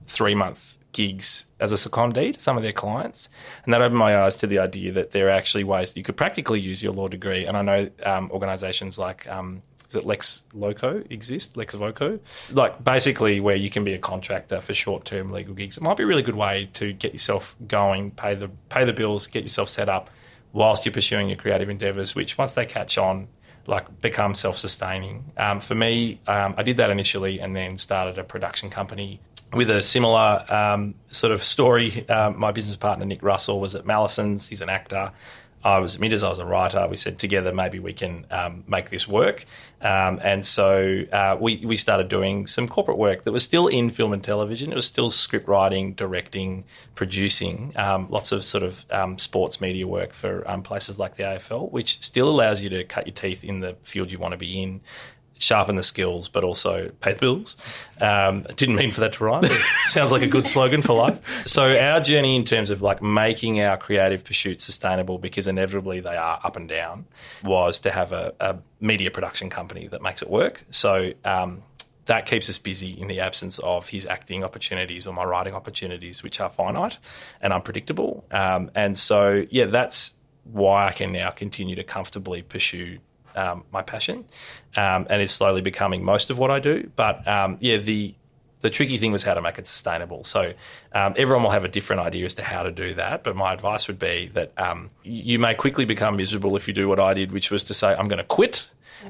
three 0.07 0.33
month 0.33 0.70
gigs 0.91 1.45
as 1.59 1.71
a 1.71 1.75
secondee 1.75 2.33
to 2.33 2.39
some 2.39 2.57
of 2.57 2.63
their 2.63 2.71
clients, 2.71 3.29
and 3.65 3.73
that 3.73 3.81
opened 3.81 3.97
my 3.97 4.17
eyes 4.17 4.37
to 4.37 4.47
the 4.47 4.59
idea 4.59 4.91
that 4.91 5.11
there 5.11 5.27
are 5.27 5.31
actually 5.31 5.63
ways 5.63 5.93
that 5.93 5.99
you 5.99 6.03
could 6.03 6.17
practically 6.17 6.59
use 6.59 6.81
your 6.81 6.93
law 6.93 7.07
degree. 7.07 7.45
And 7.45 7.57
I 7.57 7.61
know 7.61 7.89
um, 8.03 8.31
organisations 8.31 8.97
like 8.99 9.27
um, 9.27 9.61
is 9.91 9.95
it 9.95 10.05
Lex 10.05 10.43
Loco 10.53 11.03
exist, 11.09 11.57
Lex 11.57 11.75
Voco, 11.75 12.19
like 12.51 12.81
basically 12.83 13.39
where 13.39 13.57
you 13.57 13.69
can 13.69 13.83
be 13.83 13.93
a 13.93 13.99
contractor 13.99 14.61
for 14.61 14.73
short 14.73 15.05
term 15.05 15.31
legal 15.31 15.53
gigs. 15.53 15.77
It 15.77 15.83
might 15.83 15.97
be 15.97 16.03
a 16.03 16.07
really 16.07 16.21
good 16.21 16.35
way 16.35 16.69
to 16.73 16.93
get 16.93 17.11
yourself 17.11 17.55
going, 17.67 18.11
pay 18.11 18.35
the 18.35 18.49
pay 18.69 18.85
the 18.85 18.93
bills, 18.93 19.27
get 19.27 19.43
yourself 19.43 19.69
set 19.69 19.89
up 19.89 20.09
whilst 20.53 20.85
you're 20.85 20.93
pursuing 20.93 21.27
your 21.27 21.37
creative 21.37 21.69
endeavours. 21.69 22.15
Which 22.15 22.37
once 22.37 22.53
they 22.53 22.65
catch 22.65 22.97
on, 22.97 23.27
like 23.67 24.01
become 24.01 24.33
self-sustaining. 24.33 25.31
Um, 25.37 25.59
for 25.59 25.75
me, 25.75 26.19
um, 26.27 26.55
I 26.57 26.63
did 26.63 26.77
that 26.77 26.89
initially, 26.89 27.39
and 27.39 27.55
then 27.55 27.77
started 27.77 28.17
a 28.17 28.23
production 28.23 28.69
company 28.69 29.19
with 29.53 29.69
a 29.69 29.83
similar 29.83 30.45
um, 30.51 30.95
sort 31.11 31.33
of 31.33 31.43
story. 31.43 32.07
Um, 32.09 32.39
my 32.39 32.51
business 32.51 32.77
partner 32.77 33.05
Nick 33.05 33.23
Russell 33.23 33.59
was 33.59 33.75
at 33.75 33.85
Mallesons. 33.85 34.47
He's 34.47 34.61
an 34.61 34.69
actor. 34.69 35.11
I 35.63 35.77
was 35.79 35.95
at 35.95 36.01
Minters, 36.01 36.23
I 36.23 36.29
was 36.29 36.39
a 36.39 36.45
writer. 36.45 36.87
We 36.89 36.97
said 36.97 37.19
together 37.19 37.53
maybe 37.53 37.79
we 37.79 37.93
can 37.93 38.25
um, 38.31 38.63
make 38.67 38.89
this 38.89 39.07
work. 39.07 39.45
Um, 39.81 40.19
and 40.23 40.45
so 40.45 41.03
uh, 41.11 41.37
we, 41.39 41.63
we 41.65 41.77
started 41.77 42.07
doing 42.07 42.47
some 42.47 42.67
corporate 42.67 42.97
work 42.97 43.23
that 43.25 43.31
was 43.31 43.43
still 43.43 43.67
in 43.67 43.89
film 43.89 44.13
and 44.13 44.23
television. 44.23 44.71
It 44.71 44.75
was 44.75 44.87
still 44.87 45.09
script 45.09 45.47
writing, 45.47 45.93
directing, 45.93 46.63
producing, 46.95 47.73
um, 47.75 48.07
lots 48.09 48.31
of 48.31 48.43
sort 48.43 48.63
of 48.63 48.85
um, 48.89 49.19
sports 49.19 49.61
media 49.61 49.87
work 49.87 50.13
for 50.13 50.49
um, 50.49 50.63
places 50.63 50.97
like 50.97 51.15
the 51.17 51.23
AFL, 51.23 51.71
which 51.71 52.01
still 52.01 52.29
allows 52.29 52.61
you 52.61 52.69
to 52.69 52.83
cut 52.83 53.05
your 53.05 53.13
teeth 53.13 53.43
in 53.43 53.59
the 53.59 53.75
field 53.83 54.11
you 54.11 54.17
want 54.17 54.31
to 54.31 54.37
be 54.37 54.61
in 54.61 54.81
sharpen 55.41 55.75
the 55.75 55.83
skills, 55.83 56.27
but 56.29 56.43
also 56.43 56.91
pay 57.01 57.13
the 57.13 57.19
bills. 57.19 57.57
Um, 57.99 58.45
didn't 58.55 58.75
mean 58.75 58.91
for 58.91 59.01
that 59.01 59.13
to 59.13 59.23
rhyme. 59.23 59.43
Sounds 59.85 60.11
like 60.11 60.21
a 60.21 60.27
good 60.27 60.47
slogan 60.47 60.81
for 60.81 60.93
life. 60.93 61.47
So 61.47 61.77
our 61.77 61.99
journey 61.99 62.35
in 62.35 62.43
terms 62.43 62.69
of 62.69 62.81
like 62.81 63.01
making 63.01 63.61
our 63.61 63.77
creative 63.77 64.23
pursuits 64.23 64.63
sustainable, 64.63 65.17
because 65.17 65.47
inevitably 65.47 65.99
they 65.99 66.15
are 66.15 66.39
up 66.43 66.55
and 66.55 66.69
down, 66.69 67.05
was 67.43 67.79
to 67.81 67.91
have 67.91 68.11
a, 68.11 68.33
a 68.39 68.57
media 68.79 69.11
production 69.11 69.49
company 69.49 69.87
that 69.87 70.01
makes 70.01 70.21
it 70.21 70.29
work. 70.29 70.63
So. 70.71 71.13
Um, 71.25 71.63
that 72.05 72.25
keeps 72.25 72.49
us 72.49 72.57
busy 72.57 72.99
in 72.99 73.07
the 73.07 73.19
absence 73.19 73.59
of 73.59 73.87
his 73.87 74.07
acting 74.07 74.43
opportunities 74.43 75.05
or 75.05 75.13
my 75.13 75.23
writing 75.23 75.53
opportunities, 75.53 76.23
which 76.23 76.41
are 76.41 76.49
finite 76.49 76.97
and 77.41 77.53
unpredictable. 77.53 78.25
Um, 78.31 78.71
and 78.73 78.97
so, 78.97 79.45
yeah, 79.51 79.67
that's 79.67 80.15
why 80.43 80.87
I 80.87 80.91
can 80.91 81.11
now 81.11 81.29
continue 81.29 81.75
to 81.75 81.83
comfortably 81.83 82.41
pursue 82.41 82.97
um, 83.35 83.63
my 83.71 83.81
passion, 83.81 84.25
um, 84.75 85.07
and 85.09 85.21
is 85.21 85.31
slowly 85.31 85.61
becoming 85.61 86.03
most 86.03 86.29
of 86.29 86.37
what 86.37 86.51
I 86.51 86.59
do. 86.59 86.89
But 86.95 87.27
um, 87.27 87.57
yeah, 87.59 87.77
the 87.77 88.15
the 88.61 88.69
tricky 88.69 88.97
thing 88.97 89.11
was 89.11 89.23
how 89.23 89.33
to 89.33 89.41
make 89.41 89.57
it 89.57 89.65
sustainable. 89.65 90.23
So 90.23 90.53
um, 90.93 91.15
everyone 91.17 91.43
will 91.43 91.51
have 91.51 91.63
a 91.63 91.67
different 91.67 92.03
idea 92.03 92.25
as 92.25 92.35
to 92.35 92.43
how 92.43 92.63
to 92.63 92.71
do 92.71 92.93
that. 92.93 93.23
But 93.23 93.35
my 93.35 93.53
advice 93.53 93.87
would 93.87 93.97
be 93.97 94.29
that 94.33 94.53
um, 94.57 94.91
you 95.03 95.39
may 95.39 95.55
quickly 95.55 95.85
become 95.85 96.15
miserable 96.15 96.55
if 96.55 96.67
you 96.67 96.73
do 96.73 96.87
what 96.87 96.99
I 96.99 97.15
did, 97.15 97.31
which 97.31 97.49
was 97.49 97.63
to 97.65 97.73
say, 97.73 97.87
I'm 97.87 98.07
going 98.07 98.19
to 98.19 98.23
quit 98.23 98.69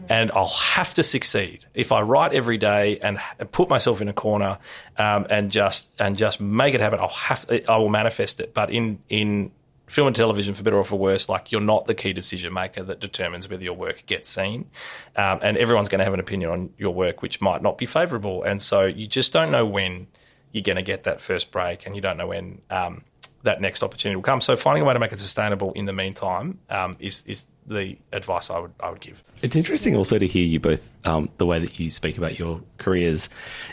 and 0.10 0.32
I'll 0.32 0.48
have 0.48 0.94
to 0.96 1.04
succeed 1.04 1.66
if 1.74 1.92
I 1.92 2.02
write 2.02 2.34
every 2.34 2.58
day 2.58 3.00
and, 3.00 3.20
and 3.40 3.52
put 3.52 3.70
myself 3.70 4.02
in 4.02 4.08
a 4.08 4.14
corner 4.14 4.60
um, 4.98 5.28
and 5.30 5.52
just 5.52 5.88
and 6.00 6.18
just 6.18 6.40
make 6.40 6.74
it 6.74 6.82
happen. 6.82 7.00
I'll 7.00 7.10
have 7.10 7.46
I 7.68 7.78
will 7.78 7.90
manifest 7.90 8.40
it. 8.40 8.54
But 8.54 8.72
in 8.72 9.00
in 9.10 9.52
film 9.92 10.08
and 10.08 10.16
television, 10.16 10.54
for 10.54 10.64
better 10.64 10.78
or 10.78 10.86
for 10.86 10.98
worse, 10.98 11.28
like 11.28 11.52
you're 11.52 11.60
not 11.60 11.86
the 11.86 11.94
key 11.94 12.14
decision 12.14 12.54
maker 12.54 12.82
that 12.82 13.02
determines 13.02 13.50
whether 13.50 13.64
your 13.64 13.74
work 13.74 14.06
gets 14.06 14.30
seen. 14.30 14.70
Um, 15.18 15.40
and 15.44 15.58
everyone's 15.58 15.90
going 15.90 16.00
to 16.00 16.06
have 16.06 16.14
an 16.14 16.22
opinion 16.22 16.50
on 16.50 16.74
your 16.78 16.94
work, 16.94 17.22
which 17.22 17.42
might 17.42 17.62
not 17.62 17.78
be 17.78 17.86
favourable. 17.86 18.42
And 18.44 18.62
so 18.62 18.86
you 18.86 19.06
just 19.06 19.34
don't 19.34 19.52
know 19.52 19.66
when 19.66 20.08
you're 20.54 20.64
going 20.64 20.78
to 20.78 20.82
get 20.82 21.04
that 21.04 21.20
first 21.20 21.52
break 21.52 21.86
and 21.86 21.94
you 21.94 22.02
don't 22.02 22.16
know 22.16 22.28
when 22.28 22.62
um, 22.70 23.04
that 23.44 23.60
next 23.60 23.84
opportunity 23.84 24.16
will 24.16 24.24
come. 24.24 24.40
So 24.40 24.56
finding 24.56 24.82
a 24.82 24.86
way 24.86 24.94
to 24.94 25.00
make 25.00 25.12
it 25.12 25.20
sustainable 25.20 25.74
in 25.74 25.86
the 25.86 25.94
meantime 25.94 26.60
um, 26.70 26.96
is, 27.00 27.26
is 27.28 27.46
the 27.68 27.98
advice 28.14 28.50
I 28.50 28.60
would, 28.60 28.72
I 28.80 28.92
would 28.92 29.02
give. 29.02 29.22
It's 29.42 29.58
interesting 29.58 29.98
also 29.98 30.18
to 30.18 30.26
hear 30.26 30.46
you 30.46 30.62
both, 30.62 30.94
um, 31.06 31.28
the 31.38 31.46
way 31.46 31.60
that 31.60 31.78
you 31.80 31.90
speak 31.90 32.18
about 32.18 32.40
your 32.40 32.62
careers 32.78 33.28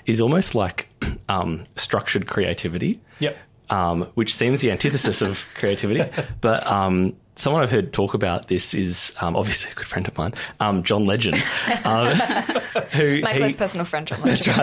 is 0.07 0.21
almost 0.21 0.57
like 0.57 0.89
um, 1.29 1.65
structured 1.77 2.27
creativity. 2.27 3.01
Yep 3.21 3.37
um, 3.71 4.03
which 4.15 4.35
seems 4.35 4.61
the 4.61 4.71
antithesis 4.71 5.23
of 5.23 5.47
creativity. 5.55 6.03
But 6.41 6.67
um, 6.67 7.17
someone 7.39 7.63
I've 7.63 7.71
heard 7.71 7.93
talk 7.93 8.15
about 8.15 8.49
this 8.49 8.75
is 8.75 9.15
um, 9.21 9.37
obviously 9.37 9.71
a 9.71 9.75
good 9.75 9.87
friend 9.87 10.07
of 10.07 10.17
mine, 10.19 10.35
um, 10.61 10.83
John 10.83 11.07
Legend. 11.07 11.43
Um, 11.85 12.15
who 12.93 13.21
My 13.21 13.37
close 13.37 13.57
personal 13.57 13.87
friend, 13.87 14.07
John 14.07 14.21
Legend. 14.23 14.57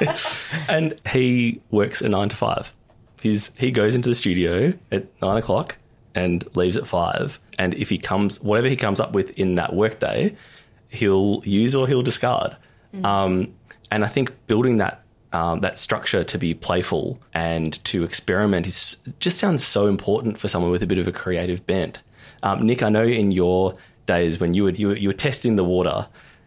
That's 0.00 0.52
right. 0.52 0.64
and 0.68 1.00
he 1.06 1.60
works 1.70 2.00
a 2.00 2.08
nine 2.08 2.28
to 2.30 2.36
five. 2.36 2.72
He's, 3.20 3.52
he 3.56 3.70
goes 3.70 3.94
into 3.94 4.08
the 4.08 4.14
studio 4.14 4.74
at 4.92 5.06
nine 5.22 5.36
o'clock 5.36 5.76
and 6.14 6.44
leaves 6.56 6.76
at 6.76 6.86
five. 6.86 7.40
And 7.58 7.74
if 7.74 7.88
he 7.88 7.98
comes, 7.98 8.40
whatever 8.40 8.68
he 8.68 8.76
comes 8.76 9.00
up 9.00 9.12
with 9.12 9.30
in 9.38 9.56
that 9.56 9.74
workday, 9.74 10.36
he'll 10.88 11.42
use 11.44 11.74
or 11.74 11.86
he'll 11.86 12.02
discard. 12.02 12.56
Mm. 12.94 13.50
and 13.90 14.04
I 14.04 14.06
think 14.06 14.32
building 14.46 14.76
that 14.76 15.03
um, 15.34 15.60
that 15.60 15.78
structure 15.78 16.22
to 16.22 16.38
be 16.38 16.54
playful 16.54 17.18
and 17.34 17.84
to 17.84 18.04
experiment 18.04 18.68
is 18.68 18.96
just 19.18 19.38
sounds 19.38 19.64
so 19.64 19.88
important 19.88 20.38
for 20.38 20.46
someone 20.46 20.70
with 20.70 20.82
a 20.82 20.86
bit 20.86 20.96
of 20.96 21.08
a 21.08 21.12
creative 21.12 21.66
bent. 21.66 22.02
Um, 22.44 22.64
Nick, 22.64 22.84
I 22.84 22.88
know 22.88 23.02
in 23.02 23.32
your 23.32 23.74
days 24.06 24.38
when 24.38 24.54
you 24.54 24.62
would 24.62 24.78
you 24.78 24.88
were, 24.88 24.96
you 24.96 25.08
were 25.08 25.14
testing 25.14 25.56
the 25.56 25.64
water 25.64 26.06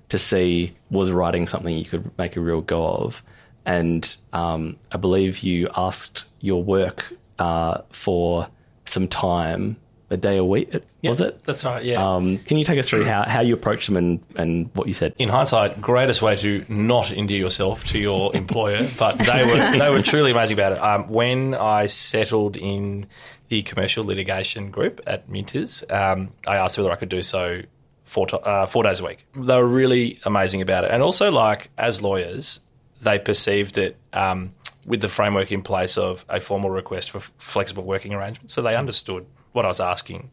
to 0.10 0.18
see 0.18 0.74
was 0.90 1.12
writing 1.12 1.46
something 1.48 1.78
you 1.78 1.84
could 1.84 2.18
make 2.18 2.38
a 2.38 2.40
real 2.40 2.62
go 2.62 2.88
of, 2.88 3.22
and 3.66 4.16
um, 4.32 4.78
I 4.94 4.98
believe 4.98 5.40
you 5.40 5.70
asked 5.76 6.24
your 6.40 6.64
work 6.64 7.12
uh, 7.40 7.82
for 7.90 8.48
some 8.86 9.10
time 9.10 9.76
a 10.10 10.18
day 10.18 10.38
a 10.38 10.44
week, 10.44 10.74
was 11.04 11.22
it? 11.22 11.44
That's 11.44 11.66
right, 11.66 11.84
yeah. 11.84 12.16
Um, 12.16 12.38
can 12.38 12.58
you 12.58 12.64
take 12.64 12.80
us 12.80 12.88
through 12.88 13.06
how, 13.06 13.24
how 13.24 13.42
you 13.42 13.54
approached 13.54 13.88
them 13.88 13.98
and, 13.98 14.24
and 14.36 14.70
what 14.74 14.88
you 14.88 14.94
said? 14.94 15.14
In 15.18 15.30
hindsight, 15.30 15.82
greatest 15.82 16.22
way 16.22 16.36
to 16.38 16.66
not 16.70 17.12
endear 17.12 17.38
yourself 17.38 17.84
to 17.86 18.00
your 18.00 18.36
employer, 18.36 18.88
but 18.98 19.18
they 19.18 19.46
were 19.46 19.78
they 19.78 19.90
were 19.90 20.02
truly 20.02 20.32
amazing 20.32 20.58
about 20.58 20.74
it. 20.74 20.80
Um, 20.80 21.10
when 21.10 21.54
I 21.54 21.88
settled 21.88 22.56
in 22.56 23.08
the 23.50 23.62
commercial 23.64 24.04
litigation 24.04 24.72
group 24.72 25.02
at 25.08 25.30
Minters, 25.30 25.90
um, 25.92 26.30
I 26.46 26.58
asked 26.58 26.78
whether 26.78 26.92
I 26.92 26.96
could 26.96 27.10
do 27.10 27.24
so 27.24 27.62
four, 28.04 28.28
to, 28.28 28.38
uh, 28.40 28.66
four 28.66 28.84
days 28.84 29.00
a 29.00 29.06
week. 29.06 29.26
They 29.36 29.56
were 29.56 29.68
really 29.68 30.20
amazing 30.24 30.62
about 30.62 30.86
it. 30.86 30.92
And 30.92 31.04
also, 31.04 31.32
like, 31.32 31.70
as 31.78 32.02
lawyers, 32.02 32.60
they 33.02 33.20
perceived 33.20 33.78
it 33.78 33.98
um, 34.14 34.54
with 34.86 35.02
the 35.02 35.08
framework 35.08 35.52
in 35.52 35.62
place 35.62 35.98
of 35.98 36.26
a 36.30 36.40
formal 36.40 36.70
request 36.70 37.12
for 37.12 37.20
flexible 37.38 37.84
working 37.84 38.14
arrangements. 38.14 38.54
So 38.54 38.62
they 38.62 38.76
understood 38.76 39.26
what 39.58 39.66
I 39.66 39.68
was 39.68 39.82
asking, 39.82 40.32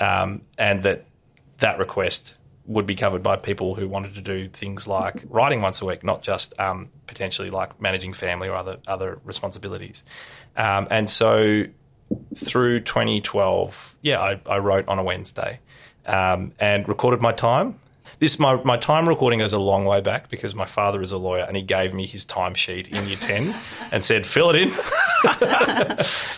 um, 0.00 0.42
and 0.58 0.82
that 0.82 1.06
that 1.58 1.78
request 1.78 2.34
would 2.66 2.86
be 2.86 2.94
covered 2.94 3.22
by 3.22 3.36
people 3.36 3.74
who 3.74 3.88
wanted 3.88 4.14
to 4.16 4.20
do 4.20 4.48
things 4.48 4.88
like 4.88 5.22
writing 5.28 5.62
once 5.62 5.80
a 5.80 5.84
week, 5.84 6.02
not 6.02 6.22
just 6.22 6.58
um, 6.58 6.88
potentially 7.06 7.48
like 7.48 7.80
managing 7.80 8.12
family 8.12 8.48
or 8.48 8.56
other 8.56 8.78
other 8.86 9.20
responsibilities. 9.24 10.04
Um, 10.56 10.88
and 10.90 11.08
so 11.08 11.64
through 12.34 12.80
2012, 12.80 13.94
yeah, 14.02 14.20
I, 14.20 14.40
I 14.46 14.58
wrote 14.58 14.88
on 14.88 14.98
a 14.98 15.04
Wednesday 15.04 15.60
um, 16.06 16.52
and 16.58 16.86
recorded 16.88 17.22
my 17.22 17.32
time 17.32 17.78
this 18.18 18.38
my, 18.38 18.62
my 18.62 18.76
time 18.76 19.08
recording 19.08 19.40
goes 19.40 19.52
a 19.52 19.58
long 19.58 19.84
way 19.84 20.00
back 20.00 20.28
because 20.28 20.54
my 20.54 20.64
father 20.64 21.02
is 21.02 21.12
a 21.12 21.18
lawyer 21.18 21.44
and 21.44 21.56
he 21.56 21.62
gave 21.62 21.94
me 21.94 22.06
his 22.06 22.24
timesheet 22.24 22.88
in 22.88 23.06
year 23.06 23.16
10 23.16 23.54
and 23.92 24.04
said 24.04 24.26
fill 24.26 24.50
it 24.50 24.56
in. 24.56 24.72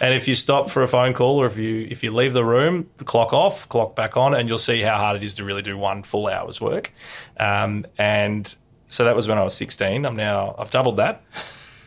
And 0.00 0.14
if 0.14 0.28
you 0.28 0.34
stop 0.34 0.70
for 0.70 0.82
a 0.82 0.88
phone 0.88 1.12
call 1.12 1.40
or 1.40 1.46
if 1.46 1.56
you 1.56 1.86
if 1.90 2.02
you 2.04 2.14
leave 2.14 2.32
the 2.32 2.44
room 2.44 2.88
the 2.98 3.04
clock 3.04 3.32
off 3.32 3.68
clock 3.68 3.96
back 3.96 4.16
on 4.16 4.34
and 4.34 4.48
you'll 4.48 4.58
see 4.58 4.80
how 4.80 4.96
hard 4.96 5.16
it 5.16 5.24
is 5.24 5.34
to 5.36 5.44
really 5.44 5.62
do 5.62 5.76
one 5.76 6.02
full 6.02 6.28
hour's 6.28 6.60
work. 6.60 6.92
Um, 7.38 7.86
and 7.98 8.54
so 8.88 9.04
that 9.04 9.16
was 9.16 9.26
when 9.26 9.38
I 9.38 9.44
was 9.44 9.54
16 9.54 10.04
I'm 10.04 10.16
now 10.16 10.54
I've 10.58 10.70
doubled 10.70 10.98
that 10.98 11.22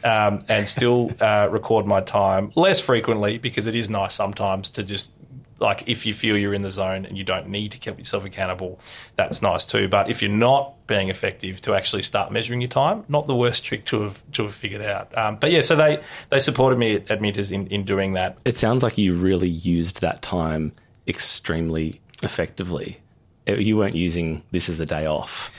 um, 0.03 0.41
and 0.47 0.67
still 0.67 1.11
uh, 1.21 1.47
record 1.49 1.85
my 1.85 2.01
time 2.01 2.51
less 2.55 2.79
frequently 2.79 3.37
because 3.37 3.67
it 3.67 3.75
is 3.75 3.89
nice 3.89 4.13
sometimes 4.13 4.69
to 4.71 4.83
just 4.83 5.11
like 5.60 5.84
if 5.88 6.05
you 6.05 6.14
feel 6.14 6.38
you're 6.38 6.53
in 6.53 6.62
the 6.62 6.72
zone 6.72 7.05
and 7.05 7.18
you 7.18 7.24
don't 7.24 7.47
need 7.47 7.72
to 7.72 7.78
keep 7.78 7.97
yourself 7.97 8.26
accountable, 8.26 8.80
that's 9.16 9.41
nice 9.41 9.66
too. 9.66 9.88
But 9.88 10.10
if 10.10 10.22
you're 10.22 10.32
not 10.32 10.74
being 10.88 11.10
effective, 11.10 11.62
to 11.62 11.76
actually 11.76 12.01
start 12.01 12.32
measuring 12.32 12.62
your 12.62 12.70
time, 12.70 13.03
not 13.07 13.28
the 13.28 13.36
worst 13.36 13.64
trick 13.64 13.86
to 13.86 14.01
have 14.03 14.32
to 14.34 14.43
have 14.43 14.55
figured 14.55 14.82
out. 14.82 15.16
Um, 15.18 15.38
but 15.38 15.51
yeah, 15.51 15.62
so 15.62 15.76
they 15.76 16.01
they 16.30 16.39
supported 16.39 16.80
me 16.80 16.95
at, 16.95 17.12
at 17.12 17.20
Minters 17.20 17.51
in, 17.51 17.68
in 17.68 17.84
doing 17.84 18.14
that. 18.14 18.38
It 18.45 18.57
sounds 18.57 18.84
like 18.84 18.97
you 18.97 19.14
really 19.14 19.49
used 19.49 20.01
that 20.01 20.22
time 20.22 20.72
extremely 21.07 21.99
effectively. 22.24 22.99
Uh, 23.47 23.53
you 23.53 23.78
weren't 23.78 23.95
using 23.95 24.43
this 24.51 24.70
as 24.70 24.80
a 24.80 24.86
day 24.86 25.05
off. 25.05 25.51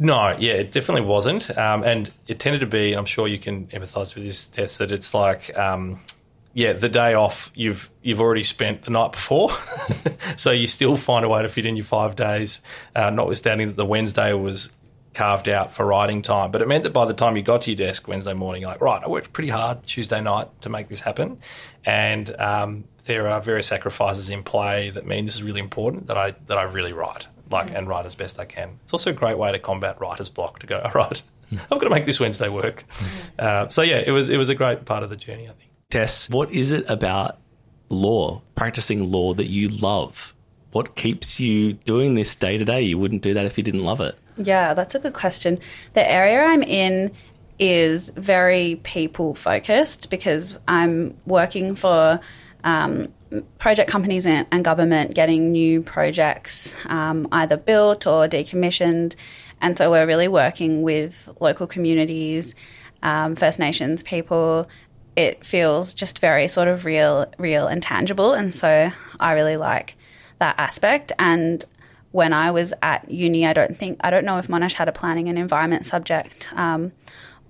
No, 0.00 0.36
yeah, 0.38 0.52
it 0.52 0.70
definitely 0.70 1.06
wasn't, 1.06 1.56
um, 1.58 1.82
and 1.82 2.08
it 2.28 2.38
tended 2.38 2.60
to 2.60 2.66
be. 2.66 2.92
I'm 2.92 3.04
sure 3.04 3.26
you 3.26 3.38
can 3.38 3.66
empathise 3.68 4.14
with 4.14 4.24
this 4.24 4.46
Tess 4.46 4.78
that 4.78 4.92
it's 4.92 5.12
like. 5.12 5.56
Um, 5.58 6.00
yeah, 6.58 6.72
the 6.72 6.88
day 6.88 7.14
off 7.14 7.52
you've 7.54 7.88
you've 8.02 8.20
already 8.20 8.42
spent 8.42 8.82
the 8.82 8.90
night 8.90 9.12
before, 9.12 9.52
so 10.36 10.50
you 10.50 10.66
still 10.66 10.96
find 10.96 11.24
a 11.24 11.28
way 11.28 11.40
to 11.40 11.48
fit 11.48 11.64
in 11.64 11.76
your 11.76 11.84
five 11.84 12.16
days, 12.16 12.62
uh, 12.96 13.10
notwithstanding 13.10 13.68
that 13.68 13.76
the 13.76 13.86
Wednesday 13.86 14.32
was 14.32 14.72
carved 15.14 15.48
out 15.48 15.72
for 15.72 15.86
writing 15.86 16.20
time. 16.20 16.50
But 16.50 16.60
it 16.60 16.66
meant 16.66 16.82
that 16.82 16.92
by 16.92 17.04
the 17.04 17.14
time 17.14 17.36
you 17.36 17.44
got 17.44 17.62
to 17.62 17.70
your 17.70 17.76
desk 17.76 18.08
Wednesday 18.08 18.34
morning, 18.34 18.62
you're 18.62 18.72
like, 18.72 18.80
right, 18.80 19.00
I 19.00 19.06
worked 19.06 19.32
pretty 19.32 19.50
hard 19.50 19.84
Tuesday 19.84 20.20
night 20.20 20.48
to 20.62 20.68
make 20.68 20.88
this 20.88 20.98
happen, 20.98 21.38
and 21.84 22.28
um, 22.40 22.82
there 23.04 23.28
are 23.28 23.40
various 23.40 23.68
sacrifices 23.68 24.28
in 24.28 24.42
play 24.42 24.90
that 24.90 25.06
mean 25.06 25.26
this 25.26 25.36
is 25.36 25.44
really 25.44 25.60
important 25.60 26.08
that 26.08 26.18
I 26.18 26.34
that 26.48 26.58
I 26.58 26.64
really 26.64 26.92
write 26.92 27.28
like 27.52 27.70
and 27.70 27.86
write 27.86 28.04
as 28.04 28.16
best 28.16 28.40
I 28.40 28.46
can. 28.46 28.80
It's 28.82 28.92
also 28.92 29.10
a 29.10 29.14
great 29.14 29.38
way 29.38 29.52
to 29.52 29.60
combat 29.60 30.00
writer's 30.00 30.28
block 30.28 30.58
to 30.58 30.66
go, 30.66 30.80
all 30.84 30.90
right, 30.90 31.22
I've 31.52 31.68
got 31.68 31.84
to 31.84 31.90
make 31.90 32.04
this 32.04 32.18
Wednesday 32.18 32.48
work. 32.48 32.82
Uh, 33.38 33.68
so 33.68 33.82
yeah, 33.82 34.02
it 34.04 34.10
was 34.10 34.28
it 34.28 34.38
was 34.38 34.48
a 34.48 34.56
great 34.56 34.86
part 34.86 35.04
of 35.04 35.10
the 35.10 35.16
journey, 35.16 35.44
I 35.44 35.52
think. 35.52 35.67
Tess, 35.90 36.28
what 36.28 36.52
is 36.52 36.72
it 36.72 36.84
about 36.86 37.38
law, 37.88 38.42
practicing 38.54 39.10
law, 39.10 39.32
that 39.32 39.46
you 39.46 39.70
love? 39.70 40.34
What 40.72 40.96
keeps 40.96 41.40
you 41.40 41.72
doing 41.72 42.12
this 42.12 42.34
day 42.34 42.58
to 42.58 42.64
day? 42.66 42.82
You 42.82 42.98
wouldn't 42.98 43.22
do 43.22 43.32
that 43.32 43.46
if 43.46 43.56
you 43.56 43.64
didn't 43.64 43.80
love 43.80 44.02
it. 44.02 44.14
Yeah, 44.36 44.74
that's 44.74 44.94
a 44.94 44.98
good 44.98 45.14
question. 45.14 45.58
The 45.94 46.06
area 46.06 46.44
I'm 46.44 46.62
in 46.62 47.10
is 47.58 48.10
very 48.10 48.78
people 48.82 49.32
focused 49.32 50.10
because 50.10 50.58
I'm 50.68 51.16
working 51.24 51.74
for 51.74 52.20
um, 52.64 53.08
project 53.58 53.90
companies 53.90 54.26
and, 54.26 54.46
and, 54.50 54.62
government 54.62 55.14
getting 55.14 55.52
new 55.52 55.80
projects 55.80 56.76
um, 56.84 57.26
either 57.32 57.56
built 57.56 58.06
or 58.06 58.28
decommissioned. 58.28 59.14
And 59.62 59.78
so 59.78 59.90
we're 59.90 60.06
really 60.06 60.28
working 60.28 60.82
with 60.82 61.30
local 61.40 61.66
communities, 61.66 62.54
um, 63.02 63.36
First 63.36 63.58
Nations 63.58 64.02
people. 64.02 64.68
It 65.18 65.44
feels 65.44 65.94
just 65.94 66.20
very 66.20 66.46
sort 66.46 66.68
of 66.68 66.84
real, 66.84 67.26
real 67.38 67.66
and 67.66 67.82
tangible. 67.82 68.34
And 68.34 68.54
so 68.54 68.92
I 69.18 69.32
really 69.32 69.56
like 69.56 69.96
that 70.38 70.54
aspect. 70.58 71.10
And 71.18 71.64
when 72.12 72.32
I 72.32 72.52
was 72.52 72.72
at 72.82 73.10
uni, 73.10 73.44
I 73.44 73.52
don't 73.52 73.76
think 73.76 73.98
I 74.00 74.10
don't 74.10 74.24
know 74.24 74.38
if 74.38 74.46
Monash 74.46 74.74
had 74.74 74.88
a 74.88 74.92
planning 74.92 75.28
and 75.28 75.36
environment 75.36 75.86
subject 75.86 76.52
um, 76.54 76.92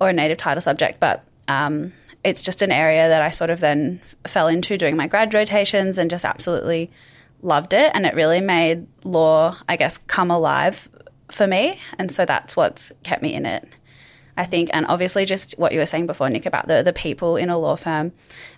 or 0.01 0.09
a 0.09 0.13
native 0.15 0.39
title 0.39 0.63
subject, 0.63 0.99
but 0.99 1.25
um, 1.47 1.93
it's 2.25 2.41
just 2.41 2.63
an 2.63 2.73
area 2.73 3.07
that 3.07 3.21
I 3.21 3.29
sort 3.29 3.51
of 3.51 3.61
then 3.61 4.01
fell 4.27 4.49
into 4.49 4.79
doing 4.79 4.97
my 4.97 5.07
grad 5.07 5.35
rotations 5.35 5.99
and 5.99 6.11
just 6.11 6.25
absolutely 6.25 6.91
loved 7.43 7.75
it. 7.75 7.93
And 7.95 8.07
it 8.07 8.15
really 8.15 8.41
made 8.41 8.87
law, 9.05 9.59
I 9.69 9.77
guess, 9.77 9.99
come 10.07 10.31
alive 10.31 10.89
for 11.31 11.47
me. 11.47 11.79
And 11.99 12.11
so 12.11 12.25
that's 12.25 12.57
what's 12.57 12.93
kept 13.03 13.23
me 13.23 13.35
in 13.35 13.45
it. 13.45 13.69
I 14.39 14.45
think, 14.45 14.71
and 14.73 14.87
obviously, 14.87 15.25
just 15.25 15.59
what 15.59 15.73
you 15.73 15.81
were 15.81 15.87
saying 15.87 16.07
before, 16.07 16.31
Nick, 16.31 16.47
about 16.47 16.69
the, 16.69 16.85
the 16.85 16.93
people 16.93 17.37
in 17.37 17.51
a 17.51 17.59
law 17.59 17.75
firm 17.75 18.13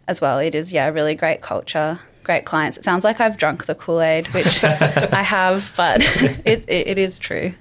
as 0.07 0.21
well. 0.21 0.39
It 0.39 0.55
is, 0.55 0.75
yeah, 0.75 0.89
really 0.89 1.15
great 1.15 1.41
culture, 1.41 1.99
great 2.23 2.45
clients. 2.45 2.77
It 2.77 2.85
sounds 2.85 3.03
like 3.03 3.19
I've 3.19 3.39
drunk 3.39 3.65
the 3.65 3.75
Kool 3.75 4.03
Aid, 4.03 4.29
which 4.35 4.63
I 4.65 5.23
have, 5.23 5.73
but 5.79 6.03
it, 6.45 6.65
it, 6.69 6.87
it 6.87 6.99
is 6.99 7.19
true. 7.19 7.55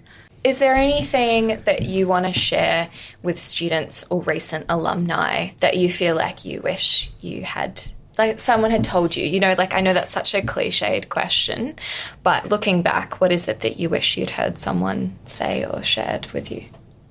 Is 0.43 0.59
there 0.59 0.75
anything 0.75 1.61
that 1.63 1.83
you 1.83 2.07
want 2.07 2.25
to 2.25 2.33
share 2.33 2.89
with 3.23 3.39
students 3.39 4.03
or 4.09 4.21
recent 4.23 4.65
alumni 4.67 5.51
that 5.61 5.77
you 5.77 5.89
feel 5.89 6.15
like 6.15 6.43
you 6.43 6.59
wish 6.61 7.11
you 7.21 7.43
had 7.43 7.81
like 8.17 8.37
someone 8.37 8.71
had 8.71 8.83
told 8.83 9.15
you 9.15 9.25
you 9.25 9.39
know 9.39 9.55
like 9.57 9.73
i 9.73 9.79
know 9.79 9.93
that's 9.93 10.11
such 10.11 10.35
a 10.35 10.41
cliched 10.41 11.07
question 11.07 11.73
but 12.21 12.49
looking 12.49 12.81
back 12.81 13.21
what 13.21 13.31
is 13.31 13.47
it 13.47 13.61
that 13.61 13.79
you 13.79 13.89
wish 13.89 14.17
you'd 14.17 14.29
heard 14.31 14.57
someone 14.57 15.17
say 15.23 15.63
or 15.63 15.81
shared 15.81 16.27
with 16.33 16.51
you 16.51 16.65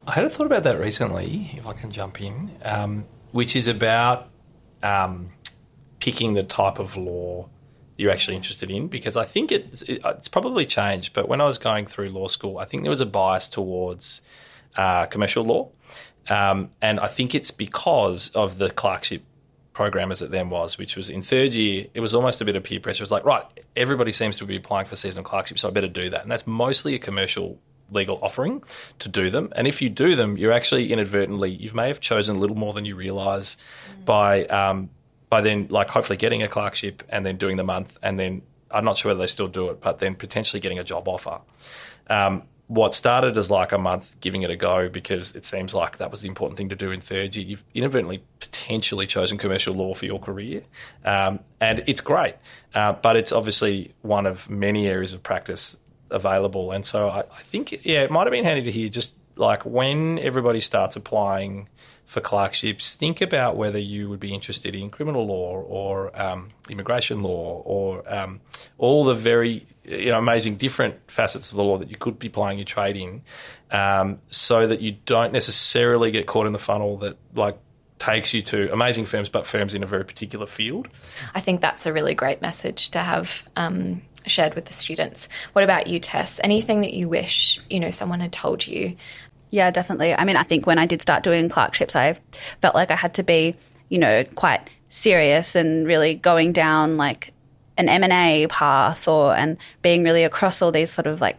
i 0.09 0.13
had 0.13 0.25
a 0.25 0.31
thought 0.31 0.47
about 0.47 0.65
that 0.65 0.81
recently 0.81 1.51
if 1.55 1.67
i 1.67 1.73
can 1.73 1.91
jump 1.93 2.21
in 2.21 2.51
um, 2.65 3.05
which 3.31 3.55
is 3.55 3.69
about 3.69 4.29
um, 4.83 5.31
picking 6.01 6.35
the 6.35 6.43
type 6.43 6.79
of 6.79 6.97
law 6.97 7.49
you're 7.99 8.13
actually 8.13 8.37
interested 8.37 8.71
in 8.71 8.87
because 8.87 9.17
I 9.17 9.25
think 9.25 9.51
it's, 9.53 9.83
it's 9.83 10.29
probably 10.29 10.65
changed. 10.65 11.13
But 11.13 11.29
when 11.29 11.41
I 11.41 11.45
was 11.45 11.59
going 11.59 11.87
through 11.87 12.11
law 12.11 12.29
school, 12.29 12.57
I 12.57 12.65
think 12.65 12.85
there 12.85 12.91
was 12.91 13.01
a 13.01 13.07
bias 13.07 13.49
towards 13.49 14.23
uh, 14.77 15.07
commercial 15.07 15.45
law. 15.45 15.71
Um, 16.29 16.71
and 16.81 17.01
I 17.01 17.09
think 17.09 17.35
it's 17.35 17.51
because 17.51 18.31
of 18.31 18.59
the 18.59 18.71
clerkship 18.71 19.25
program 19.73 20.13
as 20.13 20.23
it 20.23 20.31
then 20.31 20.49
was, 20.49 20.79
which 20.79 20.97
was 20.97 21.11
in 21.11 21.23
third 21.23 21.55
year, 21.55 21.87
it 21.93 22.01
was 22.01 22.15
almost 22.15 22.41
a 22.41 22.45
bit 22.45 22.55
of 22.55 22.63
peer 22.63 22.79
pressure. 22.79 23.03
It 23.03 23.07
was 23.07 23.11
like, 23.11 23.25
right, 23.25 23.45
everybody 23.75 24.13
seems 24.13 24.39
to 24.39 24.45
be 24.45 24.57
applying 24.57 24.87
for 24.87 24.95
seasonal 24.95 25.25
clerkship, 25.25 25.59
so 25.59 25.69
I 25.69 25.73
better 25.73 25.89
do 25.89 26.11
that. 26.11 26.23
And 26.23 26.31
that's 26.31 26.47
mostly 26.47 26.95
a 26.95 26.99
commercial 26.99 27.59
legal 27.91 28.19
offering 28.23 28.63
to 28.99 29.09
do 29.09 29.31
them. 29.31 29.53
And 29.57 29.67
if 29.67 29.81
you 29.81 29.89
do 29.89 30.17
them, 30.17 30.37
you're 30.37 30.53
actually 30.53 30.93
inadvertently, 30.93 31.51
you 31.51 31.73
may 31.73 31.89
have 31.89 32.01
chosen 32.01 32.37
a 32.37 32.39
little 32.39 32.57
more 32.57 32.73
than 32.73 32.85
you 32.85 32.97
realise 32.97 33.57
mm. 33.91 34.05
by 34.05 34.45
um, 34.47 34.91
by 35.31 35.41
then 35.41 35.67
like 35.71 35.89
hopefully 35.89 36.17
getting 36.17 36.43
a 36.43 36.49
clerkship 36.49 37.03
and 37.09 37.25
then 37.25 37.37
doing 37.37 37.57
the 37.57 37.65
month 37.65 37.99
and 38.03 38.19
then 38.19 38.43
I'm 38.71 38.85
not 38.85 38.99
sure 38.99 39.11
whether 39.11 39.21
they 39.21 39.27
still 39.27 39.49
do 39.49 39.71
it, 39.71 39.81
but 39.81 39.99
then 39.99 40.15
potentially 40.15 40.61
getting 40.61 40.79
a 40.79 40.85
job 40.85 41.09
offer. 41.09 41.41
Um, 42.09 42.43
what 42.69 42.95
started 42.95 43.39
as 43.39 43.51
like 43.51 43.73
a 43.73 43.79
month 43.79 44.21
giving 44.21 44.43
it 44.43 44.51
a 44.51 44.57
go 44.57 44.91
because 44.91 45.35
it 45.35 45.47
seems 45.47 45.75
like 45.75 45.97
that 45.99 46.11
was 46.11 46.21
the 46.21 46.29
important 46.29 46.59
thing 46.59 46.69
to 46.69 46.77
do 46.77 46.91
in 46.91 47.01
third 47.01 47.35
year. 47.35 47.47
You've 47.47 47.65
inadvertently 47.75 48.23
potentially 48.41 49.07
chosen 49.07 49.39
commercial 49.39 49.75
law 49.75 49.95
for 49.95 50.05
your 50.05 50.21
career, 50.21 50.63
um, 51.05 51.41
and 51.61 51.83
it's 51.87 52.03
great, 52.03 52.35
uh, 52.75 52.93
but 52.93 53.17
it's 53.17 53.33
obviously 53.33 53.95
one 54.03 54.27
of 54.27 54.51
many 54.51 54.87
areas 54.87 55.15
of 55.15 55.23
practice 55.23 55.79
available. 56.11 56.73
And 56.73 56.85
so 56.85 57.09
I, 57.09 57.21
I 57.21 57.43
think 57.43 57.85
yeah, 57.85 58.03
it 58.03 58.11
might 58.11 58.25
have 58.25 58.33
been 58.33 58.45
handy 58.45 58.63
to 58.63 58.73
hear 58.73 58.89
just 58.89 59.15
like 59.37 59.65
when 59.65 60.19
everybody 60.19 60.61
starts 60.61 60.97
applying 60.97 61.69
for 62.09 62.21
clerkships, 62.21 62.95
think 62.95 63.21
about 63.21 63.57
whether 63.57 63.79
you 63.79 64.09
would 64.09 64.19
be 64.19 64.33
interested 64.33 64.75
in 64.75 64.89
criminal 64.89 65.27
law 65.27 65.61
or 65.61 66.21
um, 66.21 66.49
immigration 66.71 67.23
law 67.23 67.63
or 67.67 68.03
um, 68.13 68.41
all 68.79 69.05
the 69.05 69.15
very 69.15 69.67
you 69.85 70.07
know 70.07 70.19
amazing 70.19 70.57
different 70.57 70.97
facets 71.11 71.51
of 71.51 71.57
the 71.57 71.63
law 71.63 71.77
that 71.77 71.91
you 71.91 71.97
could 71.97 72.19
be 72.19 72.31
playing 72.31 72.59
your 72.59 72.65
trade 72.65 72.97
in, 72.97 73.23
um, 73.71 74.19
so 74.31 74.67
that 74.67 74.81
you 74.81 74.97
don't 75.05 75.33
necessarily 75.35 76.11
get 76.11 76.27
caught 76.27 76.47
in 76.47 76.53
the 76.55 76.59
funnel 76.59 76.97
that 76.97 77.17
like 77.35 77.59
takes 77.99 78.33
you 78.33 78.41
to 78.41 78.73
amazing 78.73 79.05
firms, 79.05 79.29
but 79.29 79.47
firms 79.47 79.75
in 79.75 79.83
a 79.83 79.87
very 79.87 80.05
particular 80.05 80.47
field. 80.47 80.89
I 81.35 81.41
think 81.41 81.61
that's 81.61 81.85
a 81.85 81.93
really 81.93 82.15
great 82.15 82.41
message 82.41 82.91
to 82.91 83.01
have 83.01 83.43
um, 83.57 84.03
shared 84.27 84.55
with 84.55 84.67
the 84.67 84.73
students. 84.73 85.29
What 85.53 85.65
about 85.65 85.87
you, 85.87 86.01
Tess? 86.01 86.41
Anything 86.43 86.81
that 86.81 86.93
you 86.93 87.09
wish 87.09 87.61
you 87.71 87.81
know 87.81 87.91
someone 87.91 88.21
had 88.21 88.33
told 88.33 88.67
you 88.67 88.97
yeah, 89.51 89.71
definitely. 89.71 90.15
I 90.15 90.25
mean, 90.25 90.37
I 90.37 90.43
think 90.43 90.67
when 90.67 90.79
I 90.79 90.87
did 90.87 91.03
start 91.03 91.23
doing 91.23 91.49
clerkships, 91.49 91.97
I 91.97 92.19
felt 92.61 92.75
like 92.75 92.91
I 92.91 92.97
had 92.97 93.15
to 93.15 93.23
be, 93.23 93.57
you 93.89 93.99
know, 93.99 94.25
quite 94.35 94.69
serious 94.89 95.55
and 95.55 95.87
really 95.87 96.15
going 96.15 96.53
down 96.53 96.97
like 96.97 97.33
an 97.77 97.89
M&A 97.89 98.47
path 98.49 99.07
or 99.07 99.35
and 99.35 99.57
being 99.83 100.03
really 100.03 100.25
across 100.25 100.61
all 100.61 100.73
these 100.73 100.93
sort 100.93 101.07
of 101.07 101.21
like 101.21 101.39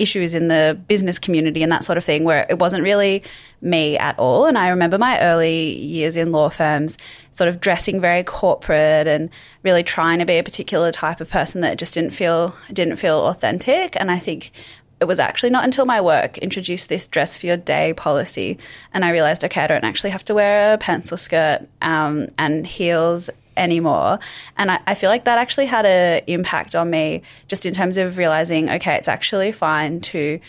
issues 0.00 0.34
in 0.34 0.48
the 0.48 0.80
business 0.88 1.18
community 1.18 1.62
and 1.62 1.70
that 1.70 1.84
sort 1.84 1.98
of 1.98 2.04
thing 2.04 2.24
where 2.24 2.46
it 2.48 2.58
wasn't 2.58 2.82
really 2.82 3.22
me 3.60 3.98
at 3.98 4.18
all. 4.18 4.46
And 4.46 4.56
I 4.56 4.68
remember 4.68 4.98
my 4.98 5.20
early 5.20 5.76
years 5.76 6.16
in 6.16 6.32
law 6.32 6.48
firms 6.48 6.96
sort 7.32 7.48
of 7.48 7.60
dressing 7.60 8.00
very 8.00 8.24
corporate 8.24 9.06
and 9.06 9.30
really 9.62 9.82
trying 9.82 10.18
to 10.18 10.24
be 10.24 10.38
a 10.38 10.42
particular 10.42 10.90
type 10.90 11.20
of 11.20 11.28
person 11.28 11.60
that 11.60 11.78
just 11.78 11.94
didn't 11.94 12.12
feel 12.12 12.54
didn't 12.72 12.96
feel 12.96 13.26
authentic. 13.26 13.96
And 13.96 14.10
I 14.10 14.18
think 14.18 14.52
it 15.00 15.06
was 15.06 15.18
actually 15.18 15.50
not 15.50 15.64
until 15.64 15.86
my 15.86 16.00
work 16.00 16.36
introduced 16.38 16.88
this 16.88 17.06
dress 17.06 17.38
for 17.38 17.46
your 17.46 17.56
day 17.56 17.94
policy 17.94 18.58
and 18.92 19.04
I 19.04 19.10
realized, 19.10 19.44
okay, 19.44 19.62
I 19.62 19.66
don't 19.66 19.84
actually 19.84 20.10
have 20.10 20.24
to 20.24 20.34
wear 20.34 20.74
a 20.74 20.78
pencil 20.78 21.16
skirt 21.16 21.66
um, 21.80 22.28
and 22.38 22.66
heels 22.66 23.30
anymore. 23.60 24.18
And 24.56 24.72
I, 24.72 24.80
I, 24.86 24.94
feel 24.94 25.10
like 25.10 25.24
that 25.24 25.38
actually 25.38 25.66
had 25.66 25.86
an 25.86 26.22
impact 26.26 26.74
on 26.74 26.90
me 26.90 27.22
just 27.46 27.66
in 27.66 27.74
terms 27.74 27.98
of 27.98 28.16
realizing, 28.16 28.70
okay, 28.70 28.96
it's 28.96 29.08
actually 29.08 29.52
fine 29.52 30.00
to 30.00 30.40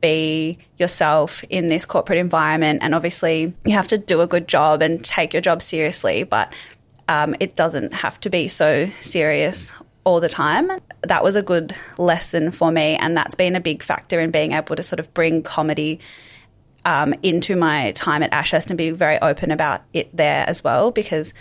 be 0.00 0.58
yourself 0.78 1.44
in 1.50 1.68
this 1.68 1.84
corporate 1.84 2.18
environment. 2.18 2.80
And 2.82 2.94
obviously, 2.94 3.52
you 3.64 3.72
have 3.72 3.88
to 3.88 3.98
do 3.98 4.20
a 4.20 4.26
good 4.26 4.48
job 4.48 4.82
and 4.82 5.04
take 5.04 5.32
your 5.32 5.42
job 5.42 5.62
seriously, 5.62 6.24
but 6.24 6.52
um, 7.08 7.36
it 7.38 7.54
doesn't 7.54 7.92
have 7.92 8.18
to 8.20 8.30
be 8.30 8.48
so 8.48 8.88
serious 9.00 9.70
all 10.04 10.20
the 10.20 10.28
time. 10.28 10.70
That 11.02 11.22
was 11.22 11.36
a 11.36 11.42
good 11.42 11.74
lesson 11.98 12.50
for 12.50 12.70
me, 12.70 12.96
and 12.96 13.16
that's 13.16 13.34
been 13.34 13.56
a 13.56 13.60
big 13.60 13.82
factor 13.82 14.20
in 14.20 14.30
being 14.30 14.52
able 14.52 14.76
to 14.76 14.82
sort 14.82 15.00
of 15.00 15.12
bring 15.14 15.42
comedy 15.42 16.00
um, 16.84 17.14
into 17.22 17.56
my 17.56 17.92
time 17.92 18.22
at 18.22 18.32
Ashurst 18.32 18.68
and 18.68 18.76
be 18.76 18.90
very 18.90 19.18
open 19.20 19.50
about 19.50 19.82
it 19.92 20.14
there 20.14 20.44
as 20.46 20.62
well, 20.62 20.90
because 20.90 21.32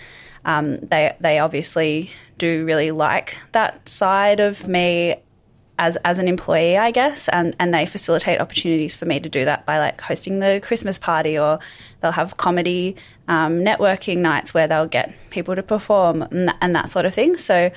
um, 0.46 0.80
they 0.80 1.16
they 1.20 1.40
obviously 1.40 2.12
do 2.38 2.66
really 2.66 2.92
like 2.92 3.38
that 3.52 3.88
side 3.88 4.40
of 4.40 4.68
me 4.68 5.16
as 5.80 5.98
as 6.06 6.20
an 6.20 6.28
employee, 6.28 6.78
I 6.78 6.92
guess, 6.92 7.28
and 7.30 7.56
and 7.60 7.74
they 7.74 7.86
facilitate 7.86 8.40
opportunities 8.42 8.96
for 8.96 9.06
me 9.06 9.20
to 9.20 9.30
do 9.30 9.46
that 9.46 9.66
by 9.66 9.80
like 9.80 10.02
hosting 10.02 10.40
the 10.40 10.62
Christmas 10.64 10.98
party, 10.98 11.38
or 11.38 11.60
they'll 12.02 12.12
have 12.12 12.38
comedy 12.38 12.96
um, 13.28 13.60
networking 13.60 14.18
nights 14.18 14.54
where 14.54 14.68
they'll 14.68 14.88
get 14.88 15.14
people 15.30 15.56
to 15.56 15.64
perform 15.64 16.22
and, 16.24 16.54
and 16.62 16.76
that 16.76 16.90
sort 16.90 17.06
of 17.06 17.14
thing. 17.14 17.38
So 17.38 17.72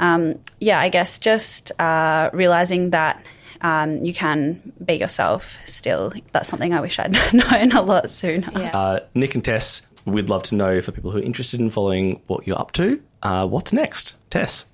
um, 0.00 0.38
yeah, 0.58 0.80
I 0.80 0.88
guess 0.88 1.18
just 1.18 1.72
uh, 1.80 2.30
realizing 2.32 2.90
that 2.90 3.22
um, 3.60 4.02
you 4.02 4.14
can 4.14 4.72
be 4.84 4.94
yourself 4.94 5.58
still. 5.66 6.12
That's 6.32 6.48
something 6.48 6.72
I 6.72 6.80
wish 6.80 6.98
I'd 6.98 7.12
known 7.32 7.72
a 7.72 7.82
lot 7.82 8.10
sooner. 8.10 8.50
Yeah. 8.54 8.76
Uh, 8.76 9.00
Nick 9.14 9.34
and 9.34 9.44
Tess, 9.44 9.82
we'd 10.12 10.28
love 10.28 10.42
to 10.44 10.54
know 10.54 10.80
for 10.80 10.92
people 10.92 11.10
who 11.10 11.18
are 11.18 11.22
interested 11.22 11.60
in 11.60 11.70
following 11.70 12.20
what 12.26 12.46
you're 12.46 12.58
up 12.58 12.72
to, 12.72 13.00
uh, 13.22 13.46
what's 13.46 13.72
next? 13.72 14.14
Tess. 14.30 14.66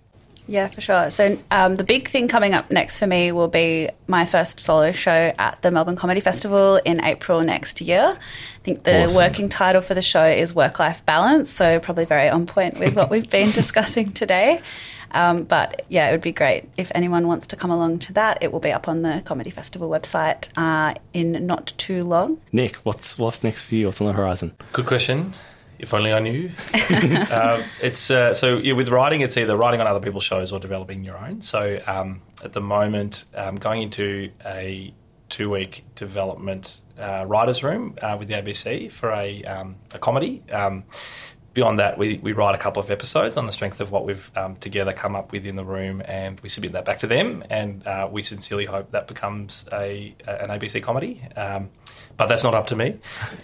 Yeah, 0.49 0.69
for 0.69 0.81
sure. 0.81 1.11
So 1.11 1.39
um, 1.51 1.75
the 1.75 1.83
big 1.83 2.09
thing 2.09 2.29
coming 2.29 2.55
up 2.55 2.71
next 2.71 3.01
for 3.01 3.07
me 3.07 3.33
will 3.33 3.49
be 3.49 3.91
my 4.07 4.27
first 4.27 4.61
solo 4.61 4.93
show 4.93 5.33
at 5.39 5.61
the 5.63 5.73
Melbourne 5.73 5.97
Comedy 5.97 6.21
Festival 6.21 6.77
in 6.77 7.03
April 7.03 7.43
next 7.43 7.81
year. 7.81 8.17
I 8.17 8.63
think 8.63 8.85
the 8.85 9.05
awesome. 9.05 9.17
working 9.17 9.49
title 9.49 9.81
for 9.81 9.95
the 9.95 10.03
show 10.03 10.25
is 10.25 10.55
Work 10.55 10.79
Life 10.79 11.05
Balance, 11.05 11.51
so 11.51 11.81
probably 11.81 12.05
very 12.05 12.29
on 12.29 12.47
point 12.47 12.79
with 12.79 12.95
what 12.95 13.11
we've 13.11 13.29
been 13.29 13.51
discussing 13.53 14.13
today. 14.13 14.61
Um, 15.17 15.45
but 15.45 15.87
yeah, 15.89 16.09
it 16.09 16.13
would 16.13 16.21
be 16.21 16.33
great 16.33 16.69
if 16.77 16.93
anyone 16.95 17.27
wants 17.27 17.47
to 17.49 17.57
come 17.57 17.71
along 17.71 18.01
to 18.01 18.13
that. 18.13 18.39
It 18.43 18.53
will 18.53 18.61
be 18.61 18.71
up 18.71 18.87
on 18.87 19.03
the 19.03 19.23
Comedy 19.25 19.51
Festival 19.51 19.89
website 19.89 20.49
uh, 20.57 20.95
in 21.13 21.47
not 21.47 21.73
too 21.79 22.03
long. 22.03 22.41
Nick, 22.53 22.77
what's 22.77 23.19
what's 23.19 23.43
next 23.43 23.65
for 23.65 23.75
you? 23.75 23.87
What's 23.87 24.01
on 24.01 24.09
the 24.09 24.13
horizon? 24.13 24.55
Good 24.73 24.87
question. 24.87 25.33
If 25.79 25.93
only 25.93 26.13
I 26.13 26.21
knew. 26.21 26.51
uh, 26.75 27.63
it's 27.83 28.11
uh, 28.11 28.35
so 28.35 28.59
yeah, 28.59 28.75
with 28.75 28.89
writing, 28.91 29.21
it's 29.23 29.37
either 29.37 29.57
writing 29.57 29.81
on 29.81 29.87
other 29.87 30.01
people's 30.01 30.25
shows 30.25 30.53
or 30.53 30.61
developing 30.61 31.05
your 31.05 31.19
own. 31.19 31.43
So 31.43 31.81
um, 31.87 32.23
at 32.45 32.53
the 32.53 32.63
moment, 32.63 33.25
um, 33.35 33.57
going 33.57 33.83
into 33.83 34.31
a 34.45 34.95
two-week 35.29 35.85
development 35.95 36.81
uh, 36.99 37.25
writers' 37.27 37.63
room 37.63 37.95
uh, 38.01 38.17
with 38.19 38.29
the 38.29 38.35
ABC 38.35 38.91
for 38.91 39.11
a, 39.11 39.43
um, 39.45 39.77
a 39.93 39.99
comedy. 39.99 40.43
Um, 40.51 40.85
beyond 41.57 41.79
that, 41.79 41.97
we, 41.97 42.19
we 42.19 42.33
write 42.33 42.55
a 42.55 42.59
couple 42.59 42.83
of 42.83 42.91
episodes 42.91 43.39
on 43.39 43.47
the 43.47 43.51
strength 43.51 43.81
of 43.81 43.91
what 43.91 44.05
we've 44.05 44.31
um, 44.37 44.57
together 44.57 44.93
come 44.93 45.17
up 45.17 45.33
with 45.33 45.47
in 45.47 45.57
the 45.57 45.65
room, 45.65 46.03
and 46.05 46.39
we 46.41 46.51
submit 46.51 46.73
that 46.73 46.85
back 46.85 46.99
to 46.99 47.07
them. 47.07 47.43
And 47.49 47.85
uh, 47.87 48.09
we 48.13 48.23
sincerely 48.23 48.67
hope 48.67 48.91
that 48.91 49.09
becomes 49.09 49.67
a 49.73 50.15
an 50.29 50.51
ABC 50.51 50.83
comedy. 50.83 51.23
Um, 51.35 51.71
but 52.19 52.27
that's 52.27 52.45
not 52.45 52.55
up 52.55 52.67
to 52.69 52.77
me. 52.77 52.99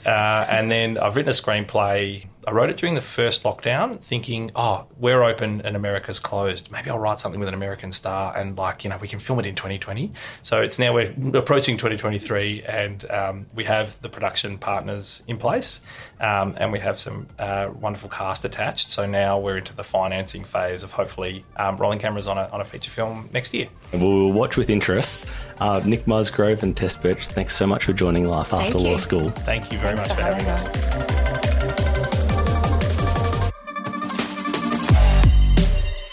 Uh, 0.05 0.11
and 0.11 0.71
then 0.71 0.99
I've 0.99 1.17
written 1.17 1.31
a 1.31 1.33
screenplay. 1.33 2.27
I 2.47 2.51
wrote 2.53 2.71
it 2.71 2.77
during 2.77 2.95
the 2.95 3.01
first 3.01 3.43
lockdown, 3.45 4.01
thinking, 4.01 4.51
oh, 4.57 4.87
we're 4.99 5.23
open 5.23 5.61
and 5.63 5.77
America's 5.77 6.19
closed. 6.19 6.71
Maybe 6.71 6.91
I'll 6.91 6.99
write 6.99 7.19
something 7.19 7.39
with 7.39 7.49
an 7.49 7.55
American 7.55 7.93
star 7.93 8.37
and, 8.37 8.57
like, 8.57 8.85
you 8.85 8.91
know, 8.91 8.97
we 8.99 9.09
can 9.09 9.19
film 9.19 9.39
it 9.41 9.47
in 9.47 9.55
2020. 9.55 10.13
So 10.43 10.61
it's 10.61 10.79
now 10.79 10.95
we're 10.95 11.13
approaching 11.35 11.77
2023 11.77 12.63
and 12.63 13.11
um, 13.11 13.47
we 13.55 13.65
have 13.65 14.01
the 14.03 14.09
production 14.09 14.59
partners 14.59 15.23
in 15.29 15.39
place 15.39 15.81
um, 16.21 16.55
and 16.59 16.73
we 16.73 16.79
have 16.79 16.99
some 16.99 17.27
uh, 17.39 17.69
wonderful 17.81 18.09
cast 18.09 18.45
attached. 18.45 18.91
So 18.91 19.07
now 19.07 19.39
we're 19.39 19.59
into 19.59 19.75
the 19.75 19.85
financing 19.85 20.45
phase 20.45 20.83
of 20.83 20.93
hopefully 20.93 21.45
um, 21.57 21.77
rolling 21.77 21.99
cameras 21.99 22.27
on 22.27 22.39
a, 22.39 22.49
on 22.49 22.61
a 22.61 22.65
feature 22.65 22.91
film 22.91 23.29
next 23.33 23.53
year. 23.55 23.69
And 23.93 24.03
we'll 24.03 24.33
watch 24.33 24.57
with 24.57 24.71
interest. 24.71 25.27
Uh, 25.61 25.81
Nick 25.85 26.07
Musgrove 26.07 26.63
and 26.63 26.77
Tess 26.77 26.97
Birch, 26.97 27.27
thanks 27.27 27.55
so 27.55 27.67
much 27.67 27.85
for 27.85 27.93
joining 27.93 28.27
Life 28.27 28.53
After 28.53 28.79
Law. 28.79 28.93
School. 29.03 29.31
Thank 29.31 29.73
you 29.73 29.79
very 29.79 29.97
Thanks 29.97 30.09
much 30.09 30.17
for 30.17 30.23
for 30.23 30.23
having 30.23 30.45
having 30.45 31.11
us. 31.11 31.22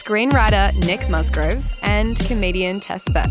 Screenwriter 0.09 0.73
Nick 0.87 1.07
Musgrove 1.07 1.63
and 1.83 2.17
comedian 2.25 2.79
Tess 2.79 3.05
Birch. 3.09 3.29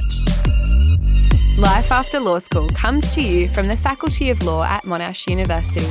Life 1.59 1.91
After 1.91 2.21
Law 2.21 2.39
School 2.39 2.71
comes 2.71 3.13
to 3.17 3.21
you 3.21 3.49
from 3.49 3.67
the 3.67 3.77
Faculty 3.77 4.31
of 4.31 4.41
Law 4.45 4.63
at 4.63 4.85
Monash 4.85 5.29
University. 5.29 5.85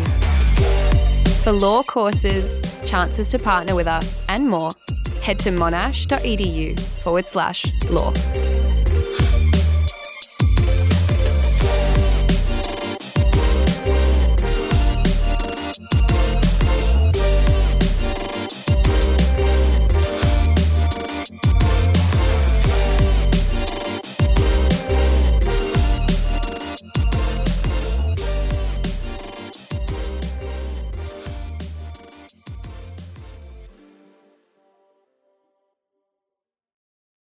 For 1.44 1.52
law 1.52 1.84
courses, 1.84 2.62
chances 2.86 3.28
to 3.32 3.38
partner 3.38 3.76
with 3.76 3.88
us, 3.88 4.22
and 4.30 4.50
more, 4.50 4.72
head 5.22 5.40
to 5.40 5.50
monash.edu 5.50 6.80
forward 6.80 7.28
slash 7.28 7.66
law. 7.90 8.14